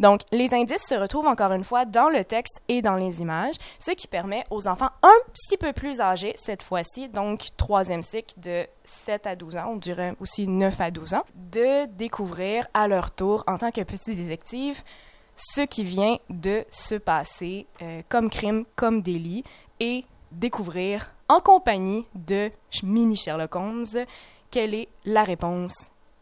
Donc, 0.00 0.20
les 0.30 0.52
indices 0.54 0.86
se 0.88 0.94
retrouvent 0.94 1.26
encore 1.26 1.52
une 1.52 1.64
fois 1.64 1.84
dans 1.84 2.08
le 2.08 2.24
texte 2.24 2.62
et 2.68 2.82
dans 2.82 2.96
les 2.96 3.20
images, 3.20 3.54
ce 3.78 3.92
qui 3.92 4.06
permet 4.06 4.44
aux 4.50 4.68
enfants 4.68 4.90
un 5.02 5.30
petit 5.32 5.56
peu 5.56 5.72
plus 5.72 6.00
âgés, 6.00 6.34
cette 6.36 6.62
fois-ci, 6.62 7.08
donc 7.08 7.48
troisième 7.56 8.02
cycle 8.02 8.38
de 8.38 8.66
7 8.84 9.26
à 9.26 9.36
12 9.36 9.56
ans, 9.56 9.70
on 9.72 9.76
dirait 9.76 10.14
aussi 10.20 10.46
9 10.46 10.80
à 10.80 10.90
12 10.90 11.14
ans, 11.14 11.24
de 11.34 11.86
découvrir 11.86 12.66
à 12.74 12.88
leur 12.88 13.10
tour, 13.10 13.44
en 13.46 13.58
tant 13.58 13.70
que 13.70 13.82
petit 13.82 14.14
détective, 14.14 14.82
ce 15.34 15.62
qui 15.62 15.84
vient 15.84 16.18
de 16.28 16.64
se 16.70 16.94
passer 16.94 17.66
euh, 17.80 18.02
comme 18.08 18.30
crime, 18.30 18.64
comme 18.76 19.02
délit, 19.02 19.44
et 19.80 20.04
découvrir 20.30 21.12
en 21.28 21.40
compagnie 21.40 22.06
de 22.14 22.50
mini 22.82 23.16
Sherlock 23.16 23.56
Holmes 23.56 24.06
quelle 24.50 24.74
est 24.74 24.88
la 25.04 25.24
réponse 25.24 25.72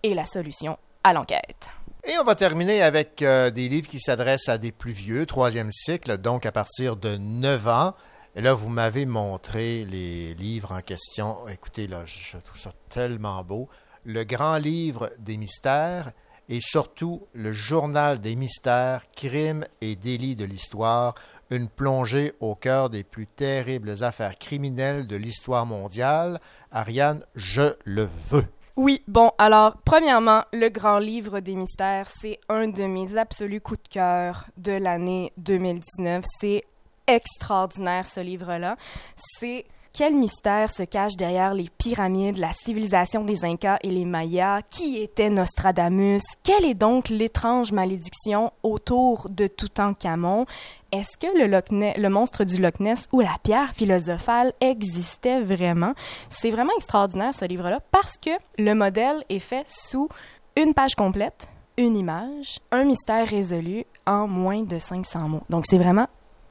et 0.03 0.15
la 0.15 0.25
solution 0.25 0.79
à 1.05 1.13
l'enquête. 1.13 1.71
Et 2.05 2.19
on 2.19 2.25
va 2.25 2.35
terminer 2.35 2.83
avec 2.83 3.21
euh, 3.23 3.51
des 3.51 3.69
livres 3.69 3.89
qui 3.89 4.01
s'adressent 4.01 4.49
à 4.49 4.59
des 4.59 4.73
plus 4.73 4.93
vieux, 4.93 5.27
troisième 5.27 5.71
cycle, 5.71 6.17
donc 6.17 6.47
à 6.47 6.53
partir 6.53 6.97
de 6.97 7.17
9 7.17 7.69
ans. 7.69 7.95
Et 8.37 8.41
là, 8.41 8.55
vous 8.55 8.69
m'avez 8.69 9.07
montré 9.07 9.85
les 9.85 10.35
livres 10.35 10.73
en 10.73 10.81
question. 10.81 11.47
Écoutez, 11.49 11.87
là, 11.87 12.05
je 12.07 12.39
trouve 12.39 12.59
ça 12.59 12.73
tellement 12.89 13.43
beau. 13.45 13.69
Le 14.05 14.25
grand 14.25 14.57
livre 14.57 15.11
des 15.19 15.37
mystères 15.37 16.13
et 16.49 16.61
surtout 16.61 17.27
le 17.33 17.53
journal 17.53 18.21
des 18.21 18.35
mystères, 18.35 19.03
crimes 19.15 19.65
et 19.81 19.95
délits 19.95 20.37
de 20.37 20.45
l'histoire, 20.45 21.15
une 21.51 21.69
plongée 21.69 22.33
au 22.41 22.55
cœur 22.55 22.91
des 22.91 23.05
plus 23.05 23.27
terribles 23.27 24.03
affaires 24.03 24.37
criminelles 24.39 25.07
de 25.07 25.17
l'histoire 25.17 25.67
mondiale. 25.67 26.41
Ariane, 26.73 27.25
je 27.37 27.75
le 27.85 28.09
veux. 28.31 28.47
Oui, 28.83 29.03
bon, 29.07 29.31
alors, 29.37 29.77
premièrement, 29.85 30.45
Le 30.55 30.71
Grand 30.71 31.01
Livre 31.01 31.41
des 31.41 31.55
Mystères, 31.55 32.09
c'est 32.09 32.41
un 32.49 32.67
de 32.67 32.85
mes 32.85 33.15
absolus 33.15 33.61
coups 33.61 33.83
de 33.83 33.89
cœur 33.91 34.47
de 34.57 34.73
l'année 34.73 35.35
2019. 35.37 36.25
C'est 36.41 36.65
extraordinaire, 37.07 38.07
ce 38.07 38.21
livre-là. 38.21 38.79
C'est 39.17 39.67
quel 39.93 40.15
mystère 40.15 40.71
se 40.71 40.83
cache 40.85 41.17
derrière 41.17 41.53
les 41.53 41.69
pyramides, 41.77 42.37
la 42.39 42.53
civilisation 42.53 43.25
des 43.25 43.45
Incas 43.45 43.79
et 43.83 43.91
les 43.91 44.05
Mayas? 44.05 44.63
Qui 44.71 44.99
était 45.03 45.31
Nostradamus? 45.31 46.23
Quelle 46.43 46.65
est 46.65 46.75
donc 46.75 47.09
l'étrange 47.09 47.73
malédiction 47.73 48.53
autour 48.63 49.27
de 49.31 49.47
Toutankhamon? 49.47 50.47
Est-ce 50.93 51.17
que 51.19 51.27
le, 51.39 51.47
Loch 51.47 51.71
Ness- 51.71 51.97
le 51.99 52.09
monstre 52.09 52.45
du 52.45 52.61
Loch 52.61 52.79
Ness 52.81 53.09
ou 53.13 53.21
la 53.21 53.37
pierre 53.43 53.73
philosophale 53.75 54.53
existait 54.61 55.41
vraiment? 55.41 55.93
C'est 56.29 56.51
vraiment 56.51 56.73
extraordinaire 56.77 57.35
ce 57.35 57.45
livre-là 57.45 57.81
parce 57.91 58.17
que 58.17 58.31
le 58.59 58.75
modèle 58.75 59.25
est 59.29 59.39
fait 59.41 59.69
sous 59.69 60.09
une 60.57 60.73
page 60.75 60.95
complète, 60.95 61.49
une 61.77 61.97
image, 61.97 62.59
un 62.71 62.85
mystère 62.85 63.27
résolu 63.27 63.85
en 64.07 64.27
moins 64.29 64.63
de 64.63 64.79
500 64.79 65.29
mots. 65.29 65.43
Donc 65.51 65.65
c'est 65.67 65.79
vraiment 65.79 66.07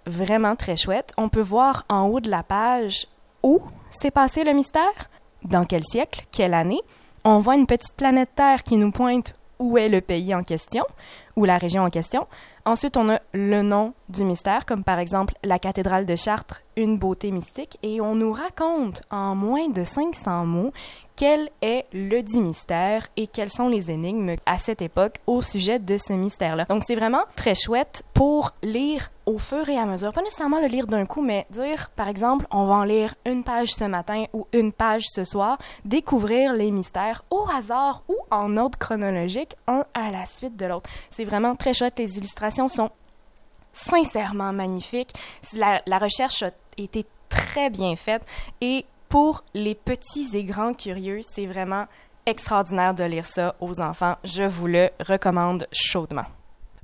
vraiment 0.06 0.56
très 0.56 0.76
chouette. 0.78 1.14
On 1.18 1.30
peut 1.30 1.42
voir 1.42 1.86
en 1.90 2.08
haut 2.08 2.20
de 2.20 2.30
la 2.30 2.42
page 2.44 3.08
où 3.44 3.62
s'est 3.90 4.12
passé 4.12 4.44
le 4.44 4.54
mystère, 4.54 5.10
dans 5.44 5.64
quel 5.64 5.84
siècle, 5.84 6.26
quelle 6.32 6.54
année? 6.54 6.82
On 7.24 7.40
voit 7.40 7.56
une 7.56 7.68
petite 7.68 7.96
planète 7.96 8.32
Terre 8.36 8.64
qui 8.64 8.78
nous 8.78 8.92
pointe 8.92 9.36
où 9.60 9.78
est 9.78 9.90
le 9.90 10.02
pays 10.02 10.34
en 10.34 10.44
question, 10.44 10.86
ou 11.40 11.46
la 11.46 11.58
région 11.58 11.84
en 11.84 11.90
question. 11.90 12.28
Ensuite, 12.66 12.98
on 12.98 13.10
a 13.10 13.20
le 13.34 13.62
nom 13.62 13.94
du 14.10 14.26
mystère, 14.26 14.66
comme 14.66 14.84
par 14.84 15.00
exemple 15.00 15.36
la 15.44 15.58
cathédrale 15.58 16.06
de 16.06 16.16
Chartres, 16.16 16.62
une 16.76 16.98
beauté 16.98 17.32
mystique, 17.32 17.78
et 17.82 18.02
on 18.02 18.14
nous 18.16 18.34
raconte 18.34 19.02
en 19.10 19.36
moins 19.36 19.70
de 19.70 19.86
500 19.86 20.46
mots 20.46 20.72
quel 21.16 21.50
est 21.62 21.86
le 21.92 22.22
dit 22.22 22.40
mystère 22.40 23.08
et 23.18 23.28
quelles 23.28 23.50
sont 23.50 23.68
les 23.68 23.92
énigmes 23.92 24.36
à 24.46 24.58
cette 24.58 24.82
époque 24.82 25.18
au 25.28 25.42
sujet 25.42 25.78
de 25.78 25.98
ce 25.98 26.14
mystère-là. 26.14 26.64
Donc 26.70 26.84
c'est 26.86 26.96
vraiment 26.96 27.24
très 27.36 27.56
chouette 27.56 28.04
pour 28.14 28.52
lire 28.64 29.10
au 29.26 29.38
fur 29.38 29.68
et 29.70 29.78
à 29.78 29.86
mesure, 29.86 30.12
pas 30.12 30.24
nécessairement 30.24 30.60
le 30.60 30.68
lire 30.68 30.88
d'un 30.88 31.06
coup, 31.06 31.22
mais 31.22 31.46
dire, 31.52 31.90
par 31.90 32.08
exemple, 32.08 32.48
on 32.52 32.66
va 32.66 32.76
en 32.76 32.84
lire 32.84 33.14
une 33.26 33.44
page 33.44 33.74
ce 33.74 33.84
matin 33.84 34.26
ou 34.34 34.48
une 34.54 34.72
page 34.72 35.06
ce 35.08 35.24
soir, 35.24 35.60
découvrir 35.86 36.54
les 36.54 36.72
mystères 36.72 37.24
au 37.30 37.46
hasard 37.54 38.04
ou 38.08 38.16
en 38.32 38.58
ordre 38.58 38.80
chronologique, 38.80 39.56
un 39.68 39.84
à 39.94 40.10
la 40.10 40.26
suite 40.26 40.56
de 40.56 40.66
l'autre. 40.66 40.90
C'est 41.12 41.26
vraiment 41.30 41.56
très 41.56 41.74
chouette, 41.74 42.00
les 42.00 42.18
illustrations 42.18 42.68
sont 42.68 42.90
sincèrement 43.72 44.52
magnifiques. 44.52 45.14
La, 45.54 45.82
la 45.86 46.00
recherche 46.00 46.44
a 46.44 46.52
été 46.78 47.06
très 47.30 47.70
bien 47.70 47.96
faite 47.96 48.26
et 48.62 48.86
pour 49.08 49.44
les 49.54 49.76
petits 49.76 50.30
et 50.34 50.44
grands 50.44 50.74
curieux, 50.74 51.22
c'est 51.24 51.46
vraiment 51.46 51.86
extraordinaire 52.26 52.94
de 52.94 53.04
lire 53.04 53.26
ça 53.26 53.56
aux 53.60 53.80
enfants. 53.80 54.16
Je 54.24 54.44
vous 54.44 54.68
le 54.68 54.90
recommande 55.00 55.68
chaudement. 55.72 56.26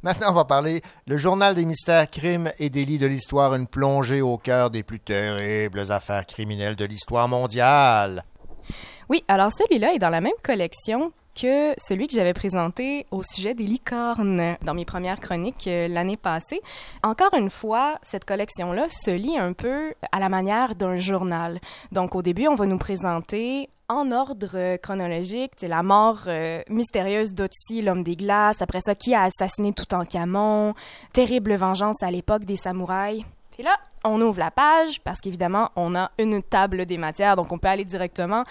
Maintenant, 0.02 0.30
on 0.30 0.34
va 0.34 0.46
parler 0.46 0.82
le 1.08 1.18
journal 1.18 1.56
des 1.56 1.66
mystères, 1.66 2.10
crimes 2.10 2.52
et 2.60 2.70
délits 2.70 3.00
de 3.00 3.08
l'histoire, 3.08 3.56
une 3.56 3.66
plongée 3.66 4.22
au 4.22 4.38
cœur 4.38 4.70
des 4.70 4.84
plus 4.84 5.00
terribles 5.00 5.92
affaires 5.92 6.28
criminelles 6.28 6.76
de 6.76 6.86
l'histoire 6.86 7.28
mondiale. 7.28 8.24
Oui, 9.10 9.24
alors 9.28 9.52
celui-là 9.52 9.94
est 9.94 10.00
dans 10.00 10.10
la 10.10 10.22
même 10.22 10.34
collection 10.44 11.12
que 11.36 11.74
celui 11.78 12.08
que 12.08 12.14
j'avais 12.14 12.34
présenté 12.34 13.06
au 13.12 13.22
sujet 13.22 13.54
des 13.54 13.66
licornes 13.66 14.58
dans 14.64 14.74
mes 14.74 14.86
premières 14.86 15.20
chroniques 15.20 15.68
euh, 15.68 15.88
l'année 15.88 16.18
passée. 16.18 16.62
Encore 17.04 17.34
une 17.34 17.50
fois, 17.50 18.00
cette 18.02 18.26
collection-là 18.26 18.88
se 18.90 19.12
lit 19.12 19.38
un 19.38 19.54
peu 19.54 19.94
à 20.12 20.20
la 20.20 20.30
manière 20.30 20.76
d'un 20.76 20.98
journal. 20.98 21.60
Donc 21.92 22.16
au 22.16 22.22
début, 22.22 22.48
on 22.48 22.56
va 22.56 22.66
nous 22.66 22.78
présenter 22.78 23.70
en 23.88 24.12
ordre 24.12 24.78
chronologique, 24.78 25.52
la 25.62 25.84
mort 25.84 26.24
euh, 26.28 26.62
mystérieuse 26.70 27.34
d'Otzi, 27.34 27.82
l'homme 27.82 28.04
des 28.04 28.16
glaces, 28.16 28.62
après 28.62 28.82
ça, 28.82 28.96
qui 28.96 29.14
a 29.14 29.24
assassiné 29.24 29.74
Toutankhamon, 29.74 30.74
terrible 31.14 31.54
vengeance 31.56 32.02
à 32.02 32.10
l'époque 32.10 32.46
des 32.46 32.56
samouraïs. 32.56 33.24
Et 33.58 33.64
là, 33.64 33.78
on 34.04 34.20
ouvre 34.22 34.40
la 34.40 34.52
page 34.52 35.02
parce 35.02 35.22
qu'évidemment, 35.22 35.70
on 35.76 35.96
a 35.96 36.12
une 36.20 36.42
table 36.44 36.86
des 36.86 36.98
matières, 36.98 37.36
donc 37.36 37.52
on 37.52 37.58
peut 37.58 37.70
aller 37.70 37.86
directement 37.86 38.44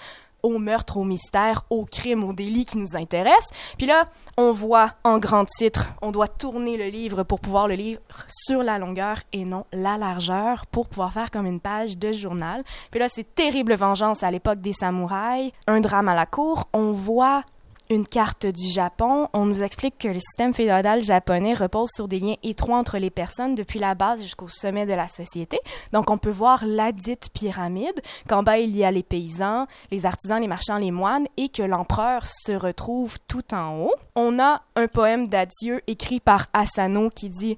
au 0.45 0.59
meurtre, 0.59 0.97
au 0.97 1.03
mystère, 1.03 1.65
au 1.69 1.85
crime, 1.85 2.23
au 2.23 2.33
délit 2.33 2.65
qui 2.65 2.77
nous 2.77 2.95
intéresse. 2.95 3.49
Puis 3.77 3.87
là, 3.87 4.05
on 4.37 4.51
voit 4.51 4.91
en 5.03 5.17
grand 5.17 5.45
titre, 5.45 5.89
on 6.01 6.11
doit 6.11 6.27
tourner 6.27 6.77
le 6.77 6.85
livre 6.85 7.23
pour 7.23 7.39
pouvoir 7.39 7.67
le 7.67 7.75
lire 7.75 7.99
sur 8.29 8.63
la 8.63 8.77
longueur 8.77 9.21
et 9.33 9.45
non 9.45 9.65
la 9.73 9.97
largeur 9.97 10.65
pour 10.67 10.87
pouvoir 10.87 11.13
faire 11.13 11.31
comme 11.31 11.45
une 11.45 11.59
page 11.59 11.97
de 11.97 12.11
journal. 12.11 12.63
Puis 12.91 12.99
là, 12.99 13.07
c'est 13.09 13.35
terrible 13.35 13.73
vengeance 13.73 14.23
à 14.23 14.31
l'époque 14.31 14.61
des 14.61 14.73
samouraïs, 14.73 15.51
un 15.67 15.79
drame 15.79 16.07
à 16.07 16.15
la 16.15 16.25
cour. 16.25 16.65
On 16.73 16.91
voit 16.91 17.43
une 17.89 18.07
carte 18.07 18.45
du 18.45 18.69
Japon. 18.69 19.27
On 19.33 19.45
nous 19.45 19.63
explique 19.63 19.97
que 19.97 20.07
le 20.07 20.19
système 20.19 20.53
féodal 20.53 21.03
japonais 21.03 21.53
repose 21.53 21.89
sur 21.93 22.07
des 22.07 22.19
liens 22.19 22.35
étroits 22.43 22.77
entre 22.77 22.97
les 22.97 23.09
personnes 23.09 23.55
depuis 23.55 23.79
la 23.79 23.95
base 23.95 24.21
jusqu'au 24.21 24.47
sommet 24.47 24.85
de 24.85 24.93
la 24.93 25.07
société. 25.07 25.59
Donc, 25.93 26.09
on 26.09 26.17
peut 26.17 26.31
voir 26.31 26.63
la 26.65 26.91
dite 26.91 27.29
pyramide, 27.33 28.01
qu'en 28.27 28.43
bas, 28.43 28.57
il 28.57 28.75
y 28.75 28.83
a 28.83 28.91
les 28.91 29.03
paysans, 29.03 29.67
les 29.91 30.05
artisans, 30.05 30.41
les 30.41 30.47
marchands, 30.47 30.77
les 30.77 30.91
moines, 30.91 31.27
et 31.37 31.49
que 31.49 31.63
l'empereur 31.63 32.25
se 32.25 32.51
retrouve 32.51 33.17
tout 33.27 33.53
en 33.53 33.79
haut. 33.79 33.93
On 34.15 34.39
a 34.39 34.61
un 34.75 34.87
poème 34.87 35.27
d'adieu 35.27 35.81
écrit 35.87 36.19
par 36.19 36.47
Asano 36.53 37.09
qui 37.09 37.29
dit 37.29 37.57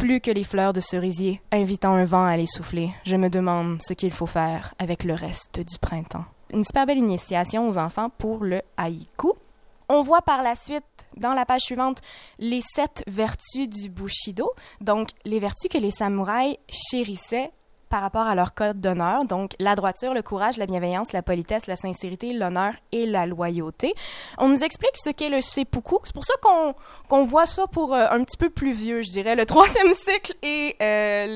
plus 0.00 0.20
que 0.22 0.30
les 0.30 0.44
fleurs 0.44 0.72
de 0.72 0.80
cerisier, 0.80 1.42
invitant 1.52 1.92
un 1.92 2.04
vent 2.04 2.24
à 2.24 2.36
les 2.38 2.46
souffler, 2.46 2.90
je 3.04 3.16
me 3.16 3.28
demande 3.28 3.82
ce 3.82 3.92
qu'il 3.92 4.12
faut 4.12 4.24
faire 4.24 4.72
avec 4.78 5.04
le 5.04 5.12
reste 5.12 5.60
du 5.60 5.78
printemps. 5.78 6.24
Une 6.54 6.64
super 6.64 6.86
belle 6.86 6.98
initiation 6.98 7.68
aux 7.68 7.76
enfants 7.76 8.08
pour 8.16 8.42
le 8.42 8.62
haïku. 8.78 9.34
On 9.92 10.02
voit 10.02 10.22
par 10.22 10.44
la 10.44 10.54
suite, 10.54 10.84
dans 11.16 11.32
la 11.32 11.44
page 11.44 11.62
suivante, 11.62 11.98
les 12.38 12.60
sept 12.60 13.02
vertus 13.08 13.68
du 13.68 13.88
Bushido, 13.88 14.52
donc 14.80 15.08
les 15.24 15.40
vertus 15.40 15.68
que 15.68 15.78
les 15.78 15.90
samouraïs 15.90 16.58
chérissaient 16.68 17.50
par 17.90 18.02
rapport 18.02 18.26
à 18.26 18.34
leur 18.36 18.54
code 18.54 18.80
d'honneur, 18.80 19.24
donc 19.24 19.54
la 19.58 19.74
droiture, 19.74 20.14
le 20.14 20.22
courage, 20.22 20.56
la 20.56 20.66
bienveillance, 20.66 21.12
la 21.12 21.22
politesse, 21.22 21.66
la 21.66 21.74
sincérité, 21.74 22.32
l'honneur 22.32 22.72
et 22.92 23.04
la 23.04 23.26
loyauté. 23.26 23.92
On 24.38 24.48
nous 24.48 24.62
explique 24.62 24.96
ce 24.96 25.10
qu'est 25.10 25.28
le 25.28 25.40
seppuku. 25.40 25.96
C'est 26.04 26.14
pour 26.14 26.24
ça 26.24 26.34
qu'on 27.08 27.24
voit 27.24 27.46
ça 27.46 27.66
pour 27.66 27.92
euh, 27.94 28.06
un 28.10 28.22
petit 28.22 28.36
peu 28.36 28.48
plus 28.48 28.72
vieux, 28.72 29.02
je 29.02 29.10
dirais, 29.10 29.34
le 29.34 29.44
troisième 29.44 29.92
cycle 29.94 30.34
et 30.42 30.76
euh, 30.80 31.26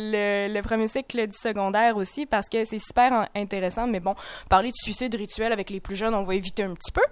le, 0.48 0.54
le, 0.54 0.62
premier 0.62 0.86
cycle 0.86 1.26
du 1.26 1.36
secondaire 1.36 1.96
aussi, 1.96 2.24
parce 2.24 2.48
que 2.48 2.64
c'est 2.64 2.78
super 2.78 3.28
intéressant. 3.34 3.88
Mais 3.88 4.00
bon, 4.00 4.14
parler 4.48 4.70
de 4.70 4.76
suicide 4.76 5.14
rituel 5.14 5.52
avec 5.52 5.70
les 5.70 5.80
plus 5.80 5.96
jeunes, 5.96 6.14
on 6.14 6.22
va 6.22 6.36
éviter 6.36 6.62
un 6.62 6.74
petit 6.74 6.92
peu. 6.92 7.02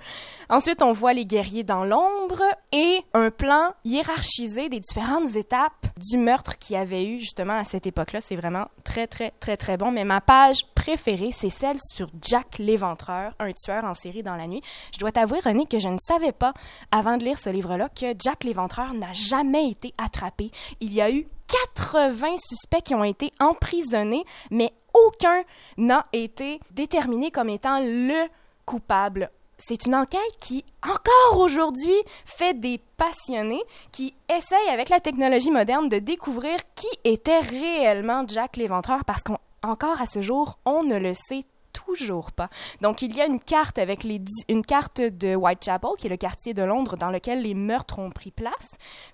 Ensuite, 0.49 0.83
on 0.83 0.93
voit 0.93 1.15
les 1.15 1.27
guerriers 1.27 1.65
dans 1.65 1.85
l'ombre 1.85 2.43
et 2.71 3.01
un 3.13 3.31
plan 3.31 3.75
hiérarchisé 3.85 4.69
des 4.69 4.79
différentes 4.79 5.35
étapes 5.35 5.87
du 5.97 6.17
meurtre 6.17 6.59
qu'il 6.59 6.77
y 6.77 6.79
avait 6.79 7.05
eu 7.05 7.21
justement 7.21 7.59
à 7.59 7.65
cette 7.65 7.87
époque-là. 7.87 8.21
C'est 8.21 8.37
vraiment 8.37 8.67
très, 8.85 9.07
très, 9.07 9.32
très, 9.41 9.57
très 9.57 9.77
bon. 9.77 9.91
Mais 9.91 10.05
ma 10.05 10.21
page 10.21 10.59
préférée, 10.75 11.31
c'est 11.33 11.51
celle 11.51 11.79
sur 11.79 12.09
Jack 12.23 12.59
l'Éventreur, 12.59 13.35
un 13.39 13.53
tueur 13.53 13.85
en 13.85 13.95
série 13.95 14.23
dans 14.23 14.37
la 14.37 14.47
nuit. 14.47 14.63
Je 14.93 14.99
dois 14.99 15.13
t'avouer, 15.13 15.41
René, 15.41 15.67
que 15.67 15.79
je 15.79 15.89
ne 15.89 15.99
savais 15.99 16.33
pas, 16.33 16.53
avant 16.91 17.17
de 17.17 17.25
lire 17.25 17.39
ce 17.39 17.51
livre-là, 17.51 17.89
que 17.89 18.15
Jack 18.19 18.45
l'Éventreur 18.45 18.95
n'a 18.95 19.13
jamais 19.13 19.71
été 19.71 19.95
attrapé. 19.99 20.51
Il 20.81 20.93
y 20.93 21.01
a 21.01 21.11
eu 21.11 21.27
80 21.75 22.37
suspects 22.39 22.83
qui 22.83 22.95
ont 22.95 23.05
été 23.05 23.33
emprisonnés, 23.41 24.25
mais 24.51 24.73
aucun 24.95 25.43
n'a 25.77 26.05
été 26.13 26.61
déterminé 26.71 27.31
comme 27.31 27.49
étant 27.49 27.81
le 27.81 28.29
coupable 28.65 29.31
c'est 29.67 29.87
une 29.87 29.95
enquête 29.95 30.21
qui, 30.41 30.65
encore 30.83 31.41
aujourd'hui, 31.41 31.95
fait 32.25 32.59
des 32.59 32.81
passionnés 32.97 33.63
qui 33.93 34.15
essayent, 34.29 34.71
avec 34.71 34.89
la 34.89 35.01
technologie 35.01 35.51
moderne, 35.51 35.89
de 35.89 35.99
découvrir 35.99 36.57
qui 36.75 36.89
était 37.05 37.41
réellement 37.41 38.25
Jack 38.27 38.57
l'Éventreur, 38.57 39.05
parce 39.05 39.23
qu'encore 39.23 40.01
à 40.01 40.07
ce 40.07 40.21
jour, 40.21 40.59
on 40.65 40.83
ne 40.83 40.99
le 40.99 41.15
sait 41.15 41.45
toujours 41.73 42.33
pas. 42.33 42.49
Donc, 42.81 43.03
il 43.03 43.15
y 43.15 43.21
a 43.21 43.27
une 43.27 43.41
carte 43.41 43.79
avec 43.79 44.05
une 44.49 44.65
carte 44.65 45.01
de 45.01 45.35
Whitechapel, 45.35 45.91
qui 45.97 46.07
est 46.07 46.11
le 46.11 46.17
quartier 46.17 46.55
de 46.55 46.63
Londres 46.63 46.97
dans 46.97 47.11
lequel 47.11 47.43
les 47.43 47.55
meurtres 47.55 47.99
ont 47.99 48.11
pris 48.11 48.31
place, 48.31 48.69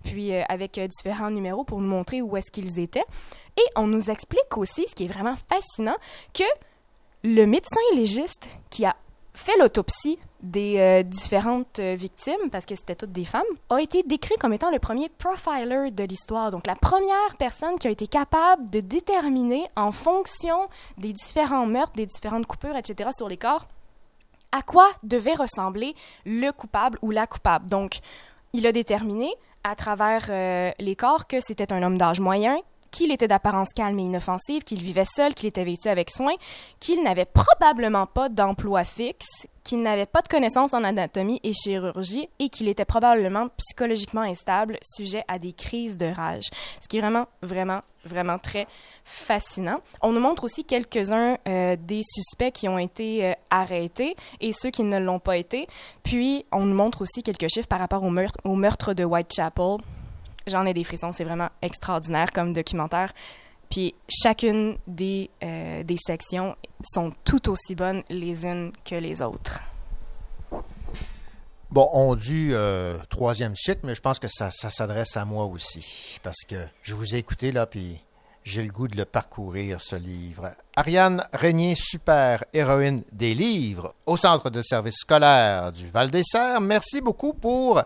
puis 0.04 0.34
euh, 0.34 0.42
avec 0.48 0.78
euh, 0.78 0.88
différents 0.88 1.30
numéros 1.30 1.64
pour 1.64 1.80
nous 1.80 1.88
montrer 1.88 2.22
où 2.22 2.36
est-ce 2.36 2.50
qu'ils 2.50 2.78
étaient. 2.78 3.04
Et 3.56 3.64
on 3.76 3.86
nous 3.86 4.10
explique 4.10 4.56
aussi, 4.56 4.86
ce 4.88 4.94
qui 4.94 5.04
est 5.04 5.12
vraiment 5.12 5.36
fascinant, 5.48 5.96
que 6.32 6.44
le 7.22 7.44
médecin 7.44 7.80
légiste 7.94 8.48
qui 8.70 8.84
a 8.84 8.96
fait 9.34 9.56
l'autopsie 9.58 10.18
des 10.42 10.78
euh, 10.78 11.02
différentes 11.02 11.78
euh, 11.78 11.94
victimes, 11.94 12.50
parce 12.50 12.64
que 12.64 12.76
c'était 12.76 12.94
toutes 12.94 13.12
des 13.12 13.24
femmes, 13.24 13.42
a 13.70 13.80
été 13.80 14.02
décrit 14.02 14.36
comme 14.36 14.52
étant 14.52 14.70
le 14.70 14.78
premier 14.78 15.08
profiler 15.08 15.90
de 15.90 16.04
l'histoire. 16.04 16.50
Donc 16.50 16.66
la 16.66 16.76
première 16.76 17.36
personne 17.38 17.78
qui 17.78 17.88
a 17.88 17.90
été 17.90 18.06
capable 18.06 18.70
de 18.70 18.80
déterminer 18.80 19.66
en 19.76 19.90
fonction 19.90 20.68
des 20.96 21.12
différents 21.12 21.66
meurtres, 21.66 21.94
des 21.94 22.06
différentes 22.06 22.46
coupures, 22.46 22.76
etc. 22.76 23.10
sur 23.16 23.28
les 23.28 23.36
corps, 23.36 23.66
à 24.52 24.62
quoi 24.62 24.88
devait 25.02 25.34
ressembler 25.34 25.94
le 26.24 26.50
coupable 26.52 26.98
ou 27.02 27.10
la 27.10 27.26
coupable. 27.26 27.66
Donc 27.68 27.98
il 28.52 28.66
a 28.66 28.72
déterminé 28.72 29.32
à 29.64 29.74
travers 29.74 30.26
euh, 30.30 30.70
les 30.78 30.96
corps 30.96 31.26
que 31.26 31.40
c'était 31.40 31.72
un 31.72 31.82
homme 31.82 31.98
d'âge 31.98 32.20
moyen, 32.20 32.58
qu'il 32.90 33.12
était 33.12 33.28
d'apparence 33.28 33.68
calme 33.74 33.98
et 33.98 34.02
inoffensive, 34.02 34.64
qu'il 34.64 34.82
vivait 34.82 35.04
seul, 35.04 35.34
qu'il 35.34 35.48
était 35.48 35.64
vêtu 35.64 35.88
avec 35.88 36.10
soin, 36.10 36.32
qu'il 36.80 37.02
n'avait 37.02 37.26
probablement 37.26 38.06
pas 38.06 38.28
d'emploi 38.28 38.84
fixe, 38.84 39.46
qu'il 39.64 39.82
n'avait 39.82 40.06
pas 40.06 40.22
de 40.22 40.28
connaissances 40.28 40.72
en 40.72 40.82
anatomie 40.82 41.40
et 41.42 41.52
chirurgie 41.52 42.28
et 42.38 42.48
qu'il 42.48 42.68
était 42.68 42.84
probablement 42.84 43.48
psychologiquement 43.58 44.22
instable, 44.22 44.78
sujet 44.82 45.24
à 45.28 45.38
des 45.38 45.52
crises 45.52 45.96
de 45.96 46.06
rage. 46.06 46.46
Ce 46.80 46.88
qui 46.88 46.98
est 46.98 47.00
vraiment, 47.00 47.26
vraiment, 47.42 47.82
vraiment 48.04 48.38
très 48.38 48.66
fascinant. 49.04 49.80
On 50.02 50.12
nous 50.12 50.20
montre 50.20 50.44
aussi 50.44 50.64
quelques-uns 50.64 51.36
euh, 51.46 51.76
des 51.78 52.00
suspects 52.02 52.52
qui 52.52 52.68
ont 52.68 52.78
été 52.78 53.26
euh, 53.26 53.32
arrêtés 53.50 54.16
et 54.40 54.52
ceux 54.52 54.70
qui 54.70 54.84
ne 54.84 54.98
l'ont 54.98 55.20
pas 55.20 55.36
été. 55.36 55.66
Puis, 56.02 56.46
on 56.50 56.64
nous 56.64 56.74
montre 56.74 57.02
aussi 57.02 57.22
quelques 57.22 57.48
chiffres 57.52 57.68
par 57.68 57.78
rapport 57.80 58.02
au 58.02 58.10
meurtre, 58.10 58.38
au 58.44 58.54
meurtre 58.54 58.94
de 58.94 59.04
Whitechapel. 59.04 59.76
J'en 60.48 60.66
ai 60.66 60.74
des 60.74 60.84
frissons, 60.84 61.12
c'est 61.12 61.24
vraiment 61.24 61.48
extraordinaire 61.62 62.32
comme 62.32 62.52
documentaire. 62.52 63.12
Puis 63.70 63.94
chacune 64.08 64.78
des, 64.86 65.30
euh, 65.42 65.82
des 65.82 65.98
sections 65.98 66.56
sont 66.82 67.12
tout 67.24 67.50
aussi 67.50 67.74
bonnes 67.74 68.02
les 68.08 68.44
unes 68.44 68.72
que 68.84 68.94
les 68.94 69.20
autres. 69.20 69.60
Bon, 71.70 71.88
on 71.92 72.14
dit 72.14 72.48
euh, 72.52 72.96
troisième 73.10 73.54
cycle, 73.54 73.80
mais 73.84 73.94
je 73.94 74.00
pense 74.00 74.18
que 74.18 74.28
ça, 74.28 74.50
s'adresse 74.50 75.18
à 75.18 75.26
moi 75.26 75.44
aussi, 75.44 76.18
parce 76.22 76.44
que 76.48 76.56
je 76.80 76.94
vous 76.94 77.14
ai 77.14 77.18
écouté 77.18 77.52
là, 77.52 77.66
puis 77.66 78.02
j'ai 78.42 78.62
le 78.62 78.72
goût 78.72 78.88
de 78.88 78.96
le 78.96 79.04
parcourir, 79.04 79.82
ce 79.82 79.96
livre. 79.96 80.50
Ariane 80.76 81.28
Régnier, 81.34 81.74
super 81.74 82.42
héroïne 82.54 83.02
des 83.12 83.34
livres 83.34 83.94
au 84.06 84.16
Centre 84.16 84.48
de 84.48 84.62
service 84.62 85.00
scolaire 85.00 85.70
du 85.70 85.86
Val-des-Serres. 85.90 86.62
Merci 86.62 87.02
beaucoup 87.02 87.34
pour 87.34 87.82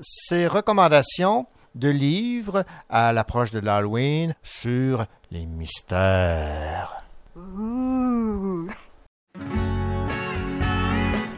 ces 0.00 0.46
recommandations 0.46 1.46
de 1.74 1.88
livres 1.88 2.64
à 2.88 3.12
l'approche 3.12 3.50
de 3.50 3.60
l'Halloween 3.60 4.34
sur 4.42 5.04
les 5.30 5.46
mystères. 5.46 7.04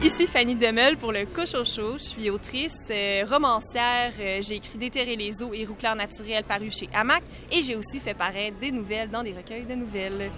Ici 0.03 0.27
Fanny 0.27 0.55
Demel 0.55 0.97
pour 0.97 1.11
le 1.11 1.25
Cochocho. 1.25 1.93
Je 1.97 2.03
suis 2.03 2.29
autrice, 2.29 2.75
euh, 2.89 3.23
romancière. 3.29 4.11
Euh, 4.19 4.41
j'ai 4.41 4.55
écrit 4.55 4.77
Déterrer 4.77 5.15
les 5.15 5.41
eaux 5.41 5.53
et 5.53 5.65
Rouclair 5.65 5.95
naturel 5.95 6.43
paru 6.43 6.69
chez 6.71 6.89
Hamac 6.93 7.23
et 7.51 7.61
j'ai 7.61 7.75
aussi 7.75 7.99
fait 7.99 8.13
paraître 8.13 8.59
des 8.59 8.71
nouvelles 8.71 9.09
dans 9.09 9.23
des 9.23 9.31
recueils 9.31 9.65
de 9.65 9.75
nouvelles. 9.75 10.29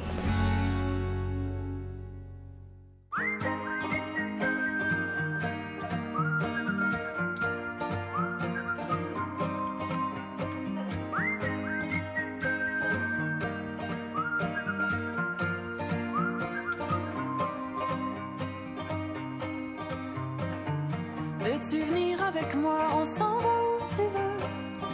Veux-tu 21.66 21.84
venir 21.84 22.22
avec 22.24 22.54
moi? 22.56 22.78
On 22.96 23.06
s'en 23.06 23.38
va 23.38 23.56
où 23.64 23.80
tu 23.90 24.02
veux. 24.02 24.88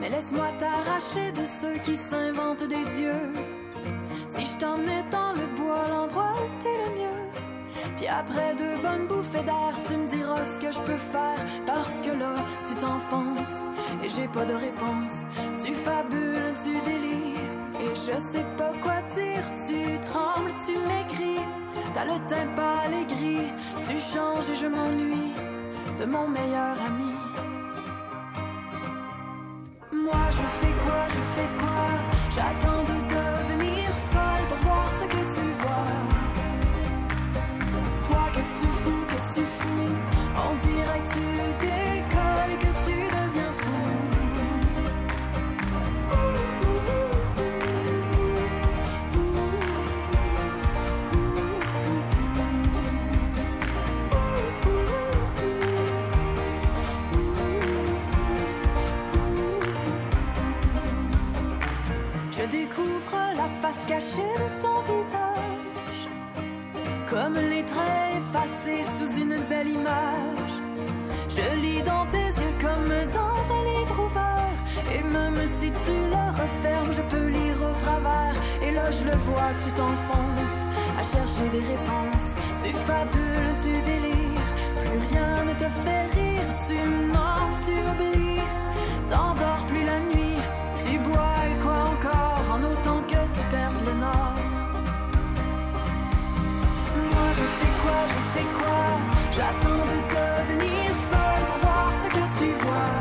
Mais 0.00 0.08
laisse-moi 0.08 0.46
t'arracher 0.58 1.32
de 1.32 1.44
ceux 1.44 1.78
qui 1.84 1.96
s'inventent 1.96 2.64
des 2.64 2.84
dieux. 2.96 3.32
Si 4.26 4.44
je 4.44 4.56
t'emmenais 4.56 5.04
dans 5.10 5.32
le 5.32 5.46
bois, 5.58 5.84
l'endroit 5.90 6.32
où 6.32 6.62
t'es 6.62 6.76
le 6.84 7.00
mieux. 7.00 7.94
Puis 7.96 8.06
après 8.06 8.54
deux 8.56 8.76
bonnes 8.80 9.06
bouffées 9.06 9.44
d'air, 9.44 9.74
tu 9.86 9.96
me 9.96 10.08
diras 10.08 10.44
ce 10.44 10.60
que 10.60 10.72
je 10.72 10.80
peux 10.80 10.96
faire. 10.96 11.44
Parce 11.66 12.00
que 12.00 12.12
là, 12.18 12.36
tu 12.66 12.74
t'enfonces 12.76 13.64
et 14.02 14.08
j'ai 14.08 14.28
pas 14.28 14.46
de 14.46 14.54
réponse. 14.54 15.16
Tu 15.62 15.74
fabules, 15.74 16.54
tu 16.64 16.72
délires 16.88 17.50
et 17.82 17.94
je 17.94 18.18
sais 18.18 18.46
pas 18.56 18.72
quoi 18.82 19.02
dire. 19.14 19.44
Tu 19.66 20.00
trembles, 20.00 20.52
tu 20.64 20.72
m'écris. 20.88 21.44
T'as 21.92 22.04
le 22.04 22.18
teint 22.28 22.46
pâle 22.56 22.94
et 22.94 23.04
gris. 23.04 23.50
Tu 23.88 23.98
changes 23.98 24.48
et 24.48 24.54
je 24.54 24.66
m'ennuie 24.66 25.32
de 26.00 26.06
mon 26.06 26.26
meilleur 26.28 26.76
ami. 26.88 27.12
Moi, 29.92 30.24
je 30.30 30.46
fais 30.58 30.74
quoi, 30.84 31.02
je 31.08 31.22
fais 31.34 31.50
quoi? 31.60 31.88
J'attends 32.34 32.69
cachée 63.90 64.34
de 64.42 64.48
ton 64.62 64.78
visage, 64.92 66.02
comme 67.10 67.34
les 67.34 67.64
traits 67.72 68.12
effacés 68.18 68.84
sous 68.96 69.20
une 69.20 69.36
belle 69.50 69.66
image. 69.66 70.54
Je 71.36 71.46
lis 71.62 71.82
dans 71.82 72.06
tes 72.14 72.28
yeux 72.40 72.54
comme 72.66 72.92
dans 73.20 73.42
un 73.58 73.62
livre 73.72 73.98
ouvert, 74.06 74.58
et 74.94 75.02
même 75.02 75.40
si 75.44 75.68
tu 75.82 75.94
le 76.14 76.24
refermes, 76.42 76.92
je 76.98 77.02
peux 77.12 77.26
lire 77.38 77.58
au 77.68 77.74
travers. 77.84 78.36
Et 78.62 78.70
là, 78.70 78.86
je 78.92 79.04
le 79.10 79.16
vois, 79.26 79.50
tu 79.64 79.70
t'enfonces 79.72 80.60
à 81.00 81.02
chercher 81.12 81.48
des 81.56 81.64
réponses. 81.72 82.30
Tu 82.62 82.72
fabules, 82.88 83.54
tu 83.64 83.72
délires, 83.90 84.50
plus 84.78 85.00
rien 85.10 85.32
ne 85.48 85.54
te 85.62 85.68
fait 85.82 86.06
rire. 86.16 86.48
Tu 86.66 86.78
mens, 87.14 87.50
tu 87.64 87.74
oublies, 87.90 88.42
t'endors 89.08 89.59
je 98.12 98.18
fais 98.32 98.48
quoi, 98.58 98.82
J'attends 99.36 99.84
de 99.92 99.98
devenir 100.14 100.90
folle 101.10 101.42
pour 101.48 101.58
voir 101.64 101.88
ce 102.02 102.08
que 102.16 102.24
tu 102.38 102.48
vois. 102.64 102.98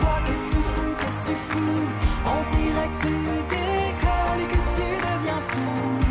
Toi 0.00 0.14
qu'est-ce 0.24 0.44
que 0.44 0.50
tu 0.54 0.60
fous, 0.72 0.94
qu'est-ce 0.98 1.18
que 1.20 1.26
tu 1.28 1.36
fous? 1.48 1.86
On 2.34 2.40
dirait 2.56 2.88
que 2.92 2.98
tu 3.04 3.14
décolles 3.54 4.42
et 4.44 4.48
que 4.54 4.62
tu 4.76 4.86
deviens 5.08 5.42
fou. 5.50 6.09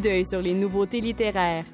D'œil 0.00 0.24
sur 0.24 0.42
les 0.42 0.54
nouveautés 0.54 1.00
littéraires. 1.00 1.64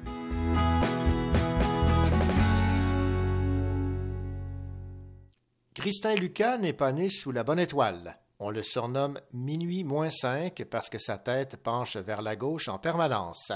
Christin 5.73 6.15
Lucas 6.15 6.57
n'est 6.57 6.73
pas 6.73 6.91
né 6.91 7.07
sous 7.07 7.31
la 7.31 7.43
bonne 7.43 7.59
étoile. 7.59 8.17
On 8.39 8.49
le 8.49 8.61
surnomme 8.61 9.19
Minuit 9.33 9.83
moins 9.83 10.09
5 10.09 10.65
parce 10.69 10.89
que 10.89 10.99
sa 10.99 11.17
tête 11.17 11.57
penche 11.57 11.97
vers 11.97 12.21
la 12.21 12.35
gauche 12.35 12.67
en 12.67 12.77
permanence. 12.77 13.51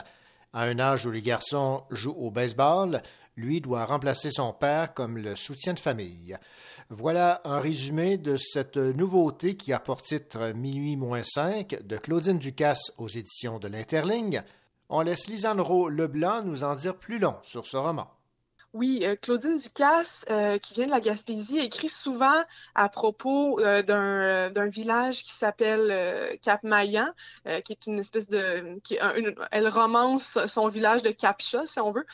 À 0.54 0.64
un 0.64 0.80
âge 0.80 1.06
où 1.06 1.12
les 1.12 1.22
garçons 1.22 1.84
jouent 1.92 2.18
au 2.18 2.32
baseball, 2.32 3.02
lui 3.38 3.62
doit 3.62 3.86
remplacer 3.86 4.32
son 4.32 4.54
père 4.54 4.94
comme 4.94 5.18
le 5.18 5.36
soutien 5.36 5.74
de 5.74 5.80
famille. 5.80 6.38
Voilà 6.90 7.42
un 7.46 7.60
résumé 7.60 8.18
de 8.18 8.38
cette 8.38 8.78
nouveauté 8.78 9.56
qui 9.56 9.72
a 9.72 9.80
pour 9.80 10.02
titre 10.02 10.52
Minuit 10.56 10.98
moins 10.98 11.24
5 11.24 11.84
de 11.84 11.98
Claudine 11.98 12.38
Ducasse 12.38 12.92
aux 12.98 13.08
éditions 13.08 13.60
de 13.60 13.68
l'Interligne. 13.68 14.44
On 14.94 15.00
laisse 15.00 15.30
Lisanne 15.30 15.62
Rowe 15.62 15.90
Leblanc 15.90 16.44
nous 16.44 16.66
en 16.66 16.76
dire 16.76 16.98
plus 16.98 17.18
long 17.18 17.38
sur 17.44 17.66
ce 17.66 17.78
roman. 17.78 18.10
Oui, 18.74 19.02
euh, 19.04 19.18
Claudine 19.18 19.58
Ducasse, 19.58 20.26
euh, 20.30 20.58
qui 20.58 20.74
vient 20.76 20.86
de 20.86 20.92
la 20.92 21.02
Gaspésie, 21.02 21.60
écrit 21.60 21.90
souvent 21.90 22.42
à 22.74 22.88
propos 22.88 23.60
euh, 23.60 23.82
d'un, 23.82 24.68
village 24.68 25.24
qui 25.24 25.34
s'appelle 25.34 26.38
Cap-Maillan, 26.42 27.12
qui 27.66 27.74
est 27.74 27.88
une 27.88 28.00
espèce 28.00 28.30
de... 28.30 28.80
Elle 29.52 29.68
romance 29.68 30.38
son 30.46 30.70
village 30.70 31.02
de 31.02 31.10
Capcha, 31.10 31.66
si 31.66 31.80
on 31.80 31.92
veut. 31.92 32.06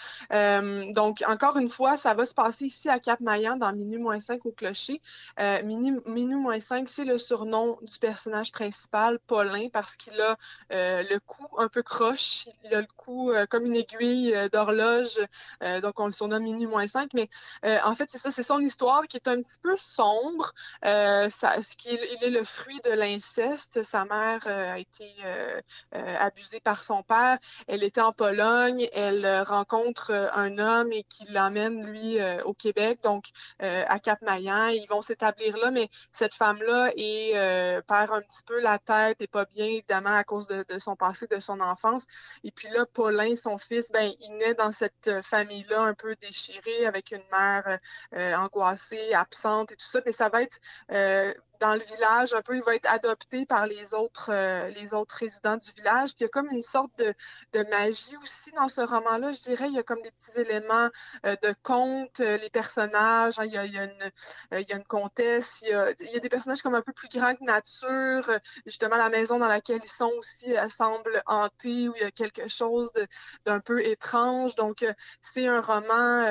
donc, 0.93 1.23
encore 1.27 1.57
une 1.57 1.69
fois, 1.69 1.97
ça 1.97 2.15
va 2.15 2.25
se 2.25 2.34
passer 2.34 2.65
ici 2.65 2.89
à 2.89 2.99
Cap-Maillan, 2.99 3.57
dans 3.57 3.71
Minuit 3.73 3.99
moins 3.99 4.19
5 4.19 4.45
au 4.45 4.51
clocher. 4.51 5.01
Minuit, 5.38 5.99
Minuit 6.05 6.38
moins 6.38 6.59
5, 6.59 6.89
c'est 6.89 7.05
le 7.05 7.19
surnom 7.19 7.77
du 7.81 7.99
personnage 7.99 8.51
principal, 8.51 9.19
Paulin, 9.27 9.67
parce 9.71 9.95
qu'il 9.95 10.19
a 10.21 10.38
le 10.71 11.19
cou 11.19 11.45
un 11.57 11.67
peu 11.67 11.84
croche, 11.84 12.47
il 12.63 12.73
a 12.73 12.81
le 12.81 12.88
cou 12.95 13.31
comme 13.49 13.65
une 13.65 13.75
aiguille 13.75 14.35
d'horloge, 14.51 15.19
donc 15.61 15.99
on 15.99 16.07
le 16.07 16.13
surnomme 16.13 16.47
minuit 16.48 16.68
moins 16.68 16.88
5, 16.88 17.10
mais 17.14 17.30
euh, 17.65 17.78
en 17.84 17.95
fait, 17.95 18.10
c'est 18.10 18.18
ça, 18.18 18.32
c'est 18.32 18.44
son 18.44 18.60
histoire 18.60 19.07
qui 19.07 19.18
est 19.18 19.28
un 19.28 19.41
petit 19.41 19.60
peu 19.61 19.76
sombre. 19.78 20.53
Euh, 20.86 21.30
ce 21.30 21.76
qui 21.76 21.90
il 21.90 22.24
est 22.24 22.30
le 22.30 22.44
fruit 22.44 22.80
de 22.86 22.91
l'inceste. 22.91 23.84
Sa 23.84 24.06
mère 24.06 24.44
euh, 24.48 24.74
a 24.74 24.80
été 24.80 25.15
abusée 25.94 26.60
par 26.60 26.84
son 26.84 27.03
père. 27.03 27.38
Elle 27.68 27.84
était 27.84 28.02
en 28.02 28.11
Pologne. 28.11 28.88
Elle 28.94 29.41
rencontre 29.41 30.11
un 30.34 30.57
homme 30.57 30.91
et 30.91 31.03
qui 31.03 31.26
l'emmène, 31.26 31.86
lui, 31.86 32.18
au 32.44 32.53
Québec, 32.53 32.99
donc 33.03 33.26
à 33.60 33.99
Cap-Maillan. 33.99 34.69
Ils 34.69 34.88
vont 34.88 35.02
s'établir 35.02 35.57
là, 35.57 35.72
mais 35.72 35.90
cette 36.14 36.34
femme-là 36.34 36.91
est, 36.95 37.34
perd 37.88 38.11
un 38.11 38.22
petit 38.22 38.44
peu 38.45 38.60
la 38.60 38.80
tête 38.80 39.18
et 39.19 39.28
pas 39.28 39.45
bien, 39.45 39.65
évidemment, 39.65 40.15
à 40.15 40.24
cause 40.24 40.48
de, 40.48 40.65
de 40.68 40.80
son 40.80 40.95
passé, 40.95 41.28
de 41.28 41.40
son 41.40 41.60
enfance. 41.60 42.06
Et 42.44 42.52
puis 42.52 42.69
là, 42.69 42.86
Paulin, 42.86 43.36
son 43.36 43.57
fils, 43.57 43.91
ben, 43.91 44.11
il 44.19 44.38
naît 44.38 44.56
dans 44.56 44.72
cette 44.72 45.22
famille-là 45.22 45.82
un 45.82 45.94
peu 45.94 46.15
déchirée 46.15 46.36
avec 46.85 47.11
une 47.11 47.23
mère 47.31 47.64
euh, 47.68 47.77
euh, 48.15 48.35
angoissée, 48.35 49.14
absente 49.14 49.72
et 49.72 49.76
tout 49.76 49.85
ça. 49.85 50.01
Mais 50.05 50.11
ça 50.11 50.30
va 50.30 50.43
être 50.43 50.59
euh, 50.91 51.34
dans 51.59 51.73
le 51.73 51.81
village, 51.81 52.34
un 52.34 52.41
peu, 52.41 52.55
il 52.55 52.63
va 52.63 52.75
être 52.75 52.89
adopté 52.89 53.45
par 53.45 53.67
les 53.67 53.93
autres, 53.93 54.31
euh, 54.31 54.69
les 54.69 54.93
autres 54.93 55.15
résidents 55.15 55.57
du 55.57 55.71
village. 55.71 56.11
Puis 56.11 56.21
il 56.21 56.23
y 56.23 56.25
a 56.25 56.29
comme 56.29 56.49
une 56.51 56.63
sorte 56.63 56.91
de, 56.97 57.13
de 57.53 57.63
magie 57.69 58.15
aussi 58.21 58.51
dans 58.51 58.67
ce 58.67 58.81
roman-là. 58.81 59.31
Je 59.31 59.41
dirais, 59.41 59.67
il 59.67 59.73
y 59.73 59.79
a 59.79 59.84
comme 59.84 60.01
des 60.01 60.11
petits 60.11 60.39
éléments 60.39 60.89
euh, 61.25 61.35
de 61.41 61.53
conte, 61.63 62.19
euh, 62.19 62.38
les 62.38 62.49
personnages. 62.49 63.39
Hein, 63.39 63.45
il, 63.45 63.53
y 63.53 63.57
a, 63.57 63.65
il, 63.65 63.73
y 63.73 63.77
a 63.79 63.84
une, 63.85 64.11
il 64.53 64.67
y 64.67 64.73
a 64.73 64.77
une 64.77 64.85
comtesse. 64.85 65.59
Il 65.61 65.69
y 65.69 65.73
a, 65.73 65.91
il 65.99 66.11
y 66.11 66.17
a, 66.17 66.19
des 66.19 66.29
personnages 66.29 66.61
comme 66.61 66.75
un 66.75 66.81
peu 66.81 66.93
plus 66.93 67.09
grands 67.09 67.35
que 67.35 67.43
nature. 67.43 68.39
Justement, 68.65 68.97
la 68.97 69.09
maison 69.09 69.39
dans 69.39 69.47
laquelle 69.47 69.81
ils 69.84 69.89
sont 69.89 70.11
aussi 70.17 70.51
elle 70.51 70.71
semble 70.71 71.21
hantée, 71.25 71.89
où 71.89 71.93
il 71.95 72.01
y 72.01 72.05
a 72.05 72.11
quelque 72.11 72.47
chose 72.47 72.91
d'un 73.45 73.59
peu 73.59 73.84
étrange. 73.84 74.55
Donc, 74.55 74.85
c'est 75.21 75.47
un 75.47 75.61
roman, 75.61 76.25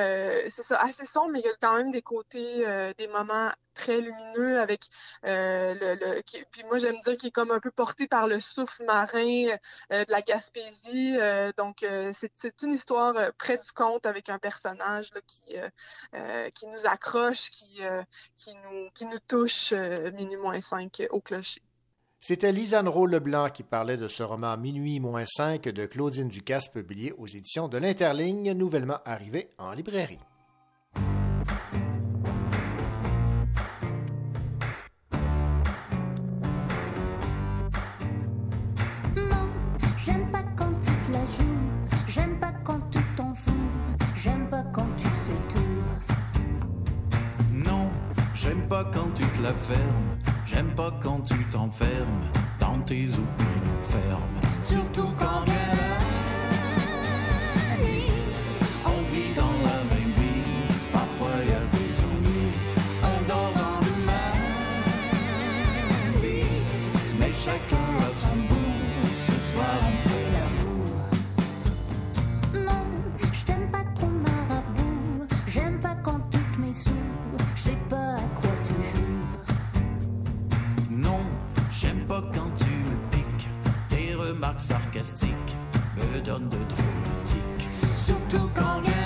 c'est 0.49 0.63
ça, 0.63 0.79
assez 0.81 1.05
sombre, 1.05 1.31
mais 1.31 1.39
il 1.39 1.45
y 1.45 1.49
a 1.49 1.55
quand 1.61 1.77
même 1.77 1.91
des 1.91 2.01
côtés, 2.01 2.93
des 2.97 3.07
moments 3.07 3.51
très 3.77 4.01
lumineux 4.01 4.59
avec 4.59 4.89
euh, 5.25 5.75
le, 5.79 6.21
puis 6.51 6.63
moi 6.65 6.79
j'aime 6.79 6.99
dire 7.05 7.15
qu'il 7.17 7.29
est 7.29 7.31
comme 7.31 7.51
un 7.51 7.59
peu 7.59 7.71
porté 7.71 8.07
par 8.07 8.27
le 8.27 8.39
souffle 8.39 8.83
marin 8.85 9.57
euh, 9.91 10.03
de 10.05 10.11
la 10.11 10.21
Gaspésie 10.21 11.15
euh, 11.17 11.51
donc 11.57 11.85
c'est 12.13 12.63
une 12.63 12.73
histoire 12.73 13.13
près 13.37 13.57
du 13.57 13.71
conte 13.71 14.05
avec 14.05 14.29
un 14.29 14.39
personnage 14.39 15.11
qui 16.53 16.67
nous 16.67 16.85
accroche 16.85 17.51
qui 17.51 17.81
qui 18.37 18.53
nous 18.55 18.89
qui 18.93 19.05
nous 19.05 19.19
touche 19.27 19.73
minuit 19.73 20.37
moins 20.37 20.59
5 20.59 21.03
au 21.11 21.21
clocher 21.21 21.61
c'était 22.19 22.51
Lisanne 22.51 22.87
Rowe 22.87 23.07
Leblanc 23.07 23.49
qui 23.49 23.63
parlait 23.63 23.95
de 23.95 24.07
ce 24.07 24.23
roman 24.23 24.57
Minuit 24.57 24.99
moins 24.99 25.25
5 25.25 25.61
de 25.63 25.85
Claudine 25.85 26.29
Ducasse 26.29 26.67
publié 26.67 27.13
aux 27.13 27.27
éditions 27.27 27.67
de 27.67 27.77
l'Interligne, 27.77 28.53
nouvellement 28.53 28.99
arrivé 29.05 29.51
en 29.59 29.71
librairie. 29.71 30.19
Quand 48.83 49.13
tu 49.13 49.23
te 49.23 49.41
la 49.41 49.53
fermes, 49.53 50.17
j'aime 50.45 50.73
pas 50.75 50.91
quand 51.01 51.21
tu 51.21 51.37
t'enfermes. 51.45 52.29
Dans 52.59 52.79
tes 52.79 53.05
opinions 53.05 53.81
fermes. 53.81 54.61
Surtout 54.61 55.13
quand 55.17 55.45
me 85.97 86.21
donne 86.21 86.49
de 86.49 86.57
drôles 86.57 87.03
de 87.05 87.27
tics. 87.27 87.67
Surtout 87.97 88.49
quand 88.55 88.81
vient 88.81 88.96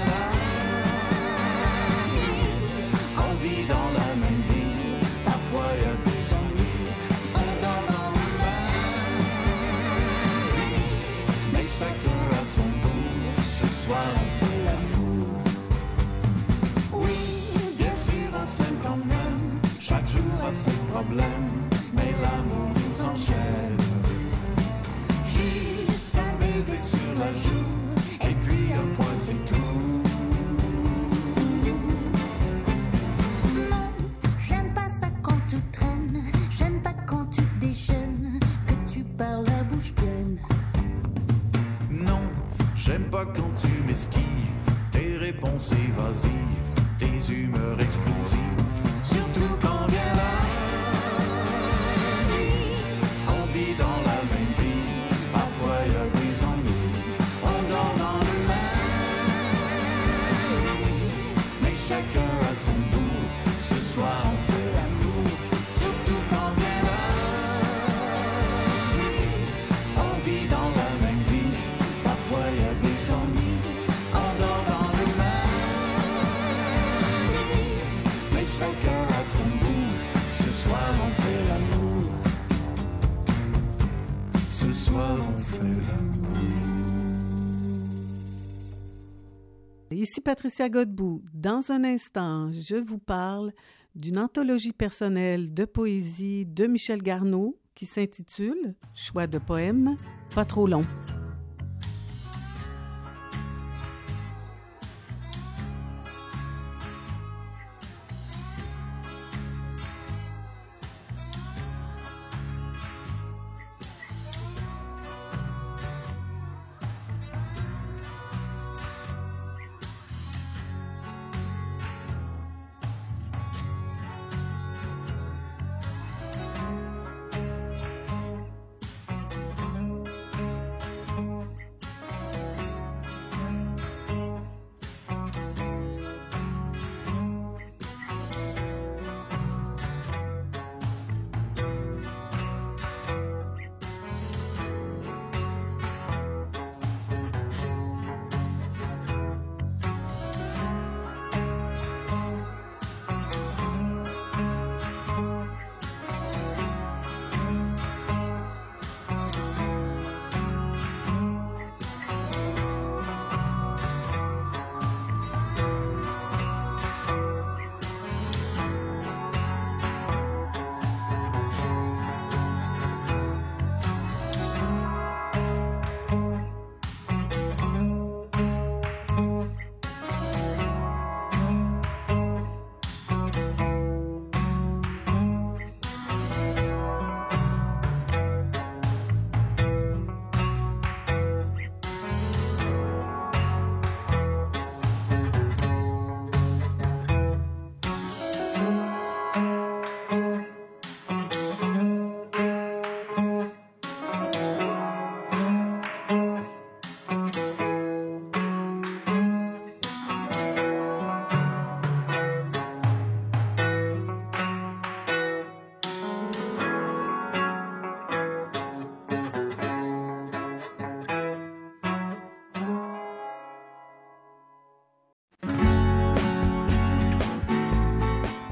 ici 90.22 90.24
Patricia 90.24 90.70
Godbout. 90.70 91.24
Dans 91.34 91.72
un 91.72 91.84
instant, 91.84 92.52
je 92.52 92.76
vous 92.76 93.00
parle 93.00 93.52
d'une 93.96 94.20
anthologie 94.20 94.72
personnelle 94.72 95.54
de 95.54 95.66
poésie 95.66 96.46
de 96.46 96.68
Michel 96.68 97.02
Garneau 97.02 97.58
qui 97.74 97.86
s'intitule 97.86 98.76
Choix 98.94 99.28
de 99.28 99.40
poèmes, 99.40 99.98
pas 100.36 100.46
trop 100.46 100.68
long. 100.68 100.86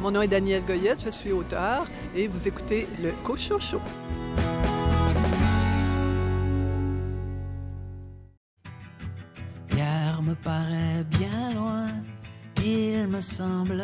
Mon 0.10 0.14
nom 0.16 0.22
est 0.24 0.28
Daniel 0.28 0.64
Goyette, 0.66 1.06
je 1.06 1.12
suis 1.12 1.32
auteur 1.32 1.86
et 2.16 2.28
vous 2.28 2.48
écoutez 2.48 2.88
le 3.00 3.12
Cochon 3.24 3.60
Show. 3.60 3.80
Hier 9.72 10.20
me 10.24 10.34
paraît 10.34 11.04
bien 11.12 11.54
loin, 11.54 11.90
il 12.66 13.06
me 13.06 13.22
semble, 13.22 13.84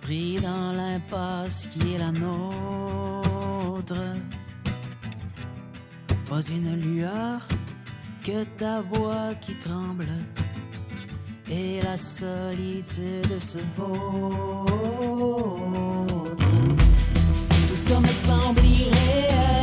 pris 0.00 0.36
dans 0.36 0.72
l'impasse 0.72 1.66
qui 1.66 1.96
est 1.96 1.98
la 1.98 2.10
nôtre. 2.10 4.00
Pas 6.30 6.40
une 6.48 6.80
lueur 6.80 7.46
que 8.24 8.44
ta 8.56 8.80
voix 8.80 9.34
qui 9.34 9.54
tremble 9.58 10.08
et 11.50 11.80
la 11.82 11.96
solitude 11.96 13.38
se 13.38 13.58
vaut. 13.76 14.64
Tout 17.68 17.80
ça 17.88 18.00
me 18.00 18.06
semble 18.06 18.60
irréel 18.60 19.53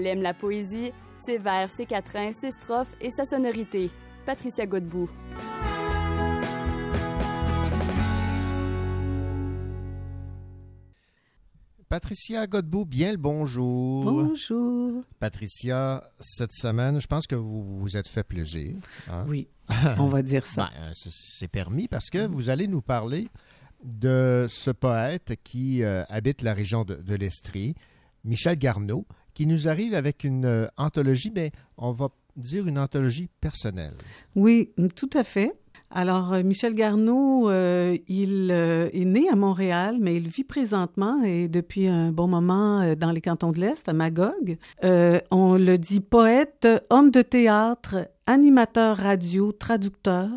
Elle 0.00 0.06
aime 0.06 0.22
la 0.22 0.32
poésie, 0.32 0.92
ses 1.18 1.36
vers, 1.36 1.68
ses 1.70 1.84
quatrains, 1.84 2.32
ses 2.32 2.52
strophes 2.52 2.96
et 3.02 3.10
sa 3.10 3.26
sonorité. 3.26 3.90
Patricia 4.24 4.64
Godbout. 4.64 5.10
Patricia 11.88 12.46
Godbout, 12.46 12.84
bien 12.84 13.10
le 13.12 13.16
bonjour. 13.18 14.04
Bonjour. 14.04 15.02
Patricia, 15.18 16.08
cette 16.20 16.52
semaine, 16.52 17.00
je 17.00 17.06
pense 17.08 17.26
que 17.26 17.34
vous 17.34 17.62
vous 17.80 17.96
êtes 17.96 18.06
fait 18.06 18.22
plaisir. 18.22 18.76
hein? 19.08 19.24
Oui, 19.28 19.48
on 19.98 20.06
va 20.06 20.22
dire 20.22 20.46
ça. 20.46 20.70
Ben, 20.72 20.92
c'est- 20.94 21.10
c'est 21.12 21.48
permis 21.48 21.88
parce 21.88 22.08
que 22.08 22.26
vous 22.26 22.48
allez 22.48 22.68
nous 22.68 22.80
parler 22.82 23.28
de 23.82 24.46
ce 24.48 24.70
poète 24.70 25.34
qui 25.42 25.82
euh, 25.82 26.04
habite 26.08 26.42
la 26.42 26.54
région 26.54 26.84
de, 26.84 26.94
de 26.94 27.14
l'Estrie, 27.16 27.74
Michel 28.24 28.56
Garneau, 28.56 29.04
qui 29.40 29.46
nous 29.46 29.68
arrive 29.68 29.94
avec 29.94 30.22
une 30.22 30.44
euh, 30.44 30.66
anthologie, 30.76 31.32
mais 31.34 31.50
on 31.78 31.92
va 31.92 32.10
dire 32.36 32.66
une 32.66 32.78
anthologie 32.78 33.30
personnelle. 33.40 33.94
Oui, 34.36 34.70
tout 34.94 35.08
à 35.14 35.24
fait. 35.24 35.54
Alors, 35.90 36.34
euh, 36.34 36.42
Michel 36.42 36.74
Garneau, 36.74 37.48
euh, 37.48 37.96
il 38.06 38.50
est 38.50 39.06
né 39.06 39.30
à 39.30 39.36
Montréal, 39.36 39.96
mais 39.98 40.14
il 40.14 40.28
vit 40.28 40.44
présentement 40.44 41.22
et 41.22 41.48
depuis 41.48 41.88
un 41.88 42.12
bon 42.12 42.28
moment 42.28 42.94
dans 42.96 43.12
les 43.12 43.22
cantons 43.22 43.50
de 43.50 43.60
l'Est, 43.60 43.88
à 43.88 43.94
Magog. 43.94 44.58
On 44.82 45.54
le 45.54 45.76
dit 45.78 46.00
poète, 46.00 46.68
homme 46.90 47.10
de 47.10 47.22
théâtre, 47.22 48.10
animateur 48.26 48.98
radio, 48.98 49.52
traducteur 49.52 50.28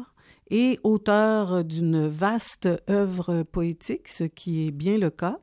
et 0.50 0.80
auteur 0.84 1.66
d'une 1.66 2.08
vaste 2.08 2.70
œuvre 2.90 3.44
poétique, 3.44 4.08
ce 4.08 4.24
qui 4.24 4.66
est 4.66 4.72
bien 4.72 4.98
le 4.98 5.10
cas. 5.10 5.40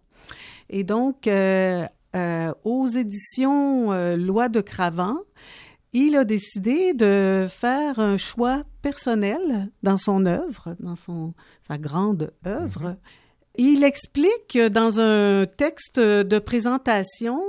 Et 0.70 0.84
donc, 0.84 1.26
euh, 1.26 1.84
euh, 2.14 2.52
aux 2.64 2.86
éditions 2.86 3.92
euh, 3.92 4.16
Loi 4.16 4.48
de 4.48 4.60
Cravant, 4.60 5.18
il 5.92 6.16
a 6.16 6.24
décidé 6.24 6.94
de 6.94 7.46
faire 7.48 7.98
un 7.98 8.16
choix 8.16 8.62
personnel 8.82 9.70
dans 9.82 9.96
son 9.96 10.26
œuvre, 10.26 10.76
dans 10.80 10.96
son, 10.96 11.34
sa 11.66 11.78
grande 11.78 12.32
œuvre. 12.46 12.96
Il 13.56 13.82
explique 13.82 14.56
dans 14.56 15.00
un 15.00 15.46
texte 15.46 15.98
de 15.98 16.38
présentation 16.38 17.42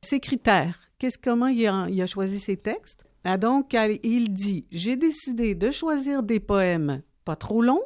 ses 0.00 0.20
critères. 0.20 0.78
Qu'est-ce, 0.98 1.18
comment 1.18 1.48
il 1.48 1.66
a, 1.66 1.86
il 1.88 2.00
a 2.00 2.06
choisi 2.06 2.38
ses 2.38 2.56
textes? 2.56 3.04
Ah, 3.24 3.36
donc, 3.36 3.76
il 4.02 4.32
dit 4.32 4.66
J'ai 4.70 4.96
décidé 4.96 5.54
de 5.54 5.70
choisir 5.70 6.22
des 6.22 6.40
poèmes 6.40 7.02
pas 7.24 7.36
trop 7.36 7.62
longs, 7.62 7.84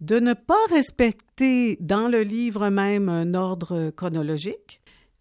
de 0.00 0.18
ne 0.18 0.34
pas 0.34 0.54
respecter 0.70 1.76
dans 1.80 2.08
le 2.08 2.22
livre 2.22 2.68
même 2.68 3.08
un 3.08 3.34
ordre 3.34 3.90
chronologique, 3.90 4.80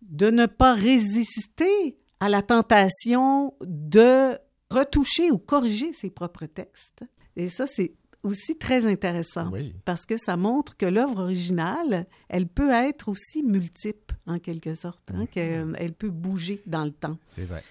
de 0.10 0.30
ne 0.30 0.46
pas 0.46 0.74
résister 0.74 1.98
à 2.20 2.30
la 2.30 2.42
tentation 2.42 3.54
de 3.62 4.38
retoucher 4.70 5.32
ou 5.32 5.38
corriger 5.38 5.94
ses 5.94 6.10
propres 6.10 6.46
textes. 6.46 7.04
Et 7.36 7.48
ça, 7.48 7.68
c'est 7.68 7.94
aussi 8.24 8.58
très 8.58 8.86
intéressant 8.86 9.52
parce 9.86 10.06
que 10.06 10.18
ça 10.18 10.36
montre 10.36 10.76
que 10.78 10.86
l'œuvre 10.86 11.22
originale, 11.22 12.08
elle 12.28 12.48
peut 12.48 12.72
être 12.72 13.10
aussi 13.10 13.44
multiple 13.44 14.16
en 14.26 14.40
quelque 14.40 14.74
sorte, 14.74 15.12
hein, 15.14 15.28
qu'elle 15.28 15.76
elle 15.78 15.94
peut 15.94 16.10
bouger 16.10 16.62
dans 16.66 16.86
le 16.86 16.92
temps. 16.92 17.18
C'est 17.26 17.44
vrai. 17.44 17.64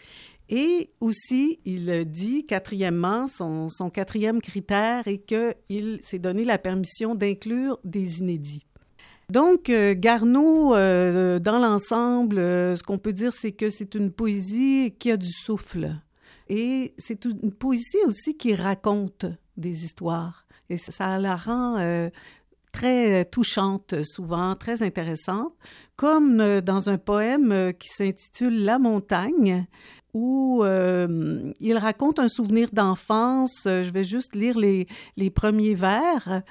Et 0.48 0.90
aussi, 1.00 1.58
il 1.64 2.04
dit, 2.04 2.44
quatrièmement, 2.44 3.26
son, 3.26 3.68
son 3.70 3.88
quatrième 3.88 4.42
critère 4.42 5.08
est 5.08 5.18
qu'il 5.18 6.00
s'est 6.02 6.18
donné 6.18 6.44
la 6.44 6.58
permission 6.58 7.14
d'inclure 7.14 7.78
des 7.82 8.20
inédits. 8.20 8.66
Donc, 9.30 9.70
euh, 9.70 9.94
Garneau, 9.96 10.74
euh, 10.74 11.38
dans 11.38 11.58
l'ensemble, 11.58 12.38
euh, 12.38 12.76
ce 12.76 12.82
qu'on 12.82 12.98
peut 12.98 13.12
dire, 13.12 13.32
c'est 13.32 13.52
que 13.52 13.70
c'est 13.70 13.94
une 13.94 14.10
poésie 14.10 14.94
qui 14.98 15.10
a 15.10 15.16
du 15.16 15.30
souffle. 15.30 15.96
Et 16.48 16.94
c'est 16.98 17.24
une 17.24 17.52
poésie 17.52 17.98
aussi 18.06 18.36
qui 18.36 18.54
raconte 18.54 19.24
des 19.56 19.84
histoires. 19.84 20.46
Et 20.68 20.76
ça, 20.76 21.18
la 21.18 21.36
rend 21.36 22.10
très 22.72 23.24
touchante 23.26 24.02
souvent, 24.02 24.54
très 24.54 24.82
intéressante, 24.82 25.54
comme 25.96 26.60
dans 26.60 26.90
un 26.90 26.98
poème 26.98 27.72
qui 27.78 27.88
s'intitule 27.88 28.64
La 28.64 28.78
montagne, 28.78 29.66
où 30.14 30.62
euh, 30.62 31.52
il 31.60 31.76
raconte 31.76 32.20
un 32.20 32.28
souvenir 32.28 32.68
d'enfance. 32.72 33.64
Euh, 33.66 33.82
Je 33.82 33.90
vais 33.90 34.04
juste 34.04 34.34
lire 34.34 34.56
les, 34.56 34.86
les 35.16 35.28
premiers 35.28 35.74
vers. 35.74 36.42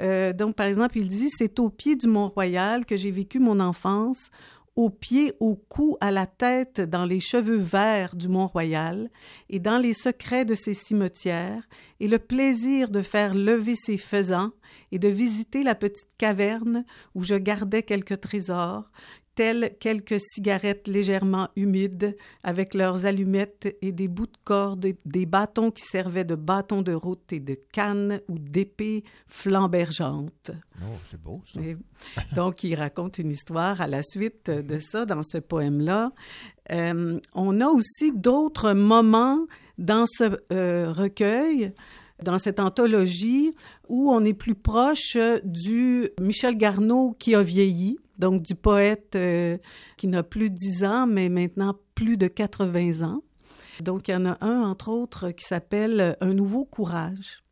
Euh, 0.00 0.32
donc, 0.32 0.56
par 0.56 0.66
exemple, 0.66 0.98
il 0.98 1.08
dit, 1.08 1.30
C'est 1.30 1.58
au 1.60 1.70
pied 1.70 1.96
du 1.96 2.08
Mont-Royal 2.08 2.84
que 2.84 2.96
j'ai 2.96 3.12
vécu 3.12 3.38
mon 3.38 3.60
enfance, 3.60 4.30
au 4.74 4.90
pied, 4.90 5.34
au 5.38 5.54
cou, 5.54 5.96
à 6.00 6.10
la 6.10 6.26
tête, 6.26 6.80
dans 6.80 7.04
les 7.04 7.20
cheveux 7.20 7.58
verts 7.58 8.16
du 8.16 8.28
Mont-Royal, 8.28 9.10
et 9.50 9.60
dans 9.60 9.78
les 9.78 9.92
secrets 9.92 10.44
de 10.44 10.54
ses 10.54 10.74
cimetières, 10.74 11.68
et 12.00 12.08
le 12.08 12.18
plaisir 12.18 12.90
de 12.90 13.02
faire 13.02 13.34
lever 13.34 13.74
ses 13.76 13.98
faisans, 13.98 14.50
et 14.90 14.98
de 14.98 15.08
visiter 15.08 15.62
la 15.62 15.74
petite 15.74 16.08
caverne 16.18 16.84
où 17.14 17.22
je 17.22 17.34
gardais 17.34 17.82
quelques 17.82 18.20
trésors, 18.20 18.90
tels 19.34 19.74
quelques 19.80 20.20
cigarettes 20.20 20.88
légèrement 20.88 21.48
humides, 21.56 22.16
avec 22.42 22.74
leurs 22.74 23.06
allumettes 23.06 23.76
et 23.80 23.92
des 23.92 24.08
bouts 24.08 24.26
de 24.26 24.38
corde, 24.44 24.86
des 25.04 25.26
bâtons 25.26 25.70
qui 25.70 25.84
servaient 25.84 26.24
de 26.24 26.34
bâtons 26.34 26.82
de 26.82 26.92
route 26.92 27.32
et 27.32 27.40
de 27.40 27.58
cannes 27.72 28.20
ou 28.28 28.38
d'épées 28.38 29.04
flambergeantes. 29.26 30.50
Oh, 30.80 30.96
c'est 31.10 31.20
beau, 31.20 31.40
ça. 31.44 31.60
Et 31.60 31.76
donc, 32.34 32.64
il 32.64 32.74
raconte 32.74 33.18
une 33.18 33.30
histoire 33.30 33.80
à 33.80 33.86
la 33.86 34.02
suite 34.02 34.50
de 34.50 34.78
ça 34.78 35.06
dans 35.06 35.22
ce 35.22 35.38
poème-là. 35.38 36.12
Euh, 36.70 37.18
on 37.34 37.60
a 37.60 37.68
aussi 37.68 38.12
d'autres 38.12 38.72
moments 38.72 39.46
dans 39.78 40.04
ce 40.06 40.38
euh, 40.52 40.92
recueil, 40.92 41.72
dans 42.22 42.38
cette 42.38 42.60
anthologie, 42.60 43.52
où 43.88 44.12
on 44.12 44.24
est 44.24 44.34
plus 44.34 44.54
proche 44.54 45.16
du 45.44 46.08
Michel 46.20 46.56
Garneau 46.56 47.16
qui 47.18 47.34
a 47.34 47.42
vieilli, 47.42 47.98
donc 48.22 48.42
du 48.42 48.54
poète 48.54 49.16
euh, 49.16 49.58
qui 49.96 50.06
n'a 50.06 50.22
plus 50.22 50.48
de 50.48 50.54
10 50.54 50.84
ans, 50.84 51.06
mais 51.08 51.28
maintenant 51.28 51.74
plus 51.96 52.16
de 52.16 52.28
80 52.28 53.02
ans. 53.02 53.20
Donc, 53.80 54.06
il 54.06 54.12
y 54.12 54.14
en 54.14 54.26
a 54.26 54.38
un, 54.40 54.62
entre 54.62 54.90
autres, 54.90 55.32
qui 55.32 55.44
s'appelle 55.44 56.16
Un 56.20 56.32
nouveau 56.32 56.64
courage. 56.64 57.42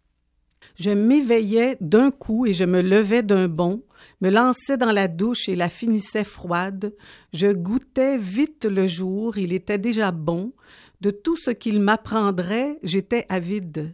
Je 0.77 0.91
m'éveillais 0.91 1.77
d'un 1.81 2.13
coup 2.13 2.47
et 2.47 2.53
je 2.53 2.65
me 2.65 2.83
levais 2.83 3.25
d'un 3.25 3.49
bond, 3.49 3.83
me 4.21 4.31
lançais 4.31 4.77
dans 4.77 4.93
la 4.93 5.09
douche 5.09 5.49
et 5.49 5.57
la 5.57 5.69
finissais 5.69 6.23
froide. 6.23 6.95
Je 7.35 7.53
goûtais 7.53 8.17
vite 8.17 8.65
le 8.65 8.87
jour, 8.87 9.39
il 9.39 9.53
était 9.53 9.79
déjà 9.79 10.13
bon. 10.13 10.53
De 11.01 11.11
tout 11.11 11.37
ce 11.37 11.51
qu'il 11.51 11.81
m'apprendrait, 11.81 12.79
j'étais 12.85 13.27
avide. 13.29 13.93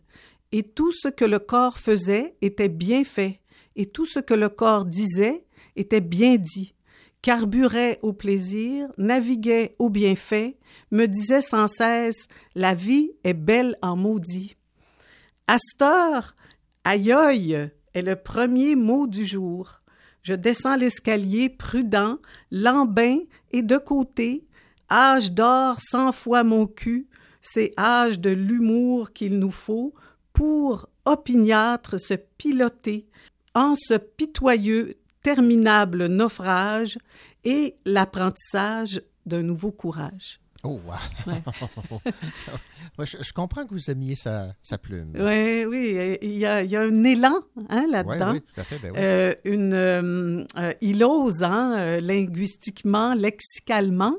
Et 0.53 0.62
tout 0.62 0.93
ce 0.93 1.09
que 1.09 1.24
le 1.24 1.39
corps 1.39 1.78
faisait 1.78 2.35
était 2.43 2.69
bien 2.69 3.03
fait, 3.03 3.40
et 3.77 3.86
tout 3.86 4.07
ce 4.07 4.19
que 4.19 4.35
le 4.35 4.48
corps 4.48 4.85
disait 4.85 5.44
était 5.77 6.01
bien 6.01 6.36
dit. 6.36 6.74
Carburait 7.23 7.98
au 8.03 8.12
plaisir, 8.12 8.89
naviguait 8.98 9.74
au 9.78 9.90
bienfait, 9.90 10.59
me 10.90 11.07
disait 11.07 11.40
sans 11.40 11.66
cesse 11.66 12.27
La 12.55 12.74
vie 12.74 13.12
est 13.24 13.35
belle 13.35 13.77
en 13.82 13.97
maudit. 13.97 14.57
Astor, 15.47 16.35
aïe 16.85 17.70
est 17.94 18.03
le 18.03 18.16
premier 18.16 18.77
mot 18.77 19.07
du 19.07 19.24
jour. 19.24 19.81
Je 20.23 20.35
descends 20.35 20.77
l'escalier 20.77 21.48
prudent, 21.48 22.19
lambin 22.51 23.19
et 23.53 23.62
de 23.62 23.78
côté. 23.78 24.47
Âge 24.90 25.32
d'or 25.32 25.78
cent 25.81 26.12
fois 26.12 26.44
mon 26.44 26.66
cul, 26.66 27.09
c'est 27.43 27.73
âge 27.78 28.20
de 28.20 28.31
l'humour 28.31 29.12
qu'il 29.12 29.39
nous 29.39 29.51
faut 29.51 29.94
pour 30.32 30.89
opiniâtre 31.05 31.98
se 31.98 32.15
piloter 32.15 33.09
en 33.56 33.74
ce 33.74 33.94
pitoyeux, 33.94 34.98
terminable 35.22 36.06
naufrage 36.06 36.98
et 37.42 37.74
l'apprentissage 37.86 39.00
d'un 39.24 39.42
nouveau 39.42 39.72
courage. 39.72 40.38
Oh, 40.62 40.80
wow. 40.86 40.94
Ouais. 41.26 41.42
Je, 43.06 43.18
je 43.22 43.32
comprends 43.32 43.66
que 43.66 43.70
vous 43.70 43.90
aimiez 43.90 44.14
sa, 44.14 44.54
sa 44.62 44.78
plume. 44.78 45.12
Oui, 45.14 45.64
oui, 45.66 46.16
il 46.22 46.38
y 46.38 46.46
a, 46.46 46.62
il 46.62 46.70
y 46.70 46.76
a 46.76 46.80
un 46.80 47.04
élan 47.04 47.40
hein, 47.68 47.86
là-dedans. 47.90 48.32
Oui, 48.32 48.38
oui, 48.38 48.54
tout 48.54 48.60
à 48.60 48.64
fait, 48.64 48.78
ben. 48.78 48.92
Euh, 48.96 49.34
une, 49.44 49.74
euh, 49.74 50.44
euh, 50.56 50.72
il 50.80 51.04
ose, 51.04 51.42
hein, 51.42 52.00
linguistiquement, 52.00 53.14
lexicalement. 53.14 54.16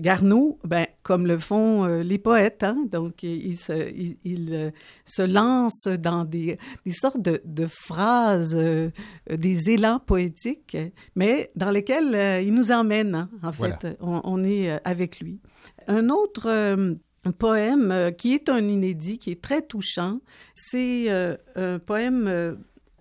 Garneau, 0.00 0.58
ben, 0.64 0.86
comme 1.06 1.28
le 1.28 1.38
font 1.38 1.84
euh, 1.84 2.02
les 2.02 2.18
poètes, 2.18 2.64
hein, 2.64 2.84
donc 2.90 3.22
il, 3.22 3.46
il 3.46 3.56
se, 3.56 3.90
il, 3.92 4.16
il, 4.24 4.52
euh, 4.52 4.70
se 5.04 5.22
lance 5.22 5.86
dans 5.86 6.24
des, 6.24 6.58
des 6.84 6.90
sortes 6.90 7.20
de, 7.22 7.40
de 7.44 7.68
phrases, 7.68 8.56
euh, 8.56 8.90
des 9.30 9.70
élans 9.70 10.00
poétiques, 10.00 10.76
mais 11.14 11.52
dans 11.54 11.70
lesquels 11.70 12.12
euh, 12.12 12.40
il 12.40 12.52
nous 12.52 12.72
emmène, 12.72 13.14
hein, 13.14 13.30
en 13.44 13.52
fait. 13.52 13.86
On, 14.00 14.20
on 14.24 14.42
est 14.42 14.80
avec 14.84 15.20
lui. 15.20 15.38
Un 15.86 16.08
autre 16.08 16.50
un 16.50 17.32
poème 17.32 18.10
qui 18.18 18.34
est 18.34 18.48
un 18.48 18.66
inédit, 18.66 19.18
qui 19.18 19.30
est 19.30 19.40
très 19.40 19.62
touchant, 19.62 20.18
c'est 20.54 21.08
un 21.54 21.78
poème 21.78 22.56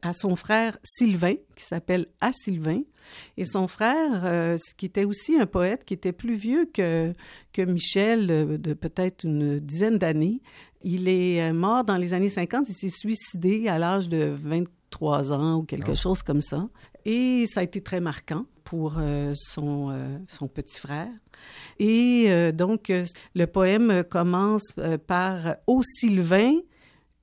à 0.05 0.13
son 0.13 0.35
frère 0.35 0.77
Sylvain, 0.83 1.35
qui 1.55 1.63
s'appelle 1.63 2.07
A. 2.21 2.31
Sylvain. 2.33 2.81
Et 3.37 3.45
son 3.45 3.67
frère, 3.67 4.25
euh, 4.25 4.57
qui 4.77 4.85
était 4.87 5.05
aussi 5.05 5.37
un 5.39 5.45
poète, 5.45 5.85
qui 5.85 5.93
était 5.93 6.11
plus 6.13 6.35
vieux 6.35 6.65
que, 6.73 7.13
que 7.53 7.61
Michel, 7.61 8.29
euh, 8.31 8.57
de 8.57 8.73
peut-être 8.73 9.23
une 9.25 9.59
dizaine 9.59 9.97
d'années, 9.97 10.41
il 10.81 11.07
est 11.07 11.41
euh, 11.41 11.53
mort 11.53 11.83
dans 11.83 11.97
les 11.97 12.13
années 12.13 12.29
50. 12.29 12.67
Il 12.69 12.73
s'est 12.75 12.89
suicidé 12.89 13.67
à 13.67 13.77
l'âge 13.77 14.09
de 14.09 14.33
23 14.35 15.31
ans 15.33 15.57
ou 15.57 15.63
quelque 15.63 15.91
Ah. 15.91 15.95
chose 15.95 16.23
comme 16.23 16.41
ça. 16.41 16.67
Et 17.05 17.45
ça 17.51 17.59
a 17.59 17.63
été 17.63 17.81
très 17.81 17.99
marquant 18.01 18.45
pour 18.63 18.95
euh, 18.97 19.33
son, 19.35 19.91
euh, 19.91 20.17
son 20.27 20.47
petit 20.47 20.79
frère. 20.79 21.09
Et 21.77 22.25
euh, 22.29 22.51
donc, 22.51 22.91
le 23.35 23.45
poème 23.45 24.03
commence 24.09 24.73
par 25.05 25.57
Ô 25.67 25.81
Sylvain, 25.83 26.53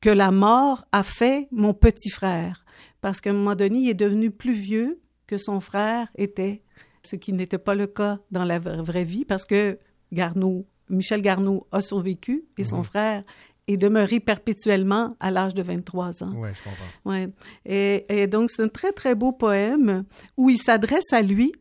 que 0.00 0.10
la 0.10 0.30
mort 0.30 0.84
a 0.92 1.02
fait 1.02 1.48
mon 1.50 1.74
petit 1.74 2.10
frère. 2.10 2.64
Parce 3.02 3.20
qu'à 3.20 3.28
un 3.30 3.34
moment 3.34 3.54
donné, 3.54 3.78
il 3.80 3.88
est 3.90 3.94
devenu 3.94 4.30
plus 4.30 4.54
vieux 4.54 4.98
que 5.26 5.36
son 5.36 5.60
frère 5.60 6.08
était, 6.16 6.62
ce 7.04 7.16
qui 7.16 7.34
n'était 7.34 7.58
pas 7.58 7.74
le 7.74 7.86
cas 7.86 8.18
dans 8.30 8.44
la 8.44 8.58
vra- 8.58 8.80
vraie 8.80 9.04
vie, 9.04 9.24
parce 9.26 9.44
que 9.44 9.78
Garneau, 10.12 10.64
Michel 10.88 11.20
Garneau 11.20 11.66
a 11.72 11.80
survécu 11.82 12.44
et 12.56 12.64
son 12.64 12.78
Mhm. 12.78 12.84
frère 12.84 13.24
est 13.68 13.76
demeuré 13.76 14.18
perpétuellement 14.20 15.16
à 15.20 15.30
l'âge 15.30 15.54
de 15.54 15.62
23 15.62 16.22
ans. 16.22 16.32
Oui, 16.34 16.48
je 16.54 16.62
comprends. 16.62 16.84
Ouais. 17.10 17.28
Et, 17.66 18.06
et 18.08 18.26
donc, 18.26 18.50
c'est 18.50 18.62
un 18.62 18.68
très, 18.68 18.92
très 18.92 19.14
beau 19.14 19.32
poème 19.32 20.04
où 20.36 20.50
il 20.50 20.58
s'adresse 20.58 21.12
à 21.12 21.22
lui. 21.22 21.52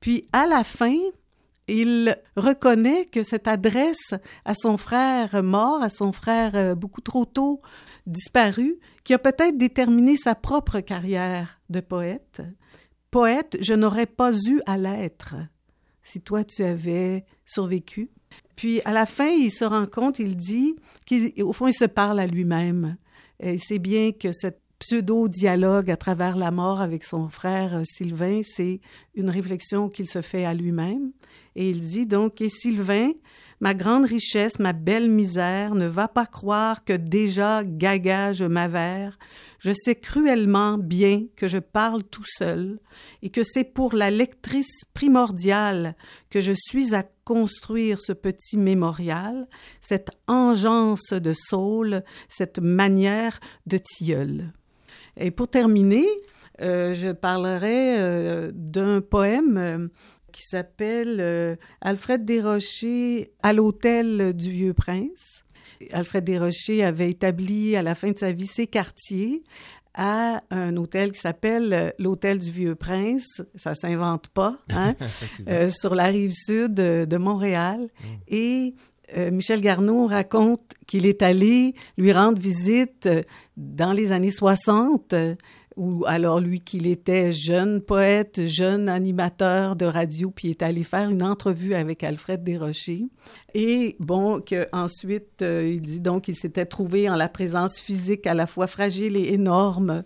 Puis, 0.00 0.28
à 0.32 0.46
la 0.46 0.64
fin, 0.64 0.96
il 1.68 2.16
reconnaît 2.36 3.06
que 3.06 3.22
cette 3.22 3.46
adresse 3.46 4.14
à 4.44 4.54
son 4.54 4.76
frère 4.76 5.42
mort, 5.42 5.82
à 5.82 5.88
son 5.88 6.10
frère 6.12 6.54
euh, 6.56 6.74
beaucoup 6.74 7.00
trop 7.00 7.24
tôt 7.24 7.60
disparu, 8.06 8.78
qui 9.04 9.14
a 9.14 9.18
peut-être 9.18 9.56
déterminé 9.56 10.16
sa 10.16 10.34
propre 10.34 10.80
carrière 10.80 11.60
de 11.68 11.80
poète. 11.80 12.42
Poète, 13.10 13.56
je 13.60 13.74
n'aurais 13.74 14.06
pas 14.06 14.32
eu 14.32 14.60
à 14.66 14.76
l'être 14.76 15.34
si 16.02 16.20
toi 16.20 16.44
tu 16.44 16.62
avais 16.62 17.24
survécu. 17.44 18.10
Puis 18.56 18.80
à 18.84 18.92
la 18.92 19.06
fin, 19.06 19.28
il 19.28 19.50
se 19.50 19.64
rend 19.64 19.86
compte, 19.86 20.18
il 20.18 20.36
dit 20.36 20.76
qu'au 21.08 21.52
fond, 21.52 21.68
il 21.68 21.74
se 21.74 21.84
parle 21.84 22.20
à 22.20 22.26
lui-même. 22.26 22.96
Et 23.38 23.58
sait 23.58 23.78
bien 23.78 24.12
que 24.12 24.32
cette 24.32 24.60
pseudo-dialogue 24.80 25.90
à 25.90 25.96
travers 25.96 26.36
la 26.36 26.50
mort 26.50 26.80
avec 26.80 27.04
son 27.04 27.28
frère 27.28 27.76
euh, 27.76 27.82
Sylvain, 27.84 28.40
c'est 28.42 28.80
une 29.14 29.28
réflexion 29.28 29.88
qu'il 29.88 30.08
se 30.08 30.22
fait 30.22 30.44
à 30.44 30.54
lui-même. 30.54 31.12
Et 31.54 31.70
il 31.70 31.82
dit 31.82 32.06
donc, 32.06 32.40
et 32.40 32.48
Sylvain, 32.48 33.12
ma 33.60 33.74
grande 33.74 34.06
richesse, 34.06 34.58
ma 34.58 34.72
belle 34.72 35.10
misère, 35.10 35.74
ne 35.74 35.86
va 35.86 36.08
pas 36.08 36.26
croire 36.26 36.84
que 36.84 36.94
déjà 36.94 37.62
gaga 37.64 38.32
je 38.32 38.46
m'avère. 38.46 39.18
Je 39.58 39.72
sais 39.72 39.94
cruellement 39.94 40.78
bien 40.78 41.26
que 41.36 41.46
je 41.46 41.58
parle 41.58 42.02
tout 42.02 42.24
seul 42.24 42.80
et 43.22 43.28
que 43.28 43.42
c'est 43.42 43.64
pour 43.64 43.94
la 43.94 44.10
lectrice 44.10 44.80
primordiale 44.94 45.94
que 46.30 46.40
je 46.40 46.52
suis 46.56 46.94
à 46.94 47.04
construire 47.24 48.00
ce 48.00 48.12
petit 48.12 48.56
mémorial, 48.56 49.46
cette 49.82 50.10
engeance 50.26 51.12
de 51.12 51.32
saule, 51.34 52.02
cette 52.28 52.58
manière 52.58 53.38
de 53.66 53.76
tilleul. 53.76 54.52
Et 55.16 55.30
pour 55.30 55.48
terminer, 55.48 56.06
euh, 56.62 56.94
je 56.94 57.08
parlerai 57.08 57.98
euh, 57.98 58.50
d'un 58.52 59.00
poème 59.00 59.56
euh, 59.56 59.88
qui 60.32 60.42
s'appelle 60.42 61.18
euh, 61.20 61.56
Alfred 61.80 62.24
Desrochers 62.24 63.32
à 63.42 63.52
l'hôtel 63.52 64.32
du 64.34 64.50
Vieux 64.50 64.74
Prince. 64.74 65.44
Alfred 65.92 66.24
Desrochers 66.24 66.84
avait 66.84 67.10
établi 67.10 67.76
à 67.76 67.82
la 67.82 67.94
fin 67.94 68.10
de 68.10 68.18
sa 68.18 68.32
vie 68.32 68.46
ses 68.46 68.66
quartiers 68.66 69.42
à 69.94 70.42
un 70.50 70.76
hôtel 70.76 71.12
qui 71.12 71.20
s'appelle 71.20 71.72
euh, 71.72 71.90
l'hôtel 71.98 72.38
du 72.38 72.50
Vieux 72.50 72.74
Prince. 72.74 73.42
Ça 73.54 73.74
s'invente 73.74 74.28
pas, 74.28 74.58
hein? 74.70 74.94
Euh, 75.48 75.68
sur 75.68 75.94
la 75.94 76.04
rive 76.04 76.32
sud 76.34 76.74
de, 76.74 77.16
Montréal. 77.16 77.88
Et 78.28 78.74
euh, 79.16 79.30
Michel 79.30 79.60
Garneau 79.60 80.06
raconte 80.06 80.74
qu'il 80.86 81.06
est 81.06 81.22
allé 81.22 81.74
lui 81.96 82.12
rendre 82.12 82.38
visite 82.38 83.08
dans 83.56 83.92
les 83.92 84.12
années 84.12 84.30
60, 84.30 85.14
où 85.76 86.04
alors 86.06 86.40
lui 86.40 86.60
qu'il 86.60 86.86
était 86.86 87.32
jeune 87.32 87.80
poète, 87.80 88.46
jeune 88.46 88.88
animateur 88.88 89.76
de 89.76 89.86
radio, 89.86 90.30
puis 90.30 90.50
est 90.50 90.62
allé 90.62 90.82
faire 90.84 91.10
une 91.10 91.22
entrevue 91.22 91.74
avec 91.74 92.02
Alfred 92.02 92.42
Desrochers. 92.42 93.06
Et 93.54 93.96
bon, 94.00 94.40
que 94.40 94.66
ensuite 94.72 95.42
euh, 95.42 95.70
il 95.72 95.80
dit 95.80 96.00
donc 96.00 96.24
qu'il 96.24 96.34
s'était 96.36 96.66
trouvé 96.66 97.08
en 97.08 97.14
la 97.16 97.28
présence 97.28 97.78
physique 97.78 98.26
à 98.26 98.34
la 98.34 98.46
fois 98.46 98.66
fragile 98.66 99.16
et 99.16 99.32
énorme 99.32 100.02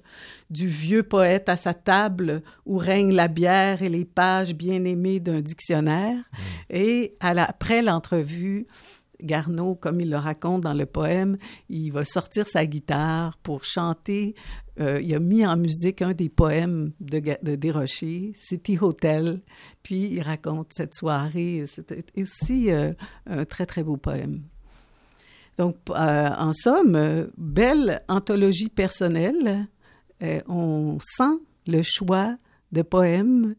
du 0.50 0.68
vieux 0.68 1.02
poète 1.02 1.48
à 1.48 1.56
sa 1.56 1.74
table 1.74 2.42
où 2.66 2.76
règne 2.76 3.12
la 3.14 3.28
bière 3.28 3.82
et 3.82 3.88
les 3.88 4.04
pages 4.04 4.54
bien 4.54 4.84
aimées 4.84 5.18
d'un 5.20 5.40
dictionnaire. 5.40 6.18
Et 6.70 7.16
à 7.20 7.34
la- 7.34 7.44
après 7.44 7.82
l'entrevue, 7.82 8.66
Garneau, 9.24 9.74
comme 9.74 10.00
il 10.00 10.10
le 10.10 10.16
raconte 10.16 10.62
dans 10.62 10.74
le 10.74 10.86
poème, 10.86 11.38
il 11.68 11.90
va 11.90 12.04
sortir 12.04 12.46
sa 12.46 12.66
guitare 12.66 13.36
pour 13.38 13.64
chanter. 13.64 14.34
euh, 14.80 15.00
il 15.00 15.14
a 15.14 15.20
mis 15.20 15.46
en 15.46 15.56
musique 15.56 16.02
un 16.02 16.12
des 16.12 16.28
poèmes 16.28 16.92
de, 17.00 17.20
de 17.42 17.54
Desrochers, 17.56 18.32
City 18.34 18.78
Hotel. 18.80 19.40
Puis 19.82 20.08
il 20.12 20.22
raconte 20.22 20.72
cette 20.72 20.94
soirée. 20.94 21.64
C'était 21.66 22.04
aussi 22.20 22.70
euh, 22.70 22.92
un 23.26 23.44
très, 23.44 23.66
très 23.66 23.82
beau 23.82 23.96
poème. 23.96 24.42
Donc, 25.56 25.76
euh, 25.90 25.94
en 25.94 26.52
somme, 26.52 27.28
belle 27.36 28.02
anthologie 28.08 28.68
personnelle. 28.68 29.68
On 30.48 30.98
sent 31.00 31.38
le 31.66 31.82
choix 31.82 32.36
de 32.72 32.82
poèmes 32.82 33.54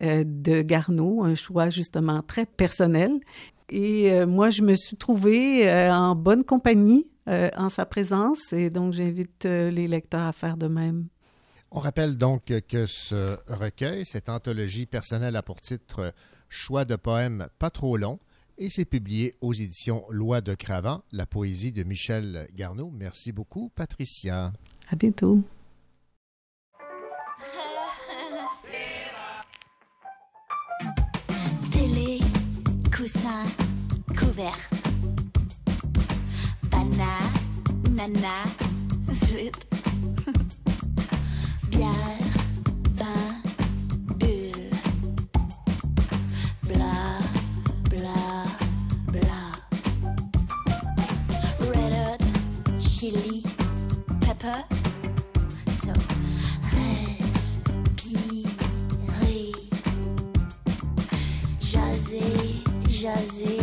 de 0.00 0.62
Garneau, 0.62 1.24
un 1.24 1.34
choix 1.34 1.70
justement 1.70 2.22
très 2.22 2.46
personnel. 2.46 3.20
Et 3.70 4.12
euh, 4.12 4.26
moi, 4.26 4.50
je 4.50 4.62
me 4.62 4.74
suis 4.74 4.96
trouvée 4.96 5.68
euh, 5.68 5.92
en 5.92 6.14
bonne 6.14 6.44
compagnie 6.44 7.06
euh, 7.28 7.48
en 7.56 7.68
sa 7.68 7.86
présence 7.86 8.52
et 8.52 8.70
donc 8.70 8.92
j'invite 8.92 9.46
euh, 9.46 9.70
les 9.70 9.86
lecteurs 9.86 10.26
à 10.26 10.32
faire 10.32 10.56
de 10.56 10.66
même. 10.66 11.06
On 11.70 11.78
rappelle 11.78 12.18
donc 12.18 12.46
que 12.66 12.86
ce 12.86 13.36
recueil, 13.46 14.04
cette 14.04 14.28
anthologie 14.28 14.86
personnelle 14.86 15.36
a 15.36 15.42
pour 15.42 15.60
titre 15.60 16.12
Choix 16.48 16.84
de 16.84 16.96
poèmes 16.96 17.46
pas 17.60 17.70
trop 17.70 17.96
long 17.96 18.18
et 18.58 18.68
c'est 18.68 18.84
publié 18.84 19.36
aux 19.40 19.52
éditions 19.52 20.04
Loi 20.10 20.40
de 20.40 20.54
Cravant, 20.54 21.02
la 21.12 21.24
poésie 21.24 21.70
de 21.70 21.84
Michel 21.84 22.48
Garneau. 22.56 22.90
Merci 22.92 23.30
beaucoup, 23.30 23.70
Patricia. 23.76 24.52
À 24.90 24.96
bientôt. 24.96 25.40
Télé, 31.70 32.09
Banane, 36.70 37.10
nana, 37.90 38.36
zut. 39.28 39.58
Bière, 41.70 41.92
pain, 42.96 43.42
bulle. 44.18 44.70
Bla, 46.62 47.20
bla, 47.90 48.20
bla. 49.12 49.42
Red 51.74 52.22
chili, 52.80 53.38
pepper. 54.20 54.60
So, 55.82 55.92
respirer. 57.28 57.92
Jaser, 61.60 62.64
jaser. 62.88 63.59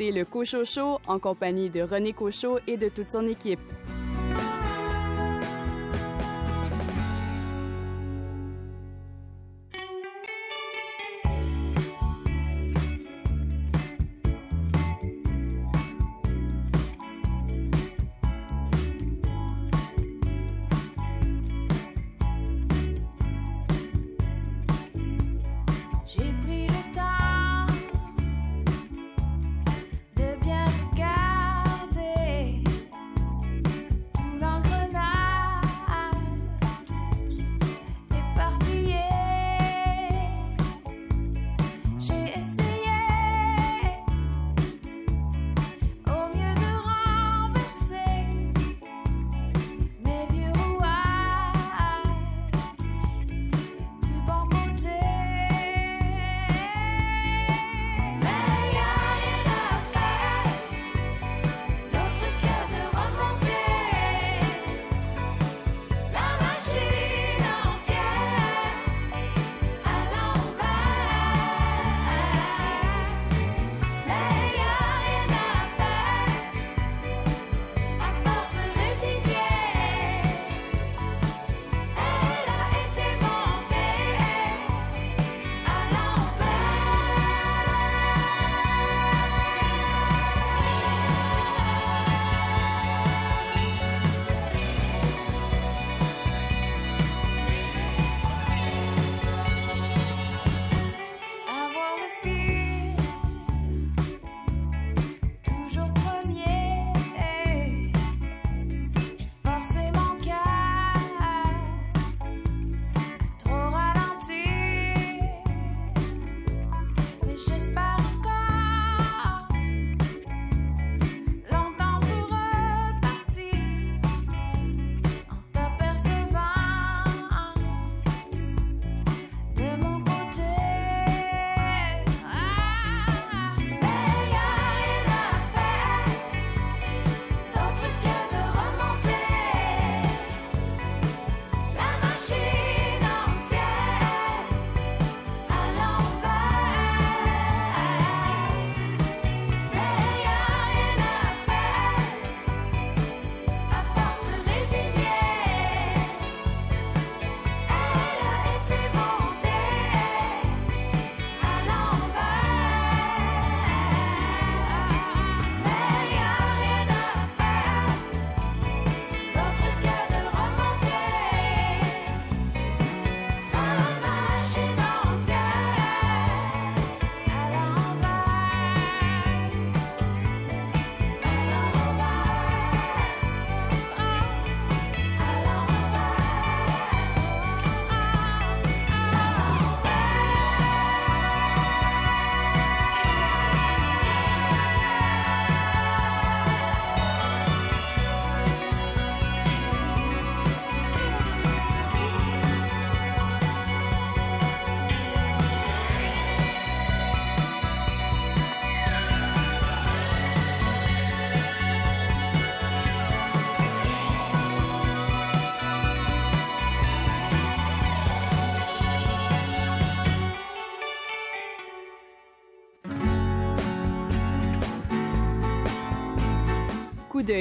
Le 0.00 0.24
Cochot 0.24 0.98
en 1.06 1.18
compagnie 1.18 1.70
de 1.70 1.82
René 1.82 2.12
Cochot 2.12 2.58
et 2.66 2.76
de 2.76 2.88
toute 2.88 3.10
son 3.10 3.26
équipe. 3.26 3.60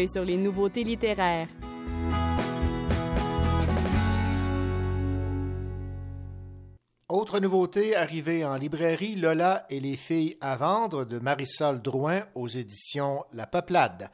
Sur 0.07 0.23
les 0.23 0.38
nouveautés 0.38 0.84
littéraires. 0.84 1.47
Autre 7.09 7.41
nouveauté 7.41 7.93
arrivée 7.93 8.45
en 8.45 8.55
librairie, 8.55 9.15
Lola 9.18 9.65
et 9.69 9.81
les 9.81 9.97
filles 9.97 10.38
à 10.39 10.55
vendre 10.55 11.03
de 11.03 11.19
Marisol 11.19 11.81
Drouin 11.81 12.23
aux 12.35 12.47
éditions 12.47 13.26
La 13.34 13.47
Peuplade. 13.47 14.09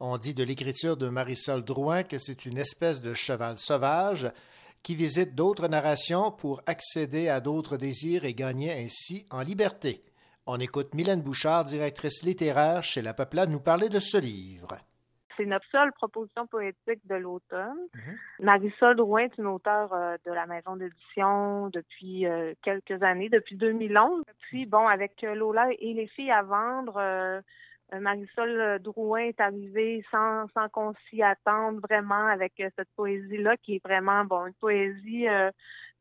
On 0.00 0.18
dit 0.18 0.34
de 0.34 0.42
l'écriture 0.42 0.96
de 0.96 1.08
Marisol 1.08 1.62
Drouin 1.62 2.02
que 2.02 2.18
c'est 2.18 2.44
une 2.46 2.58
espèce 2.58 3.00
de 3.00 3.14
cheval 3.14 3.56
sauvage 3.56 4.32
qui 4.82 4.96
visite 4.96 5.36
d'autres 5.36 5.68
narrations 5.68 6.32
pour 6.32 6.60
accéder 6.66 7.28
à 7.28 7.38
d'autres 7.38 7.76
désirs 7.76 8.24
et 8.24 8.34
gagner 8.34 8.72
ainsi 8.72 9.26
en 9.30 9.42
liberté. 9.42 10.00
On 10.46 10.58
écoute 10.58 10.92
Mylène 10.94 11.22
Bouchard, 11.22 11.64
directrice 11.64 12.24
littéraire 12.24 12.82
chez 12.82 13.00
La 13.00 13.14
Peuplade, 13.14 13.50
nous 13.50 13.60
parler 13.60 13.88
de 13.88 14.00
ce 14.00 14.16
livre. 14.16 14.80
C'est 15.40 15.46
notre 15.46 15.66
seule 15.72 15.90
proposition 15.92 16.46
poétique 16.46 17.00
de 17.06 17.14
l'automne. 17.14 17.78
Marisol 18.40 18.94
Drouin 18.94 19.22
est 19.22 19.38
une 19.38 19.46
auteure 19.46 19.90
euh, 19.94 20.18
de 20.26 20.32
la 20.32 20.44
maison 20.44 20.76
d'édition 20.76 21.70
depuis 21.70 22.26
euh, 22.26 22.52
quelques 22.62 23.02
années, 23.02 23.30
depuis 23.30 23.56
2011. 23.56 24.22
Puis, 24.40 24.66
bon, 24.66 24.86
avec 24.86 25.24
euh, 25.24 25.34
Lola 25.34 25.68
et 25.78 25.94
les 25.94 26.08
filles 26.08 26.30
à 26.30 26.42
vendre, 26.42 27.42
Marisol 27.98 28.80
Drouin 28.80 29.20
est 29.20 29.40
arrivée 29.40 30.04
sans, 30.10 30.46
sans 30.52 30.68
qu'on 30.68 30.92
s'y 31.08 31.22
attende 31.22 31.80
vraiment 31.80 32.26
avec 32.26 32.52
cette 32.76 32.90
poésie-là, 32.94 33.56
qui 33.56 33.76
est 33.76 33.82
vraiment, 33.82 34.26
bon, 34.26 34.44
une 34.44 34.54
poésie 34.54 35.26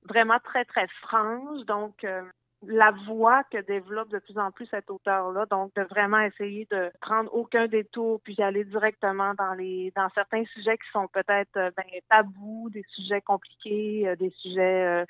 vraiment 0.03 0.39
très, 0.43 0.65
très 0.65 0.87
franche. 1.01 1.65
Donc, 1.65 2.03
euh, 2.03 2.23
la 2.67 2.91
voix 3.07 3.43
que 3.45 3.57
développe 3.61 4.09
de 4.09 4.19
plus 4.19 4.37
en 4.37 4.51
plus 4.51 4.65
cet 4.67 4.89
auteur-là, 4.89 5.45
donc 5.45 5.73
de 5.75 5.83
vraiment 5.83 6.19
essayer 6.19 6.67
de 6.69 6.91
prendre 6.99 7.33
aucun 7.33 7.67
détour 7.67 8.19
puis 8.21 8.35
aller 8.41 8.65
directement 8.65 9.33
dans 9.35 9.53
les 9.53 9.93
dans 9.95 10.09
certains 10.09 10.43
sujets 10.53 10.77
qui 10.77 10.89
sont 10.91 11.07
peut-être 11.07 11.55
euh, 11.55 11.71
ben, 11.77 11.85
tabous, 12.09 12.69
des 12.71 12.83
sujets 12.95 13.21
compliqués, 13.21 14.09
euh, 14.09 14.15
des 14.17 14.31
sujets 14.41 15.05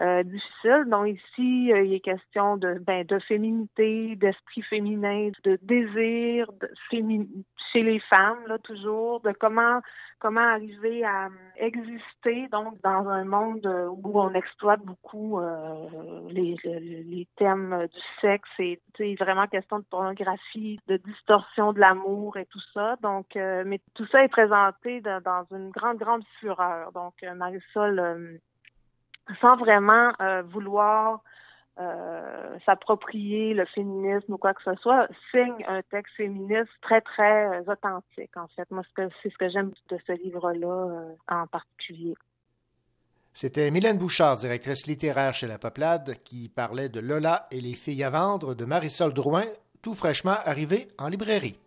euh, 0.00 0.22
difficiles. 0.22 0.84
Donc 0.86 1.08
ici, 1.08 1.72
euh, 1.72 1.82
il 1.82 1.94
est 1.94 2.00
question 2.00 2.56
de, 2.56 2.74
ben, 2.78 3.04
de 3.04 3.18
féminité, 3.20 4.16
d'esprit 4.16 4.62
féminin, 4.62 5.30
de 5.44 5.58
désir 5.62 6.52
de 6.60 6.68
fémi- 6.90 7.28
chez 7.72 7.82
les 7.82 8.00
femmes, 8.00 8.38
là, 8.46 8.58
toujours, 8.58 9.20
de 9.20 9.32
comment 9.32 9.80
comment 10.20 10.40
arriver 10.40 11.02
à 11.02 11.26
euh, 11.26 11.30
exister 11.56 12.46
donc 12.52 12.80
dans 12.82 13.08
un 13.08 13.24
monde 13.24 13.66
euh, 13.66 13.88
où 13.88 14.20
on 14.20 14.32
exploite 14.34 14.82
beaucoup 14.82 15.40
euh, 15.40 15.88
les, 16.28 16.56
les, 16.64 17.26
thèmes 17.36 17.86
du 17.92 18.00
sexe 18.20 18.48
et 18.58 18.80
vraiment 19.16 19.46
question 19.46 19.78
de 19.78 19.84
pornographie, 19.84 20.78
de 20.88 20.98
distorsion 20.98 21.72
de 21.72 21.80
l'amour 21.80 22.36
et 22.36 22.46
tout 22.46 22.60
ça. 22.74 22.96
Donc, 23.02 23.34
euh, 23.36 23.64
mais 23.66 23.80
tout 23.94 24.06
ça 24.06 24.22
est 24.22 24.28
présenté 24.28 25.00
dans, 25.00 25.22
dans 25.22 25.46
une 25.56 25.70
grande 25.70 25.98
grande 25.98 26.24
fureur. 26.38 26.92
Donc, 26.92 27.14
Marisol, 27.36 28.40
sans 29.40 29.56
vraiment 29.56 30.12
euh, 30.20 30.42
vouloir 30.42 31.22
euh, 31.78 32.58
s'approprier 32.66 33.54
le 33.54 33.64
féminisme 33.66 34.34
ou 34.34 34.38
quoi 34.38 34.54
que 34.54 34.62
ce 34.62 34.74
soit, 34.76 35.08
signe 35.30 35.64
un 35.66 35.82
texte 35.82 36.14
féministe 36.16 36.70
très, 36.82 37.00
très 37.00 37.46
euh, 37.46 37.72
authentique, 37.72 38.36
en 38.36 38.48
fait. 38.48 38.70
Moi, 38.70 38.82
c'est 38.96 39.30
ce 39.30 39.38
que 39.38 39.48
j'aime 39.48 39.72
de 39.88 39.98
ce 40.06 40.12
livre-là 40.12 41.04
en 41.28 41.46
particulier. 41.46 42.14
C'était 43.32 43.70
Mylène 43.70 43.96
Bouchard, 43.96 44.36
directrice 44.36 44.86
littéraire 44.86 45.32
chez 45.32 45.46
La 45.46 45.58
Peuplade, 45.58 46.16
qui 46.24 46.48
parlait 46.48 46.88
de 46.88 47.00
Lola 47.00 47.46
et 47.50 47.60
les 47.60 47.74
filles 47.74 48.04
à 48.04 48.10
vendre 48.10 48.54
de 48.54 48.64
Marisol 48.64 49.14
Drouin, 49.14 49.44
tout 49.82 49.94
fraîchement 49.94 50.36
arrivé 50.44 50.88
en 50.98 51.08
librairie. 51.08 51.58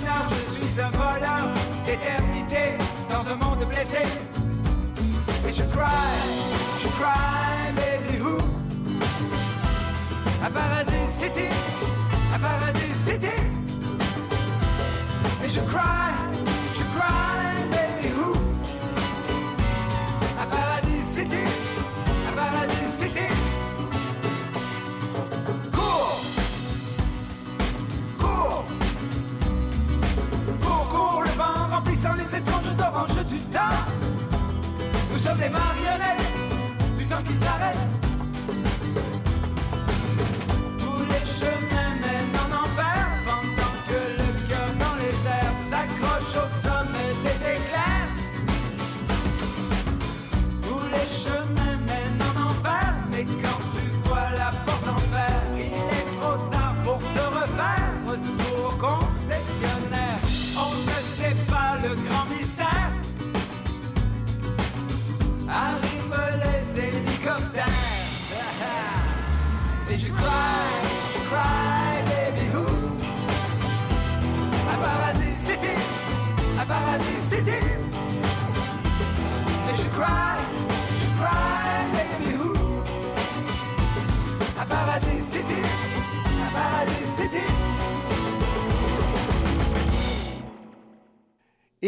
Je 0.00 0.50
suis 0.52 0.80
un 0.80 0.90
voleur 0.90 1.54
D'éternité 1.86 2.76
dans 3.08 3.30
un 3.30 3.36
monde 3.36 3.64
blessé. 3.68 4.02
Et 5.48 5.52
je 5.52 5.62
cry, 5.62 6.18
je 6.82 6.88
cry, 6.98 7.72
baby 7.76 8.20
who? 8.20 8.38
À 10.44 10.50
Paradis 10.50 11.08
City, 11.20 11.48
à 12.34 12.38
Paradis 12.38 12.94
City 13.06 13.36
Et 15.44 15.48
je 15.48 15.60
cry, 15.60 16.15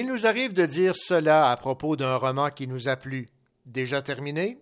nous 0.09 0.27
arrive 0.27 0.55
de 0.55 0.65
dire 0.65 0.97
cela 0.97 1.51
à 1.51 1.57
propos 1.59 1.95
d'un 1.95 2.17
roman 2.17 2.49
qui 2.49 2.67
nous 2.67 2.89
a 2.89 2.97
plu. 2.97 3.29
Déjà 3.67 4.01
terminé? 4.01 4.59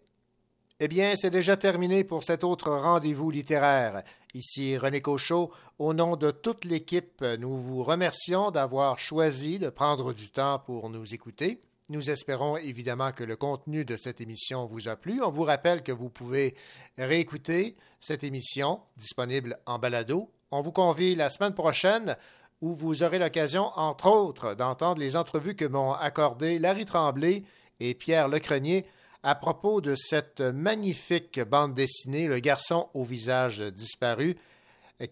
Eh 0.81 0.89
bien, 0.89 1.15
c'est 1.15 1.31
déjà 1.31 1.57
terminé 1.57 2.03
pour 2.03 2.25
cet 2.25 2.43
autre 2.43 2.73
rendez-vous 2.73 3.31
littéraire. 3.31 4.03
Ici 4.35 4.77
René 4.77 5.01
Cochot. 5.01 5.53
Au 5.79 5.95
nom 5.95 6.17
de 6.17 6.33
toute 6.33 6.65
l'équipe, 6.65 7.25
nous 7.39 7.57
vous 7.59 7.85
remercions 7.85 8.51
d'avoir 8.51 8.99
choisi 8.99 9.61
de 9.61 9.71
prendre 9.71 10.13
du 10.13 10.31
temps 10.31 10.59
pour 10.59 10.91
nous 10.91 11.15
écouter. 11.15 11.61
Nous 11.91 12.11
espérons 12.11 12.57
évidemment 12.57 13.13
que 13.13 13.23
le 13.23 13.37
contenu 13.37 13.85
de 13.85 13.97
cette 13.97 14.21
émission 14.21 14.67
vous 14.67 14.89
a 14.89 14.97
plu. 14.97 15.23
On 15.23 15.31
vous 15.31 15.45
rappelle 15.45 15.85
que 15.85 15.93
vous 15.93 16.11
pouvez 16.11 16.57
réécouter 16.99 17.77
cette 18.01 18.25
émission 18.25 18.81
disponible 18.97 19.59
en 19.65 19.79
balado. 19.79 20.29
On 20.51 20.61
vous 20.61 20.73
convie 20.73 21.15
la 21.15 21.29
semaine 21.29 21.55
prochaine 21.55 22.17
où 22.61 22.75
vous 22.75 23.03
aurez 23.03 23.19
l'occasion, 23.19 23.71
entre 23.77 24.09
autres, 24.09 24.55
d'entendre 24.55 25.01
les 25.01 25.17
entrevues 25.17 25.57
que 25.57 25.65
m'ont 25.65 25.93
accordées 25.93 26.59
Larry 26.59 26.85
Tremblay 26.85 27.45
et 27.81 27.95
Pierre 27.95 28.29
Lecrenier 28.29 28.87
à 29.23 29.35
propos 29.35 29.81
de 29.81 29.95
cette 29.95 30.41
magnifique 30.41 31.41
bande 31.41 31.75
dessinée 31.75 32.29
Le 32.29 32.39
garçon 32.39 32.89
au 32.95 33.03
visage 33.03 33.59
disparu, 33.59 34.37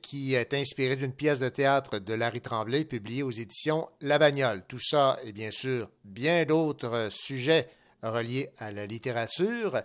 qui 0.02 0.34
est 0.34 0.54
inspirée 0.54 0.96
d'une 0.96 1.12
pièce 1.12 1.40
de 1.40 1.48
théâtre 1.48 1.98
de 1.98 2.14
Larry 2.14 2.40
Tremblay 2.40 2.84
publiée 2.84 3.22
aux 3.22 3.30
éditions 3.30 3.88
La 4.00 4.18
Bagnole. 4.18 4.64
Tout 4.66 4.78
ça 4.78 5.18
et 5.24 5.32
bien 5.32 5.50
sûr 5.50 5.90
bien 6.04 6.44
d'autres 6.44 7.08
sujets 7.10 7.68
reliés 8.02 8.50
à 8.58 8.72
la 8.72 8.86
littérature. 8.86 9.82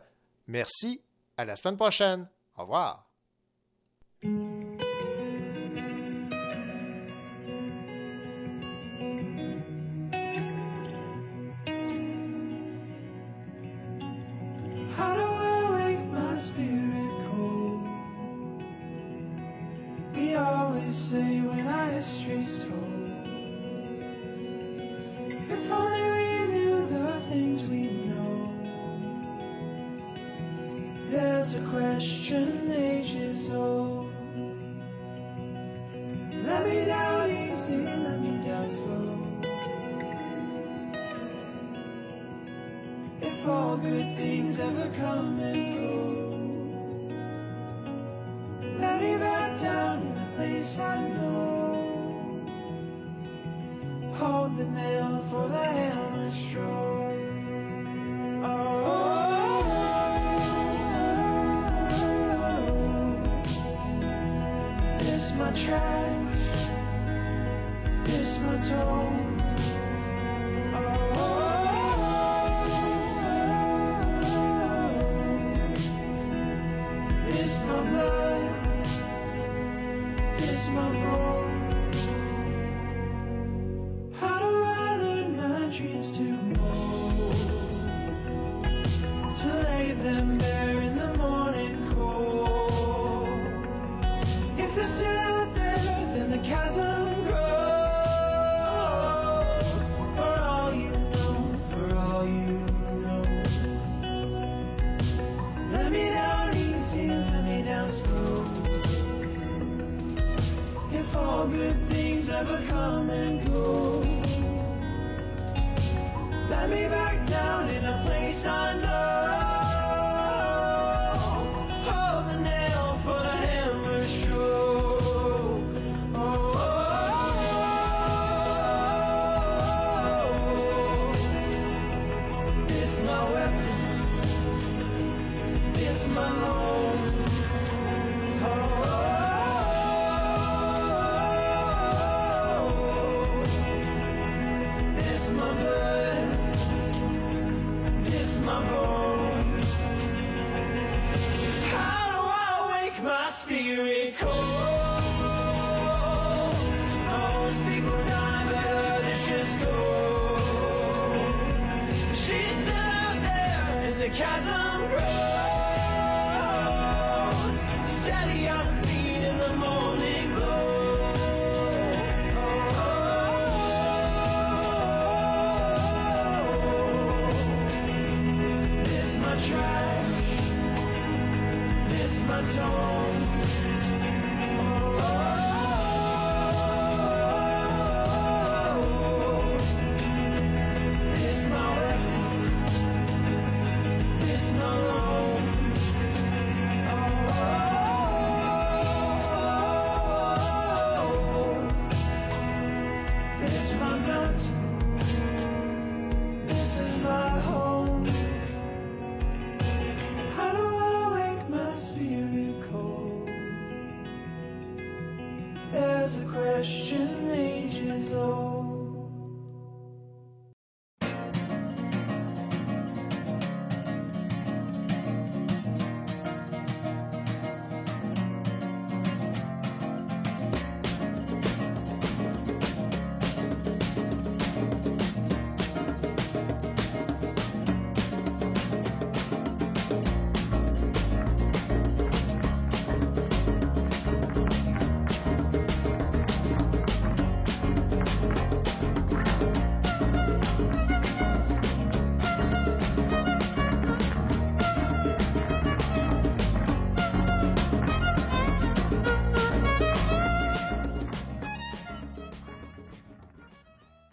Merci, 0.47 1.01
à 1.37 1.45
la 1.45 1.55
semaine 1.55 1.77
prochaine. 1.77 2.27
Au 2.57 2.61
revoir. 2.61 3.09
How 14.99 15.13
do 15.15 15.23
I 15.23 15.59
wake 15.77 16.05
my 16.11 16.37
spirit 16.37 17.13
cold? 17.29 17.87
We 20.13 20.35
always 20.35 20.93
say 20.93 21.39
when 21.39 21.65
our 21.65 21.89
history's 21.91 22.65
told. 22.65 23.25
If 25.55 25.71
only 25.71 26.05
we 26.15 26.29
knew 26.53 26.75
the 26.95 27.07
things 27.29 27.59
we 27.71 27.83
know. 28.09 28.35
There's 31.09 31.55
a 31.55 31.61
question 31.75 32.69
ages 32.69 33.49
old. 33.51 34.11
Let 36.45 36.67
me 36.67 36.83
down 36.83 37.31
easy, 37.31 37.77
let 37.77 38.19
me 38.19 38.31
down 38.45 38.69
slow. 38.69 39.18
if 43.39 43.47
all 43.47 43.77
good 43.77 44.17
things 44.17 44.59
ever 44.59 44.89
come 44.97 45.39
and 45.39 45.75
go. 45.75 45.95
That 48.79 49.01
he 49.01 49.15
back 49.17 49.59
down 49.59 50.01
in 50.01 50.17
a 50.17 50.29
place 50.35 50.77
I 50.77 51.07
know. 51.07 52.45
Hold 54.15 54.57
the 54.57 54.65
nail 54.65 55.23
for 55.29 55.47
the 55.47 55.63
hammer 55.63 56.29
stroke. 56.31 57.13
Oh 58.43 58.67
This 64.99 65.31
my 65.33 65.51
trash 65.51 66.29
This 68.03 68.37
my 68.39 68.57
tone 68.69 69.18